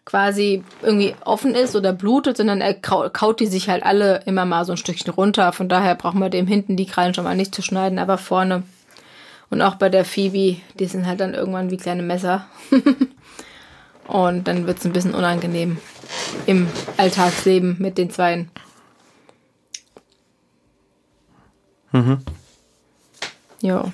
quasi 0.06 0.64
irgendwie 0.84 1.16
offen 1.26 1.54
ist 1.56 1.76
oder 1.76 1.92
blutet, 1.92 2.38
sondern 2.38 2.62
er 2.62 2.74
kau- 2.76 3.10
kaut 3.10 3.40
die 3.40 3.48
sich 3.48 3.68
halt 3.70 3.84
alle 3.84 4.22
immer 4.26 4.46
mal 4.46 4.64
so 4.64 4.74
ein 4.74 4.78
Stückchen 4.78 5.12
runter. 5.14 5.52
Von 5.54 5.70
daher 5.70 5.96
brauchen 5.96 6.20
wir 6.20 6.30
dem 6.30 6.48
hinten 6.48 6.78
die 6.78 6.86
Krallen 6.86 7.14
schon 7.14 7.24
mal 7.26 7.36
nicht 7.36 7.54
zu 7.54 7.62
schneiden, 7.62 8.00
aber 8.00 8.18
vorne. 8.18 8.64
Und 9.50 9.62
auch 9.62 9.76
bei 9.76 9.90
der 9.90 10.06
Phoebe, 10.06 10.62
die 10.80 10.86
sind 10.86 11.06
halt 11.08 11.20
dann 11.20 11.34
irgendwann 11.34 11.72
wie 11.72 11.78
kleine 11.78 12.04
Messer. 12.04 12.46
Und 14.08 14.48
dann 14.48 14.68
wird 14.68 14.78
es 14.80 14.86
ein 14.86 14.94
bisschen 14.94 15.14
unangenehm 15.16 15.78
im 16.46 16.68
Alltagsleben 16.96 17.76
mit 17.80 17.98
den 17.98 18.10
Zweien. 18.10 18.50
Mhm. 21.98 22.18
Jo. 23.62 23.92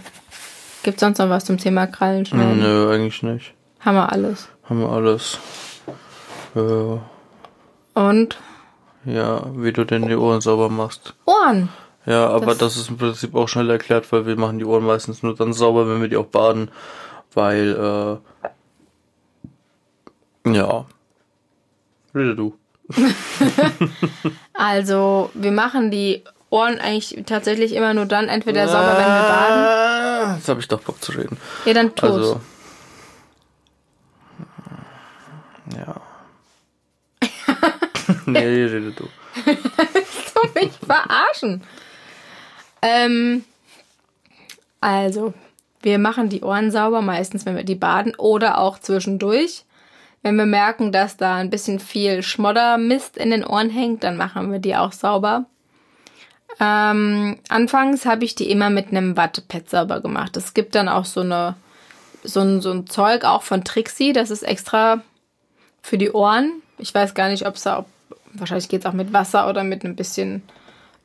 Gibt's 0.83 0.99
sonst 0.99 1.19
noch 1.19 1.29
was 1.29 1.45
zum 1.45 1.57
Thema 1.57 1.87
Krallen 1.87 2.25
schneiden? 2.25 2.59
Nö, 2.59 2.91
eigentlich 2.93 3.23
nicht. 3.23 3.53
Haben 3.79 3.95
wir 3.95 4.11
alles. 4.11 4.49
Haben 4.69 4.79
wir 4.81 4.89
alles. 4.89 5.37
Äh, 6.55 6.97
Und 7.99 8.37
ja, 9.05 9.41
wie 9.55 9.71
du 9.73 9.85
denn 9.85 10.07
die 10.07 10.15
Ohren 10.15 10.41
sauber 10.41 10.69
machst. 10.69 11.13
Ohren. 11.25 11.69
Ja, 12.05 12.27
aber 12.27 12.47
Das- 12.47 12.57
das, 12.57 12.77
ist 12.77 12.89
im 12.89 12.97
Prinzip 12.97 13.33
auch 13.35 13.47
schnell 13.47 13.69
erklärt, 13.69 14.11
weil 14.11 14.25
wir 14.25 14.35
machen 14.37 14.59
die 14.59 14.65
Ohren 14.65 14.83
meistens 14.85 15.23
nur 15.23 15.35
dann 15.35 15.53
sauber, 15.53 15.87
wenn 15.89 16.01
wir 16.01 16.09
die 16.09 16.17
auch 16.17 16.25
baden. 16.25 16.69
Weil, 17.33 18.19
äh, 20.45 20.53
ja. 20.53 20.85
Rede 22.13 22.35
du. 22.35 22.53
Also, 24.55 25.31
wir 25.33 25.51
machen 25.51 25.89
die 25.89 26.23
Ohren 26.53 26.79
eigentlich 26.79 27.23
tatsächlich 27.25 27.73
immer 27.73 27.95
nur 27.95 28.05
dann 28.05 28.29
entweder 28.29 28.67
sauber, 28.67 28.95
wenn 28.97 29.05
wir 29.05 29.23
baden. 29.23 29.63
Ah, 29.65 30.35
Jetzt 30.35 30.47
habe 30.47 30.59
ich 30.59 30.67
doch 30.67 30.81
Bock 30.81 31.03
zu 31.03 31.11
reden. 31.13 31.37
Ja, 31.65 31.73
dann 31.73 31.95
tu's. 31.95 32.11
Also. 32.11 32.41
Ja. 35.75 35.95
nee, 38.27 38.39
rede 38.39 38.91
du. 38.91 39.05
du 39.45 40.59
mich 40.59 40.71
verarschen. 40.85 41.63
Ähm, 42.83 43.43
also, 44.79 45.33
wir 45.81 45.97
machen 45.97 46.29
die 46.29 46.43
Ohren 46.43 46.69
sauber, 46.69 47.01
meistens, 47.01 47.47
wenn 47.47 47.55
wir 47.55 47.63
die 47.63 47.73
baden 47.73 48.13
oder 48.15 48.59
auch 48.59 48.77
zwischendurch. 48.77 49.65
Wenn 50.21 50.35
wir 50.35 50.45
merken, 50.45 50.91
dass 50.91 51.17
da 51.17 51.35
ein 51.35 51.49
bisschen 51.49 51.79
viel 51.79 52.21
Schmoddermist 52.21 53.17
in 53.17 53.31
den 53.31 53.43
Ohren 53.43 53.71
hängt, 53.71 54.03
dann 54.03 54.17
machen 54.17 54.51
wir 54.51 54.59
die 54.59 54.75
auch 54.75 54.91
sauber. 54.91 55.45
Ähm, 56.59 57.39
anfangs 57.49 58.05
habe 58.05 58.25
ich 58.25 58.35
die 58.35 58.49
immer 58.49 58.69
mit 58.69 58.89
einem 58.89 59.17
Wattepad 59.17 59.69
sauber 59.69 60.01
gemacht. 60.01 60.37
Es 60.37 60.53
gibt 60.53 60.75
dann 60.75 60.87
auch 60.87 61.05
so 61.05 61.21
eine 61.21 61.55
so 62.23 62.39
ein, 62.39 62.61
so 62.61 62.71
ein 62.71 62.87
Zeug 62.87 63.25
auch 63.25 63.43
von 63.43 63.63
Trixie, 63.63 64.13
das 64.13 64.31
ist 64.31 64.43
extra 64.43 65.01
für 65.81 65.97
die 65.97 66.11
Ohren. 66.11 66.61
Ich 66.77 66.93
weiß 66.93 67.13
gar 67.13 67.29
nicht, 67.29 67.45
ob 67.45 67.55
es 67.55 67.63
da, 67.63 67.79
ob, 67.79 67.87
wahrscheinlich 68.33 68.69
geht 68.69 68.81
es 68.81 68.85
auch 68.85 68.93
mit 68.93 69.13
Wasser 69.13 69.49
oder 69.49 69.63
mit 69.63 69.83
ein 69.83 69.95
bisschen 69.95 70.41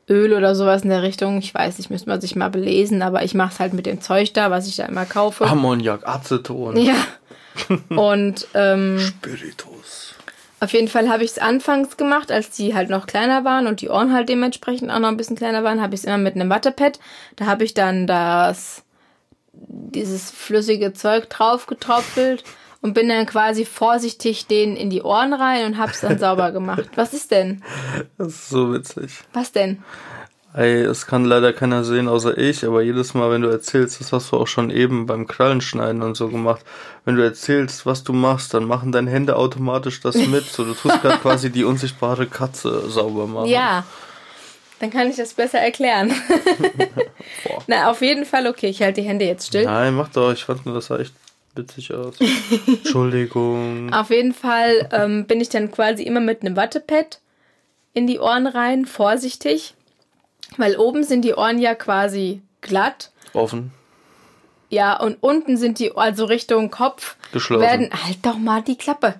Öl 0.08 0.32
oder 0.32 0.54
sowas 0.54 0.82
in 0.82 0.88
der 0.90 1.02
Richtung. 1.02 1.38
Ich 1.38 1.52
weiß 1.52 1.78
nicht, 1.78 1.90
müsste 1.90 2.08
man 2.08 2.20
sich 2.20 2.36
mal 2.36 2.50
belesen, 2.50 3.02
aber 3.02 3.24
ich 3.24 3.34
mache 3.34 3.52
es 3.52 3.60
halt 3.60 3.74
mit 3.74 3.86
dem 3.86 4.00
Zeug 4.00 4.32
da, 4.32 4.50
was 4.50 4.66
ich 4.66 4.76
da 4.76 4.86
immer 4.86 5.04
kaufe. 5.04 5.44
Ammoniak, 5.44 6.06
Aceton, 6.06 6.76
Ja. 6.76 6.94
Und 7.88 8.46
ähm, 8.54 9.00
Spiritus. 9.00 10.14
Auf 10.60 10.72
jeden 10.72 10.88
Fall 10.88 11.08
habe 11.08 11.24
ich 11.24 11.32
es 11.32 11.38
anfangs 11.38 11.96
gemacht, 11.96 12.32
als 12.32 12.50
die 12.50 12.74
halt 12.74 12.90
noch 12.90 13.06
kleiner 13.06 13.44
waren 13.44 13.66
und 13.66 13.80
die 13.80 13.88
Ohren 13.88 14.12
halt 14.12 14.28
dementsprechend 14.28 14.90
auch 14.90 14.98
noch 14.98 15.08
ein 15.08 15.16
bisschen 15.16 15.36
kleiner 15.36 15.62
waren, 15.62 15.80
habe 15.80 15.94
ich 15.94 16.00
es 16.00 16.04
immer 16.04 16.18
mit 16.18 16.34
einem 16.34 16.50
Wattepad. 16.50 16.98
Da 17.36 17.46
habe 17.46 17.64
ich 17.64 17.74
dann 17.74 18.06
das 18.06 18.82
dieses 19.52 20.30
flüssige 20.30 20.92
Zeug 20.92 21.28
drauf 21.30 21.66
getropfelt 21.66 22.44
und 22.80 22.94
bin 22.94 23.08
dann 23.08 23.26
quasi 23.26 23.64
vorsichtig 23.64 24.46
denen 24.46 24.76
in 24.76 24.90
die 24.90 25.02
Ohren 25.02 25.32
rein 25.32 25.66
und 25.66 25.78
hab's 25.78 26.00
dann 26.00 26.18
sauber 26.20 26.52
gemacht. 26.52 26.90
Was 26.94 27.12
ist 27.12 27.30
denn? 27.30 27.62
Das 28.16 28.28
ist 28.28 28.48
so 28.48 28.72
witzig. 28.72 29.20
Was 29.32 29.52
denn? 29.52 29.82
Ey, 30.54 30.82
es 30.82 31.06
kann 31.06 31.24
leider 31.24 31.52
keiner 31.52 31.84
sehen, 31.84 32.08
außer 32.08 32.38
ich, 32.38 32.64
aber 32.64 32.80
jedes 32.82 33.12
Mal, 33.12 33.30
wenn 33.30 33.42
du 33.42 33.48
erzählst, 33.48 34.00
das 34.00 34.12
hast 34.12 34.32
du 34.32 34.38
auch 34.38 34.46
schon 34.46 34.70
eben 34.70 35.06
beim 35.06 35.26
Krallenschneiden 35.26 36.02
und 36.02 36.16
so 36.16 36.28
gemacht, 36.28 36.64
wenn 37.04 37.16
du 37.16 37.22
erzählst, 37.22 37.84
was 37.84 38.02
du 38.02 38.14
machst, 38.14 38.54
dann 38.54 38.64
machen 38.64 38.90
deine 38.90 39.10
Hände 39.10 39.36
automatisch 39.36 40.00
das 40.00 40.14
mit. 40.28 40.44
So, 40.46 40.64
du 40.64 40.72
tust 40.72 41.02
gerade 41.02 41.18
quasi 41.18 41.50
die 41.50 41.64
unsichtbare 41.64 42.26
Katze 42.26 42.88
sauber 42.88 43.26
machen. 43.26 43.48
Ja. 43.48 43.84
Dann 44.80 44.90
kann 44.90 45.10
ich 45.10 45.16
das 45.16 45.34
besser 45.34 45.58
erklären. 45.58 46.12
Na, 47.66 47.90
auf 47.90 48.00
jeden 48.00 48.24
Fall 48.24 48.46
okay. 48.46 48.68
Ich 48.68 48.80
halte 48.80 49.02
die 49.02 49.06
Hände 49.06 49.26
jetzt 49.26 49.48
still. 49.48 49.64
Nein, 49.64 49.94
mach 49.94 50.08
doch. 50.08 50.32
Ich 50.32 50.44
fand 50.44 50.64
nur, 50.64 50.74
das 50.74 50.86
sah 50.86 50.98
echt 50.98 51.14
witzig 51.54 51.92
aus. 51.92 52.14
Entschuldigung. 52.66 53.92
Auf 53.92 54.10
jeden 54.10 54.32
Fall 54.32 54.88
ähm, 54.92 55.26
bin 55.26 55.40
ich 55.40 55.48
dann 55.48 55.70
quasi 55.70 56.04
immer 56.04 56.20
mit 56.20 56.42
einem 56.42 56.56
Wattepad 56.56 57.20
in 57.92 58.06
die 58.06 58.18
Ohren 58.18 58.46
rein, 58.46 58.86
vorsichtig. 58.86 59.74
Weil 60.56 60.76
oben 60.76 61.04
sind 61.04 61.22
die 61.22 61.34
Ohren 61.34 61.58
ja 61.58 61.74
quasi 61.74 62.42
glatt. 62.60 63.10
Offen. 63.32 63.72
Ja, 64.70 64.98
und 64.98 65.16
unten 65.20 65.56
sind 65.56 65.78
die, 65.78 65.96
also 65.96 66.24
Richtung 66.26 66.70
Kopf, 66.70 67.16
Geschlossen. 67.32 67.62
werden, 67.62 67.90
halt 68.04 68.18
doch 68.22 68.36
mal 68.38 68.62
die 68.62 68.76
Klappe. 68.76 69.14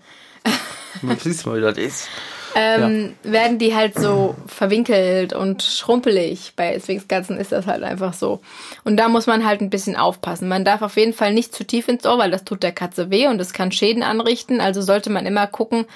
Man 1.03 1.19
siehst 1.23 1.47
mal, 1.47 1.57
wie 1.57 1.61
das 1.63 1.79
ist. 1.79 2.09
ähm, 2.55 3.15
werden 3.23 3.59
die 3.59 3.75
halt 3.75 3.95
so 3.99 4.35
verwinkelt 4.47 5.33
und 5.33 5.63
schrumpelig. 5.63 6.53
Bei 6.57 6.79
Sphinxkatzen 6.79 7.39
ist 7.39 7.53
das 7.53 7.67
halt 7.67 7.83
einfach 7.83 8.13
so. 8.15 8.41
Und 8.85 8.97
da 8.97 9.09
muss 9.09 9.27
man 9.27 9.47
halt 9.47 9.61
ein 9.61 9.71
bisschen 9.71 9.97
aufpassen. 9.97 10.49
Man 10.49 10.65
darf 10.65 10.83
auf 10.83 10.97
jeden 10.97 11.13
Fall 11.15 11.33
nicht 11.33 11.55
zu 11.55 11.65
tief 11.65 11.89
ins 11.89 12.05
Ohr, 12.05 12.19
weil 12.19 12.31
das 12.31 12.45
tut 12.45 12.63
der 12.63 12.73
Katze 12.73 13.11
weh 13.11 13.27
und 13.27 13.41
es 13.41 13.53
kann 13.53 13.73
Schäden 13.73 14.03
anrichten. 14.03 14.61
Also 14.61 14.83
sollte 14.83 15.09
man 15.11 15.25
immer 15.25 15.47
gucken, 15.47 15.87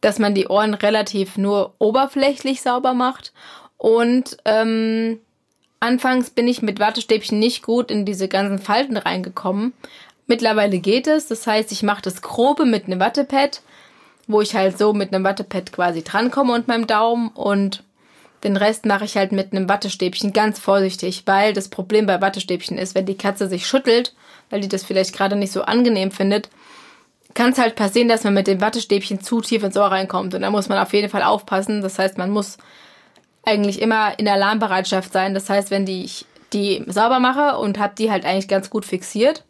dass 0.00 0.18
man 0.18 0.34
die 0.34 0.48
Ohren 0.48 0.74
relativ 0.74 1.36
nur 1.38 1.74
oberflächlich 1.78 2.60
sauber 2.62 2.92
macht. 2.94 3.32
Und 3.80 4.36
ähm, 4.44 5.18
anfangs 5.80 6.30
bin 6.30 6.46
ich 6.46 6.62
mit 6.62 6.80
Wattestäbchen 6.80 7.38
nicht 7.38 7.62
gut 7.62 7.90
in 7.90 8.04
diese 8.04 8.28
ganzen 8.28 8.58
Falten 8.58 8.96
reingekommen. 8.96 9.72
Mittlerweile 10.26 10.78
geht 10.78 11.06
es. 11.06 11.26
Das 11.26 11.46
heißt, 11.46 11.72
ich 11.72 11.82
mache 11.82 12.02
das 12.02 12.22
grobe 12.22 12.66
mit 12.66 12.86
einem 12.86 13.00
Wattepad 13.00 13.62
wo 14.30 14.40
ich 14.40 14.54
halt 14.54 14.78
so 14.78 14.92
mit 14.92 15.12
einem 15.12 15.24
Wattepad 15.24 15.72
quasi 15.72 16.02
drankomme 16.02 16.54
und 16.54 16.68
meinem 16.68 16.86
Daumen 16.86 17.28
und 17.28 17.82
den 18.44 18.56
Rest 18.56 18.86
mache 18.86 19.04
ich 19.04 19.16
halt 19.16 19.32
mit 19.32 19.52
einem 19.52 19.68
Wattestäbchen 19.68 20.32
ganz 20.32 20.58
vorsichtig, 20.58 21.24
weil 21.26 21.52
das 21.52 21.68
Problem 21.68 22.06
bei 22.06 22.20
Wattestäbchen 22.20 22.78
ist, 22.78 22.94
wenn 22.94 23.04
die 23.06 23.18
Katze 23.18 23.48
sich 23.48 23.66
schüttelt, 23.66 24.14
weil 24.48 24.60
die 24.60 24.68
das 24.68 24.84
vielleicht 24.84 25.14
gerade 25.14 25.36
nicht 25.36 25.52
so 25.52 25.62
angenehm 25.62 26.10
findet, 26.10 26.48
kann 27.34 27.52
es 27.52 27.58
halt 27.58 27.76
passieren, 27.76 28.08
dass 28.08 28.24
man 28.24 28.34
mit 28.34 28.46
dem 28.46 28.60
Wattestäbchen 28.60 29.20
zu 29.20 29.40
tief 29.40 29.62
ins 29.62 29.76
Ohr 29.76 29.90
reinkommt 29.90 30.34
und 30.34 30.40
da 30.40 30.50
muss 30.50 30.68
man 30.68 30.78
auf 30.78 30.92
jeden 30.94 31.10
Fall 31.10 31.22
aufpassen. 31.22 31.82
Das 31.82 31.98
heißt, 31.98 32.16
man 32.16 32.30
muss 32.30 32.56
eigentlich 33.50 33.82
immer 33.82 34.18
in 34.18 34.28
Alarmbereitschaft 34.28 35.12
sein. 35.12 35.34
Das 35.34 35.50
heißt, 35.50 35.70
wenn 35.70 35.84
die, 35.84 36.04
ich 36.04 36.26
die 36.52 36.84
sauber 36.86 37.20
mache 37.20 37.58
und 37.58 37.78
habe 37.78 37.94
die 37.96 38.10
halt 38.10 38.24
eigentlich 38.24 38.48
ganz 38.48 38.70
gut 38.70 38.84
fixiert, 38.84 39.44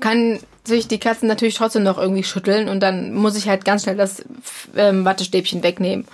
kann 0.00 0.40
sich 0.64 0.88
die 0.88 0.98
Katzen 0.98 1.28
natürlich 1.28 1.54
trotzdem 1.54 1.82
noch 1.82 1.98
irgendwie 1.98 2.24
schütteln 2.24 2.68
und 2.68 2.80
dann 2.80 3.14
muss 3.14 3.36
ich 3.36 3.48
halt 3.48 3.64
ganz 3.64 3.82
schnell 3.82 3.96
das 3.96 4.24
ähm, 4.76 5.04
Wattestäbchen 5.04 5.62
wegnehmen. 5.62 6.06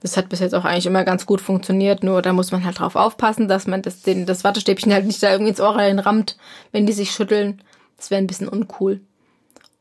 Das 0.00 0.16
hat 0.16 0.28
bis 0.28 0.38
jetzt 0.38 0.54
auch 0.54 0.64
eigentlich 0.64 0.86
immer 0.86 1.04
ganz 1.04 1.26
gut 1.26 1.40
funktioniert, 1.40 2.04
nur 2.04 2.22
da 2.22 2.32
muss 2.32 2.52
man 2.52 2.64
halt 2.64 2.78
drauf 2.78 2.94
aufpassen, 2.94 3.48
dass 3.48 3.66
man 3.66 3.82
das, 3.82 4.02
den, 4.02 4.26
das 4.26 4.44
Wattestäbchen 4.44 4.92
halt 4.92 5.06
nicht 5.06 5.22
da 5.22 5.32
irgendwie 5.32 5.50
ins 5.50 5.60
Ohr 5.60 5.74
reinrammt, 5.74 6.36
wenn 6.70 6.86
die 6.86 6.92
sich 6.92 7.10
schütteln. 7.10 7.62
Das 7.96 8.10
wäre 8.10 8.22
ein 8.22 8.28
bisschen 8.28 8.48
uncool. 8.48 9.00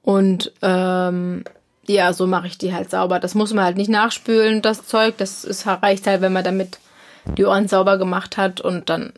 Und 0.02 0.54
ähm, 0.64 1.44
ja, 1.88 2.14
so 2.14 2.28
mache 2.28 2.48
ich 2.48 2.58
die 2.58 2.74
halt 2.74 2.90
sauber. 2.92 3.20
Das 3.20 3.36
muss 3.36 3.54
man 3.54 3.66
halt 3.66 3.78
nicht 3.78 3.90
nachspülen, 3.90 4.62
das 4.62 4.86
Zeug. 4.86 5.16
Das 5.18 5.44
ist, 5.44 5.66
reicht 5.66 6.08
halt, 6.08 6.22
wenn 6.22 6.34
man 6.34 6.44
damit 6.44 6.80
die 7.38 7.46
Ohren 7.46 7.68
sauber 7.68 7.98
gemacht 7.98 8.38
hat 8.38 8.62
und 8.62 8.90
dann 8.90 9.14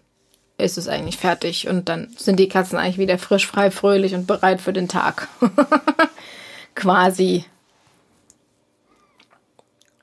ist 0.58 0.78
es 0.78 0.88
eigentlich 0.88 1.18
fertig 1.18 1.68
und 1.68 1.90
dann 1.90 2.10
sind 2.18 2.40
die 2.40 2.50
Katzen 2.50 2.78
eigentlich 2.78 2.98
wieder 2.98 3.18
frisch, 3.18 3.48
frei, 3.48 3.72
fröhlich 3.72 4.14
und 4.14 4.28
bereit 4.28 4.62
für 4.62 4.74
den 4.74 4.88
Tag. 4.88 5.28
Quasi. 6.76 7.46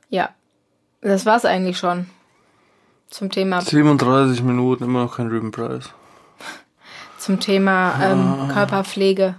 Ja, 0.09 0.31
das 1.03 1.27
war's 1.27 1.45
eigentlich 1.45 1.79
schon 1.79 2.07
zum 3.11 3.31
Thema 3.31 3.61
37 3.61 4.43
Minuten, 4.43 4.85
immer 4.85 5.05
noch 5.05 5.17
kein 5.17 5.29
Rübenpreis. 5.29 5.91
zum 7.19 7.39
Thema 7.39 7.95
ähm, 8.03 8.49
Körperpflege. 8.53 9.37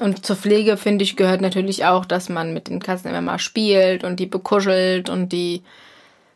Und 0.00 0.24
zur 0.24 0.36
Pflege, 0.36 0.76
finde 0.76 1.02
ich, 1.02 1.16
gehört 1.16 1.40
natürlich 1.40 1.84
auch, 1.84 2.04
dass 2.04 2.28
man 2.28 2.54
mit 2.54 2.68
den 2.68 2.80
Katzen 2.80 3.10
immer 3.10 3.20
mal 3.20 3.38
spielt 3.38 4.04
und 4.04 4.20
die 4.20 4.26
bekuschelt 4.26 5.08
und 5.10 5.30
die 5.30 5.62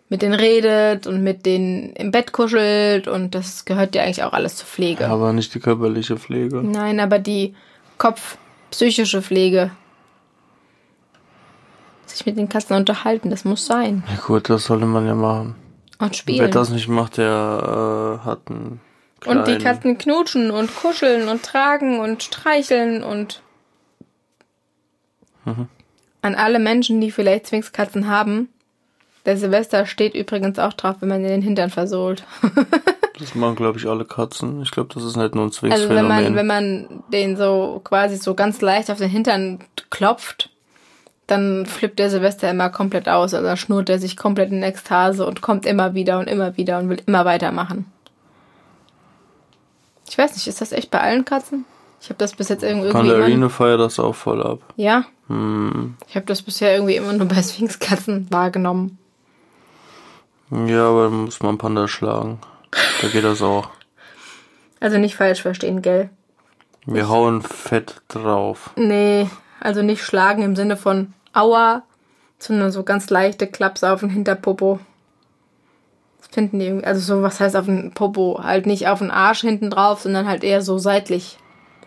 mit 0.09 0.21
denen 0.21 0.35
redet 0.35 1.07
und 1.07 1.23
mit 1.23 1.47
denen 1.47 1.93
im 1.95 2.11
Bett 2.11 2.33
kuschelt 2.33 3.09
und 3.09 3.35
das 3.35 3.65
gehört 3.65 3.95
ja 3.95 4.03
eigentlich 4.03 4.23
auch 4.25 4.33
alles 4.33 4.57
zur 4.57 4.67
Pflege. 4.67 5.07
Aber 5.09 5.33
nicht 5.33 5.55
die 5.55 5.61
körperliche 5.61 6.17
Pflege. 6.19 6.57
Nein, 6.63 7.01
aber 7.01 7.19
die 7.19 7.55
kopfpsychische 7.99 9.23
Pflege. 9.23 9.71
Sich 12.07 12.27
mit 12.27 12.37
den 12.37 12.49
Katzen 12.49 12.77
unterhalten, 12.77 13.31
das 13.31 13.45
muss 13.45 13.65
sein. 13.65 14.03
Ja 14.09 14.21
gut, 14.27 14.51
das 14.51 14.65
sollte 14.65 14.85
man 14.87 15.07
ja 15.07 15.15
machen. 15.15 15.55
Und 15.99 16.11
Wer 16.11 16.15
spielen. 16.15 16.51
das 16.51 16.69
nicht 16.71 16.89
macht, 16.89 17.17
der 17.17 18.21
äh, 18.23 18.27
hat 18.27 18.41
einen 18.51 18.81
Und 19.25 19.47
die 19.47 19.57
kleinen- 19.57 19.63
Katzen 19.63 19.99
knutschen 19.99 20.51
und 20.51 20.75
kuscheln 20.77 21.29
und 21.29 21.43
tragen 21.43 22.01
und 22.01 22.23
streicheln 22.23 23.03
und 23.03 23.41
Mhm. 25.45 25.69
an 26.23 26.35
alle 26.35 26.59
Menschen, 26.59 27.01
die 27.01 27.11
vielleicht 27.11 27.47
Zwingskatzen 27.47 28.09
haben. 28.09 28.49
Der 29.25 29.37
Silvester 29.37 29.87
steht 29.87 30.15
übrigens 30.15 30.59
auch 30.59 30.73
drauf, 30.73 30.97
wenn 31.01 31.09
man 31.09 31.23
den 31.23 31.43
Hintern 31.43 31.71
versohlt. 31.71 32.25
Das 33.19 33.35
machen, 33.35 33.57
glaube 33.57 33.79
ich, 33.79 33.87
alle 33.87 34.05
Katzen. 34.05 34.63
Ich 34.63 34.71
glaube, 34.71 34.93
das 34.93 35.05
ist 35.05 35.17
nicht 35.17 35.35
nur 35.35 35.45
ein 35.45 35.73
Also 35.73 35.89
wenn 35.91 36.09
man, 36.09 36.35
wenn 36.35 36.47
man 36.47 37.05
den 37.13 37.37
so 37.37 37.81
quasi 37.85 38.17
so 38.17 38.35
ganz 38.35 38.61
leicht 38.61 38.91
auf 38.91 38.99
den 38.99 39.11
Hintern 39.11 39.61
klopft, 39.91 40.51
dann 41.27 41.67
flippt 41.67 41.99
der 41.99 42.11
Silvester 42.11 42.51
immer 42.51 42.71
komplett 42.71 43.09
aus. 43.09 43.35
Also 43.35 43.55
schnurrt 43.57 43.91
er 43.91 43.99
sich 43.99 44.17
komplett 44.17 44.51
in 44.51 44.63
Ekstase 44.63 45.27
und 45.27 45.41
kommt 45.41 45.67
immer 45.67 45.95
wieder 45.95 46.19
und 46.19 46.29
immer 46.29 46.57
wieder 46.57 46.79
und 46.79 46.89
will 46.89 47.03
immer 47.07 47.25
weitermachen. 47.25 47.87
Ich 50.09 50.19
weiß 50.19 50.35
nicht, 50.35 50.47
ist 50.47 50.61
das 50.61 50.73
echt 50.73 50.91
bei 50.91 51.01
allen 51.01 51.25
Katzen? 51.25 51.65
Ich 52.03 52.09
habe 52.09 52.19
das 52.19 52.35
bis 52.35 52.49
jetzt 52.49 52.65
irgendwie. 52.65 52.93
Mandarine 52.93 53.49
feiert 53.49 53.79
das 53.79 54.01
auch 54.01 54.17
voll 54.17 54.43
ab. 54.43 54.59
Ja? 54.75 55.05
Hm. 55.29 55.95
Ich 56.09 56.17
habe 56.17 56.27
das 56.27 56.43
bisher 56.43 56.75
irgendwie 56.75 56.97
immer 56.97 57.13
nur 57.13 57.29
bei 57.29 57.41
Sphinxkatzen 57.41 58.27
wahrgenommen. 58.29 58.99
Ja, 60.51 60.89
aber 60.89 61.05
dann 61.05 61.27
muss 61.27 61.41
man 61.45 61.59
Panda 61.59 61.87
schlagen. 61.87 62.41
Da 63.01 63.07
geht 63.07 63.23
das 63.23 63.41
auch. 63.41 63.71
Also 64.81 64.99
nicht 64.99 65.15
falsch 65.15 65.43
verstehen, 65.43 65.81
gell? 65.81 66.11
Wir 66.87 67.09
hauen 67.09 67.41
fett 67.41 68.03
drauf. 68.09 68.71
Nee, 68.75 69.31
also 69.61 69.83
nicht 69.83 70.03
schlagen 70.03 70.43
im 70.43 70.57
Sinne 70.57 70.77
von 70.77 71.13
Aua, 71.33 71.85
sondern 72.41 72.73
so 72.73 72.83
ganz 72.83 73.11
leichte 73.11 73.47
Klaps 73.47 73.85
auf 73.85 74.01
den 74.01 74.11
Hinterpopo. 74.11 74.81
Das 76.19 76.27
finden 76.35 76.59
die 76.59 76.67
irgendwie, 76.67 76.87
also 76.87 77.01
so, 77.01 77.23
was 77.23 77.39
heißt 77.39 77.55
auf 77.55 77.67
den 77.67 77.93
Popo? 77.93 78.41
Halt 78.43 78.67
nicht 78.67 78.89
auf 78.89 78.99
den 78.99 79.13
Arsch 79.13 79.43
hinten 79.43 79.71
drauf, 79.71 80.01
sondern 80.01 80.27
halt 80.27 80.43
eher 80.43 80.63
so 80.63 80.79
seitlich 80.79 81.39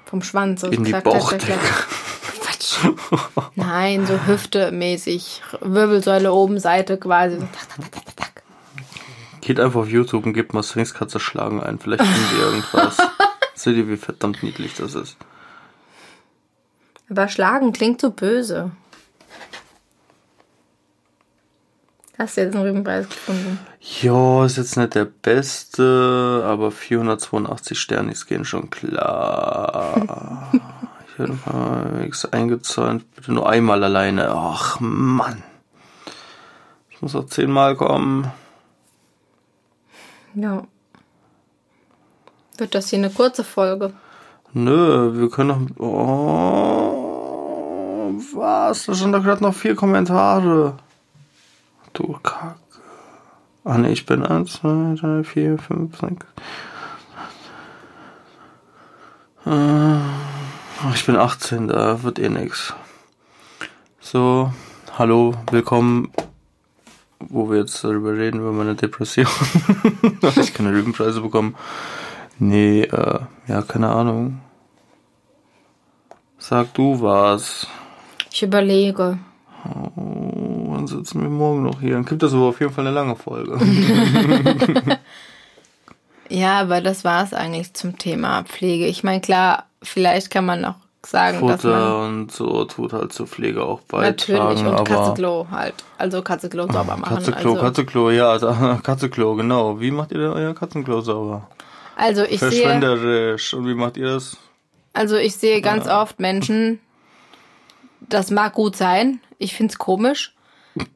vom 0.05 0.21
Schwanz. 0.21 0.61
So 0.61 0.67
In 0.67 0.83
die 0.83 0.91
Bauchdecke. 0.91 1.59
Nein, 3.55 4.05
so 4.05 4.19
Hüfte-mäßig. 4.25 5.41
Wirbelsäule 5.61 6.31
oben, 6.31 6.59
Seite 6.59 6.97
quasi. 6.97 7.39
Geht 9.41 9.59
einfach 9.59 9.81
auf 9.81 9.89
YouTube 9.89 10.25
und 10.25 10.33
gebt 10.33 10.53
mal 10.53 10.63
Sphinxkatze 10.63 11.19
schlagen 11.19 11.61
ein. 11.61 11.79
Vielleicht 11.79 12.03
findet 12.03 12.33
ihr 12.33 12.45
irgendwas. 12.45 12.97
Seht 13.53 13.77
ihr, 13.77 13.87
wie 13.87 13.97
verdammt 13.97 14.43
niedlich 14.43 14.73
das 14.75 14.95
ist. 14.95 15.17
Aber 17.09 17.27
schlagen 17.27 17.71
klingt 17.71 18.01
so 18.01 18.09
böse. 18.11 18.71
Hast 22.17 22.37
du 22.37 22.41
jetzt 22.41 22.55
einen 22.55 22.65
Rübenpreis 22.65 23.09
gefunden? 23.09 23.59
Ja, 24.01 24.45
ist 24.45 24.55
jetzt 24.55 24.77
nicht 24.77 24.95
der 24.95 25.03
beste, 25.03 26.43
aber 26.45 26.71
482 26.71 27.77
Sternis 27.77 28.25
gehen 28.25 28.45
schon 28.45 28.69
klar. 28.69 30.49
ich 31.07 31.19
hätte 31.19 31.37
mal 31.45 31.91
nichts 32.01 32.23
eingezäunt. 32.25 33.13
Bitte 33.15 33.33
nur 33.33 33.49
einmal 33.49 33.83
alleine. 33.83 34.31
Ach, 34.31 34.79
Mann. 34.79 35.43
Ich 36.89 37.01
muss 37.01 37.15
auch 37.15 37.25
zehnmal 37.25 37.75
kommen. 37.75 38.31
Ja. 40.35 40.63
Wird 42.57 42.75
das 42.75 42.89
hier 42.89 42.99
eine 42.99 43.09
kurze 43.09 43.43
Folge? 43.43 43.91
Nö, 44.53 45.19
wir 45.19 45.29
können 45.29 45.75
noch. 45.77 45.85
Oh, 45.85 46.95
was? 48.33 48.85
Da 48.85 48.95
stand 48.95 49.13
doch 49.13 49.23
gerade 49.23 49.43
noch 49.43 49.53
vier 49.53 49.75
Kommentare. 49.75 50.77
Du 51.95 52.19
Kacke. 52.21 52.59
Ach 53.63 53.77
ne, 53.77 53.89
ich 53.89 54.05
bin 54.05 54.23
1, 54.23 54.51
2, 54.51 54.95
3, 54.99 55.23
4, 55.23 55.57
5, 55.57 55.97
6. 55.97 56.25
Ich 60.93 61.05
bin 61.05 61.15
18, 61.15 61.69
da 61.69 62.03
wird 62.03 62.19
eh 62.19 62.27
nix. 62.27 62.73
So, 64.01 64.51
hallo, 64.97 65.35
willkommen. 65.51 66.11
Wo 67.19 67.49
wir 67.49 67.59
jetzt 67.59 67.81
darüber 67.81 68.11
reden, 68.17 68.41
über 68.41 68.51
meine 68.51 68.75
Depression. 68.75 69.25
Habe 70.21 70.41
ich 70.41 70.53
keine 70.53 70.73
Rübenpreise 70.73 71.21
bekommen. 71.21 71.55
Nee, 72.39 72.81
äh, 72.81 73.19
ja, 73.47 73.61
keine 73.61 73.89
Ahnung. 73.89 74.41
Sag 76.37 76.73
du 76.73 77.01
was. 77.01 77.67
Ich 78.33 78.43
überlege. 78.43 79.17
Wann 80.85 80.99
sitzen 80.99 81.21
wir 81.21 81.29
morgen 81.29 81.63
noch 81.63 81.81
hier. 81.81 81.93
Dann 81.93 82.05
gibt 82.05 82.21
das 82.21 82.33
aber 82.33 82.45
auf 82.45 82.59
jeden 82.59 82.71
Fall 82.71 82.85
eine 82.85 82.93
lange 82.93 83.15
Folge. 83.15 83.59
Ja, 86.27 86.59
aber 86.59 86.81
das 86.81 87.03
war 87.03 87.23
es 87.23 87.33
eigentlich 87.33 87.73
zum 87.75 87.99
Thema 87.99 88.43
Pflege. 88.45 88.87
Ich 88.87 89.03
meine, 89.03 89.21
klar, 89.21 89.65
vielleicht 89.83 90.31
kann 90.31 90.45
man 90.45 90.65
auch 90.65 90.75
sagen, 91.05 91.47
dass 91.47 91.63
man 91.63 91.71
Futter 91.71 91.99
und 91.99 92.31
so 92.31 92.65
tut 92.65 92.93
halt 92.93 93.13
zur 93.13 93.27
Pflege 93.27 93.63
auch 93.63 93.81
beitragen. 93.81 94.39
natürlich 94.39 94.61
und 94.61 94.73
aber 94.73 94.83
Katzenklo 94.83 95.47
halt, 95.51 95.75
also 95.99 96.23
Katzenklo 96.23 96.65
sauber 96.65 96.97
machen. 96.97 97.15
Katzenklo, 97.15 97.51
also, 97.51 97.61
Katzenklo, 97.61 98.09
ja, 98.09 98.37
da, 98.39 98.79
Katzenklo, 98.83 99.35
genau. 99.35 99.79
Wie 99.79 99.91
macht 99.91 100.11
ihr 100.13 100.17
denn 100.17 100.31
euer 100.31 100.55
Katzenklo 100.55 101.01
sauber? 101.01 101.47
also 101.95 102.23
ich 102.23 102.39
sehe, 102.39 102.49
Verschwenderisch. 102.49 103.53
Und 103.53 103.67
wie 103.67 103.75
macht 103.75 103.95
ihr 103.97 104.07
das? 104.07 104.35
also 104.93 105.17
ich 105.17 105.35
sehe 105.35 105.61
ganz 105.61 105.87
oft 105.87 106.19
Menschen, 106.19 106.79
das 108.01 108.31
mag 108.31 108.53
gut 108.53 108.75
sein. 108.75 109.19
Ich 109.37 109.53
find's 109.53 109.77
komisch, 109.77 110.34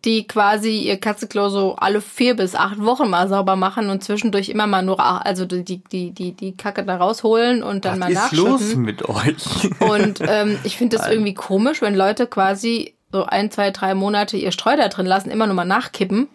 die 0.03 0.27
quasi 0.27 0.79
ihr 0.79 0.97
Katzenklo 0.97 1.49
so 1.49 1.75
alle 1.75 2.01
vier 2.01 2.35
bis 2.35 2.55
acht 2.55 2.83
Wochen 2.83 3.09
mal 3.09 3.27
sauber 3.29 3.55
machen 3.55 3.89
und 3.89 4.03
zwischendurch 4.03 4.49
immer 4.49 4.67
mal 4.67 4.81
nur, 4.81 4.99
also 4.99 5.45
die, 5.45 5.63
die, 5.63 6.11
die, 6.11 6.33
die 6.33 6.57
Kacke 6.57 6.83
da 6.83 6.97
rausholen 6.97 7.63
und 7.63 7.85
dann 7.85 7.99
mal 7.99 8.13
Was 8.13 8.31
ist 8.31 8.37
los 8.37 8.61
nachschütten. 8.61 8.81
mit 8.83 9.07
euch? 9.07 9.79
Und 9.79 10.21
ähm, 10.27 10.57
ich 10.63 10.77
finde 10.77 10.97
das 10.97 11.07
irgendwie 11.07 11.33
komisch, 11.33 11.81
wenn 11.81 11.95
Leute 11.95 12.27
quasi 12.27 12.93
so 13.11 13.25
ein, 13.25 13.51
zwei, 13.51 13.71
drei 13.71 13.95
Monate 13.95 14.37
ihr 14.37 14.51
Streu 14.51 14.75
da 14.75 14.87
drin 14.89 15.05
lassen, 15.05 15.29
immer 15.31 15.47
nur 15.47 15.55
mal 15.55 15.65
nachkippen. 15.65 16.27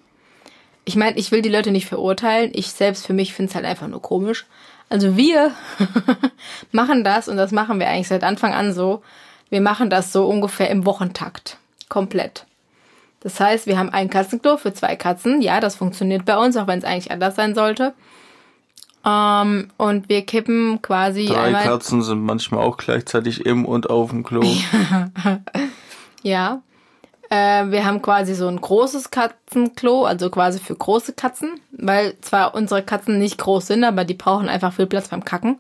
Ich 0.87 0.97
meine, 0.97 1.17
ich 1.17 1.31
will 1.31 1.43
die 1.43 1.51
Leute 1.51 1.71
nicht 1.71 1.87
verurteilen. 1.87 2.51
Ich 2.55 2.71
selbst 2.73 3.07
für 3.07 3.13
mich 3.13 3.35
finde 3.35 3.51
es 3.51 3.55
halt 3.55 3.65
einfach 3.65 3.89
nur 3.89 4.03
komisch. 4.03 4.47
Also 4.89 5.17
wir 5.17 5.53
machen 6.73 7.05
das 7.05 7.29
und 7.29 7.37
das 7.37 7.53
machen 7.53 7.79
wir 7.79 7.89
eigentlich 7.89 8.09
seit 8.09 8.25
Anfang 8.25 8.53
an 8.55 8.73
so. 8.73 9.03
Wir 9.51 9.61
machen 9.61 9.91
das 9.91 10.13
so 10.13 10.27
ungefähr 10.27 10.71
im 10.71 10.85
Wochentakt. 10.85 11.59
Komplett. 11.89 12.47
Das 13.25 13.41
heißt, 13.41 13.67
wir 13.67 13.79
haben 13.79 13.89
ein 13.89 14.11
Katzenklo 14.11 14.59
für 14.59 14.73
zwei 14.75 14.95
Katzen. 14.95 15.41
Ja, 15.43 15.59
das 15.59 15.75
funktioniert 15.75 16.25
bei 16.27 16.37
uns, 16.37 16.57
auch 16.57 16.67
wenn 16.67 16.79
es 16.79 16.85
eigentlich 16.85 17.11
anders 17.11 17.35
sein 17.35 17.55
sollte. 17.55 17.95
Ähm, 19.05 19.69
und 19.79 20.09
wir 20.09 20.23
kippen 20.27 20.81
quasi 20.83 21.27
Drei 21.27 21.45
einmal. 21.47 21.65
Katzen 21.65 22.03
sind 22.03 22.23
manchmal 22.23 22.61
auch 22.61 22.77
gleichzeitig 22.77 23.45
im 23.45 23.65
und 23.65 23.91
auf 23.91 24.11
dem 24.11 24.23
Klo. 24.23 24.45
Ja. 26.23 26.63
Äh, 27.29 27.71
wir 27.71 27.85
haben 27.85 28.01
quasi 28.01 28.35
so 28.35 28.49
ein 28.49 28.59
großes 28.59 29.11
Katzenklo, 29.11 30.07
also 30.07 30.31
quasi 30.31 30.59
für 30.59 30.75
große 30.75 31.13
Katzen, 31.13 31.61
weil 31.71 32.19
zwar 32.23 32.55
unsere 32.55 32.83
Katzen 32.83 33.19
nicht 33.19 33.37
groß 33.37 33.67
sind, 33.67 33.85
aber 33.85 34.05
die 34.05 34.15
brauchen 34.15 34.49
einfach 34.49 34.73
viel 34.73 34.87
Platz 34.87 35.09
beim 35.09 35.23
Kacken. 35.25 35.59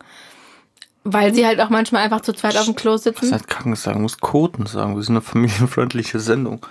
Weil 1.04 1.34
sie 1.34 1.46
halt 1.46 1.60
auch 1.60 1.68
manchmal 1.68 2.02
einfach 2.02 2.22
zu 2.22 2.32
zweit 2.32 2.56
auf 2.56 2.64
dem 2.64 2.76
Klo 2.76 2.92
Was 2.92 3.04
sitzen. 3.04 3.30
halt 3.30 3.46
Kacken 3.46 3.76
sagen, 3.76 4.00
muss 4.00 4.20
Koten 4.20 4.64
sagen. 4.64 4.96
Wir 4.96 5.02
sind 5.02 5.16
eine 5.16 5.20
familienfreundliche 5.20 6.18
Sendung. 6.18 6.64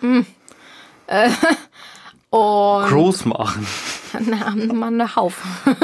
Und 2.30 2.88
Groß 2.88 3.24
machen. 3.24 3.66
na, 4.20 4.50
mal 4.50 4.88
eine 4.88 5.16
Haufen. 5.16 5.50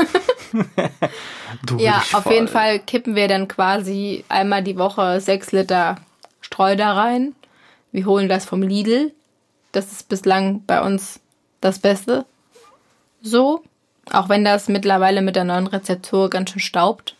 Ja, 1.78 2.02
auf 2.12 2.26
jeden 2.30 2.48
Fall. 2.48 2.78
Fall 2.78 2.78
kippen 2.80 3.14
wir 3.14 3.26
dann 3.26 3.48
quasi 3.48 4.24
einmal 4.28 4.62
die 4.62 4.76
Woche 4.76 5.20
sechs 5.20 5.50
Liter 5.50 5.96
Streu 6.40 6.76
da 6.76 6.92
rein. 6.92 7.34
Wir 7.90 8.06
holen 8.06 8.28
das 8.28 8.44
vom 8.44 8.62
Lidl. 8.62 9.12
Das 9.72 9.90
ist 9.92 10.08
bislang 10.08 10.62
bei 10.66 10.82
uns 10.82 11.20
das 11.60 11.78
Beste. 11.78 12.26
So. 13.22 13.62
Auch 14.12 14.28
wenn 14.28 14.44
das 14.44 14.68
mittlerweile 14.68 15.22
mit 15.22 15.36
der 15.36 15.44
neuen 15.44 15.66
Rezeptur 15.66 16.28
ganz 16.28 16.50
schön 16.50 16.60
staubt. 16.60 17.16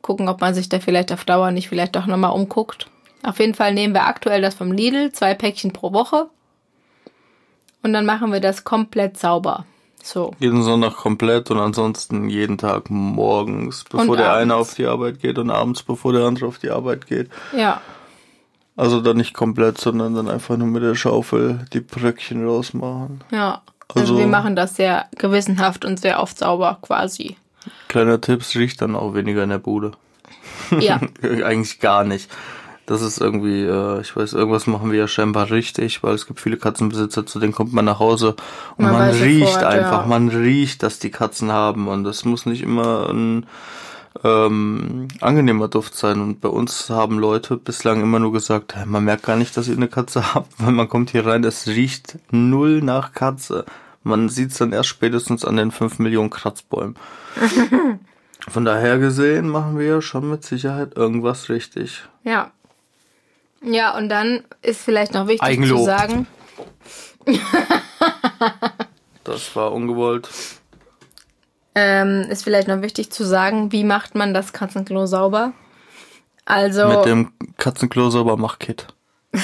Gucken, 0.00 0.28
ob 0.28 0.40
man 0.40 0.54
sich 0.54 0.68
da 0.68 0.80
vielleicht 0.80 1.12
auf 1.12 1.24
Dauer 1.24 1.52
nicht 1.52 1.68
vielleicht 1.68 1.94
doch 1.94 2.06
nochmal 2.06 2.32
umguckt. 2.32 2.88
Auf 3.22 3.38
jeden 3.38 3.54
Fall 3.54 3.72
nehmen 3.74 3.94
wir 3.94 4.06
aktuell 4.06 4.42
das 4.42 4.54
vom 4.54 4.72
Lidl, 4.72 5.12
zwei 5.12 5.34
Päckchen 5.34 5.72
pro 5.72 5.92
Woche. 5.92 6.28
Und 7.82 7.92
dann 7.92 8.06
machen 8.06 8.32
wir 8.32 8.40
das 8.40 8.64
komplett 8.64 9.18
sauber. 9.18 9.64
So. 10.02 10.32
Jeden 10.40 10.62
Sonntag 10.62 10.96
komplett 10.96 11.50
und 11.50 11.58
ansonsten 11.58 12.28
jeden 12.28 12.58
Tag 12.58 12.90
morgens, 12.90 13.84
bevor 13.84 14.08
Und 14.08 14.18
der 14.18 14.32
eine 14.34 14.56
auf 14.56 14.74
die 14.74 14.86
Arbeit 14.86 15.20
geht 15.20 15.38
und 15.38 15.50
abends, 15.50 15.82
bevor 15.84 16.12
der 16.12 16.24
andere 16.24 16.46
auf 16.46 16.58
die 16.58 16.70
Arbeit 16.70 17.06
geht. 17.06 17.30
Ja. 17.56 17.80
Also 18.76 19.00
dann 19.00 19.16
nicht 19.18 19.34
komplett, 19.34 19.78
sondern 19.78 20.14
dann 20.14 20.28
einfach 20.28 20.56
nur 20.56 20.66
mit 20.66 20.82
der 20.82 20.96
Schaufel 20.96 21.64
die 21.72 21.80
Bröckchen 21.80 22.46
rausmachen. 22.46 23.22
Ja, 23.30 23.62
also, 23.88 24.14
Also- 24.14 24.18
wir 24.18 24.26
machen 24.26 24.56
das 24.56 24.74
sehr 24.76 25.06
gewissenhaft 25.18 25.84
und 25.84 26.00
sehr 26.00 26.20
oft 26.20 26.38
sauber 26.38 26.78
quasi. 26.82 27.36
Kleiner 27.86 28.20
Tipp, 28.20 28.42
riecht 28.56 28.82
dann 28.82 28.96
auch 28.96 29.14
weniger 29.14 29.44
in 29.44 29.50
der 29.50 29.58
Bude. 29.58 29.92
Ja, 30.80 31.00
Eigentlich 31.22 31.78
gar 31.78 32.02
nicht. 32.02 32.28
Das 32.86 33.00
ist 33.00 33.20
irgendwie, 33.20 33.62
äh, 33.62 34.00
ich 34.00 34.16
weiß, 34.16 34.32
irgendwas 34.32 34.66
machen 34.66 34.90
wir 34.90 34.98
ja 34.98 35.08
scheinbar 35.08 35.50
richtig, 35.50 36.02
weil 36.02 36.14
es 36.14 36.26
gibt 36.26 36.40
viele 36.40 36.56
Katzenbesitzer, 36.56 37.24
zu 37.24 37.38
denen 37.38 37.52
kommt 37.52 37.72
man 37.72 37.84
nach 37.84 38.00
Hause 38.00 38.34
und 38.76 38.84
Man 38.86 38.92
man, 38.92 39.10
riecht 39.10 39.46
sofort, 39.46 39.64
einfach, 39.64 40.02
ja. 40.02 40.06
man 40.06 40.28
riecht, 40.28 40.82
dass 40.82 40.98
die 40.98 41.10
Katzen 41.10 41.52
haben 41.52 41.86
und 41.86 42.02
das 42.04 42.24
muss 42.24 42.44
nicht 42.44 42.62
immer 42.62 43.08
ein 43.08 43.46
ähm, 44.24 45.08
angenehmer 45.20 45.68
Duft 45.68 45.94
sein. 45.94 46.20
Und 46.20 46.40
bei 46.40 46.48
uns 46.48 46.90
haben 46.90 47.18
Leute 47.18 47.56
bislang 47.56 48.02
immer 48.02 48.18
nur 48.18 48.32
gesagt, 48.32 48.76
"Hä, 48.76 48.84
man 48.86 49.04
merkt 49.04 49.24
gar 49.24 49.36
nicht, 49.36 49.56
dass 49.56 49.68
ihr 49.68 49.76
eine 49.76 49.88
Katze 49.88 50.22
habt, 50.34 50.52
weil 50.58 50.72
man 50.72 50.88
kommt 50.88 51.10
hier 51.10 51.24
rein, 51.26 51.44
es 51.44 51.66
riecht 51.68 52.18
null 52.30 52.82
nach 52.82 53.12
Katze. 53.12 53.64
Man 54.02 54.28
sieht 54.28 54.50
es 54.50 54.58
dann 54.58 54.72
erst 54.72 54.88
spätestens 54.88 55.44
an 55.44 55.56
den 55.56 55.70
5 55.70 56.00
Millionen 56.00 56.30
Kratzbäumen. 56.30 56.96
Von 58.48 58.64
daher 58.64 58.98
gesehen 58.98 59.48
machen 59.48 59.78
wir 59.78 59.86
ja 59.86 60.02
schon 60.02 60.28
mit 60.28 60.44
Sicherheit 60.44 60.96
irgendwas 60.96 61.48
richtig. 61.48 62.02
ja. 62.24 62.50
Ja, 63.64 63.96
und 63.96 64.08
dann 64.08 64.42
ist 64.60 64.82
vielleicht 64.82 65.14
noch 65.14 65.26
wichtig 65.28 65.42
Eigenlob. 65.42 65.78
zu 65.78 65.84
sagen, 65.84 66.26
Das 69.24 69.54
war 69.54 69.72
ungewollt. 69.72 70.28
ähm, 71.74 72.26
ist 72.28 72.44
vielleicht 72.44 72.68
noch 72.68 72.82
wichtig 72.82 73.10
zu 73.12 73.24
sagen, 73.24 73.72
wie 73.72 73.84
macht 73.84 74.14
man 74.14 74.34
das 74.34 74.52
Katzenklo 74.52 75.06
sauber? 75.06 75.52
Also, 76.44 76.88
Mit 76.88 77.04
dem 77.04 77.32
Katzenklo 77.56 78.10
sauber 78.10 78.36
mach 78.36 78.58
Kit. 78.58 78.88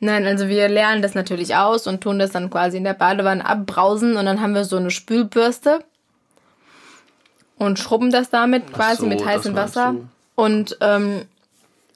nein, 0.00 0.26
also 0.26 0.48
wir 0.48 0.68
lernen 0.68 1.02
das 1.02 1.14
natürlich 1.14 1.54
aus 1.54 1.86
und 1.86 2.00
tun 2.02 2.18
das 2.18 2.32
dann 2.32 2.50
quasi 2.50 2.76
in 2.78 2.84
der 2.84 2.94
Badewanne 2.94 3.46
abbrausen 3.46 4.16
und 4.16 4.26
dann 4.26 4.40
haben 4.40 4.54
wir 4.54 4.64
so 4.64 4.76
eine 4.76 4.90
Spülbürste 4.90 5.84
und 7.56 7.78
schrubben 7.78 8.10
das 8.10 8.28
damit 8.28 8.72
quasi 8.72 9.02
so, 9.02 9.06
mit 9.06 9.24
heißem 9.24 9.54
Wasser 9.54 9.92
du. 9.92 10.08
und 10.34 10.76
ähm, 10.80 11.22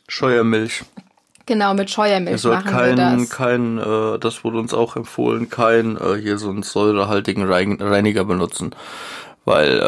Scheuermilch. 0.09 0.85
genau 1.47 1.75
mit 1.75 1.91
Scheuermilch 1.91 2.41
sollt 2.41 2.65
machen 2.65 2.75
wir 2.77 2.95
kein, 2.95 3.19
das. 3.19 3.31
kein, 3.31 3.79
äh, 3.79 4.19
das 4.19 4.45
wurde 4.45 4.59
uns 4.59 4.75
auch 4.75 4.97
empfohlen, 4.97 5.49
kein 5.51 5.97
äh, 5.97 6.17
hier 6.21 6.39
so 6.39 6.51
einen 6.51 6.63
säurehaltigen 6.63 7.45
Rein- 7.45 7.79
Reiniger 7.81 8.25
benutzen, 8.25 8.71
weil 9.45 9.79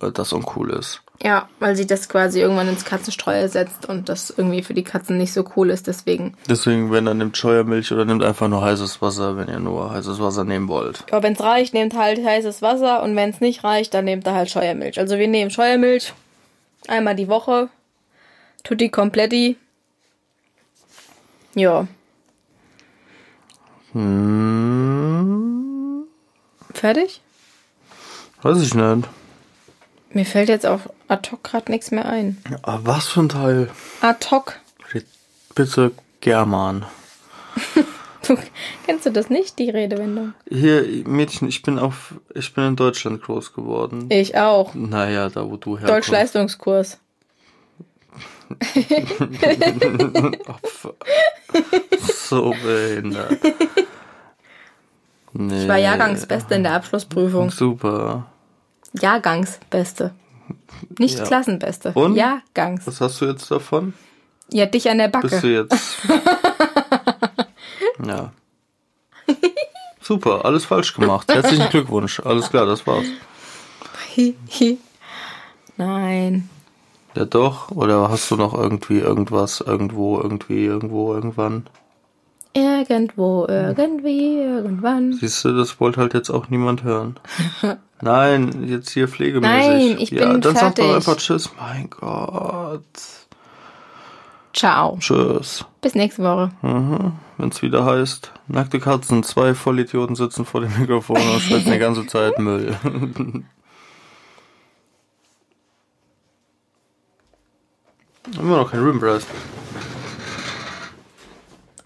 äh, 0.00 0.10
das 0.12 0.32
uncool 0.32 0.70
ist. 0.70 1.02
Ja, 1.22 1.48
weil 1.60 1.74
sie 1.76 1.86
das 1.86 2.10
quasi 2.10 2.40
irgendwann 2.42 2.68
ins 2.68 2.84
Katzenstreu 2.84 3.32
ersetzt 3.32 3.88
und 3.88 4.10
das 4.10 4.28
irgendwie 4.28 4.62
für 4.62 4.74
die 4.74 4.84
Katzen 4.84 5.16
nicht 5.16 5.32
so 5.32 5.44
cool 5.56 5.70
ist. 5.70 5.86
Deswegen. 5.86 6.34
Deswegen, 6.46 6.92
wenn 6.92 7.06
dann 7.06 7.16
nimmt 7.16 7.38
Scheuermilch 7.38 7.90
oder 7.90 8.04
nimmt 8.04 8.22
einfach 8.22 8.48
nur 8.48 8.60
heißes 8.62 9.00
Wasser, 9.00 9.38
wenn 9.38 9.48
ihr 9.48 9.58
nur 9.58 9.90
heißes 9.94 10.20
Wasser 10.20 10.44
nehmen 10.44 10.68
wollt. 10.68 11.04
Aber 11.10 11.22
wenn 11.22 11.32
es 11.32 11.40
reicht, 11.40 11.72
nehmt 11.72 11.96
halt 11.96 12.22
heißes 12.22 12.60
Wasser 12.60 13.02
und 13.02 13.16
wenn 13.16 13.30
es 13.30 13.40
nicht 13.40 13.64
reicht, 13.64 13.94
dann 13.94 14.04
nehmt 14.04 14.26
ihr 14.26 14.34
halt 14.34 14.50
Scheuermilch. 14.50 14.98
Also 14.98 15.16
wir 15.16 15.26
nehmen 15.26 15.50
Scheuermilch 15.50 16.12
einmal 16.86 17.16
die 17.16 17.28
Woche. 17.28 17.70
Tutti 18.62 18.90
kompletti. 18.90 19.56
Ja. 21.56 21.86
Hm, 23.92 25.16
Fertig? 26.74 27.22
weiß 28.42 28.60
ich 28.62 28.74
nicht. 28.74 29.08
Mir 30.10 30.26
fällt 30.26 30.50
jetzt 30.50 30.66
auch 30.66 30.80
ad 31.08 31.30
hoc 31.32 31.42
gerade 31.42 31.72
nichts 31.72 31.90
mehr 31.90 32.04
ein. 32.06 32.36
Aber 32.62 32.86
was 32.86 33.06
für 33.08 33.20
ein 33.20 33.30
Teil? 33.30 33.70
Ad 34.02 34.26
hoc. 34.30 34.60
Bitte 35.54 35.92
German. 36.20 36.84
Du, 38.26 38.36
kennst 38.84 39.06
du 39.06 39.10
das 39.10 39.30
nicht, 39.30 39.58
die 39.58 39.70
Redewendung? 39.70 40.34
Hier, 40.50 40.84
Mädchen, 41.06 41.48
ich 41.48 41.62
bin 41.62 41.78
auf, 41.78 42.14
ich 42.34 42.52
bin 42.52 42.64
in 42.64 42.76
Deutschland 42.76 43.22
groß 43.22 43.54
geworden. 43.54 44.10
Ich 44.10 44.36
auch. 44.36 44.74
Naja, 44.74 45.30
da 45.30 45.48
wo 45.50 45.56
du 45.56 45.78
herkommst. 45.78 45.90
Deutschleistungskurs. 45.90 46.98
Opfer. 50.48 50.94
so 52.14 52.50
behindert. 52.62 53.38
Nee. 55.32 55.62
Ich 55.62 55.68
war 55.68 55.76
Jahrgangsbeste 55.78 56.54
in 56.54 56.62
der 56.62 56.74
Abschlussprüfung. 56.74 57.50
Super. 57.50 58.26
Jahrgangsbeste. 58.92 60.12
Nicht 60.98 61.18
Ja. 61.18 61.24
Klassenbeste. 61.24 61.92
Und? 61.94 62.14
Jahrgangs. 62.16 62.86
Was 62.86 63.00
hast 63.00 63.20
du 63.20 63.26
jetzt 63.26 63.50
davon? 63.50 63.94
Ja, 64.50 64.66
dich 64.66 64.88
an 64.88 64.98
der 64.98 65.08
Bist 65.08 65.24
du 65.24 65.28
Backe. 65.36 65.52
jetzt. 65.52 65.96
ja. 68.06 68.32
Super, 70.00 70.44
alles 70.44 70.64
falsch 70.64 70.94
gemacht. 70.94 71.32
Herzlichen 71.32 71.68
Glückwunsch. 71.68 72.20
Alles 72.20 72.48
klar, 72.48 72.64
das 72.64 72.86
war's. 72.86 73.06
Nein. 75.76 76.48
Ja 77.16 77.24
doch, 77.24 77.70
oder 77.70 78.10
hast 78.10 78.30
du 78.30 78.36
noch 78.36 78.52
irgendwie 78.52 78.98
irgendwas, 78.98 79.62
irgendwo, 79.62 80.20
irgendwie, 80.20 80.66
irgendwo, 80.66 81.14
irgendwann? 81.14 81.66
Irgendwo, 82.52 83.46
irgendwie, 83.48 84.36
irgendwann. 84.38 85.14
Siehst 85.14 85.42
du, 85.46 85.56
das 85.56 85.80
wollte 85.80 86.00
halt 86.00 86.12
jetzt 86.12 86.28
auch 86.28 86.50
niemand 86.50 86.84
hören. 86.84 87.16
Nein, 88.02 88.68
jetzt 88.68 88.90
hier 88.90 89.08
pflegemäßig. 89.08 89.66
Nein, 89.66 89.96
ich 89.98 90.10
ja, 90.10 90.30
bin 90.30 90.42
dann 90.42 90.54
sag 90.54 90.74
doch 90.74 90.84
fertig. 90.84 90.94
einfach 90.94 91.16
Tschüss. 91.16 91.50
Mein 91.58 91.88
Gott. 91.88 92.82
Ciao. 94.52 94.98
Tschüss. 95.00 95.64
Bis 95.80 95.94
nächste 95.94 96.22
Woche. 96.22 96.50
Wenn 97.38 97.48
es 97.48 97.62
wieder 97.62 97.86
heißt, 97.86 98.30
nackte 98.46 98.78
Katzen, 98.78 99.22
zwei 99.22 99.54
Vollidioten 99.54 100.16
sitzen 100.16 100.44
vor 100.44 100.60
dem 100.60 100.78
Mikrofon 100.78 101.16
und 101.16 101.40
schwätzen 101.40 101.72
die 101.72 101.78
ganze 101.78 102.06
Zeit 102.06 102.38
Müll. 102.38 102.76
Immer 108.38 108.58
noch 108.58 108.70
kein 108.70 108.80
Room 108.80 109.00
Breast. 109.00 109.26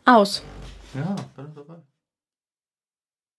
Aus. 0.05 0.43
Ja, 0.95 1.15
bin 1.37 1.47
dabei. 1.55 1.60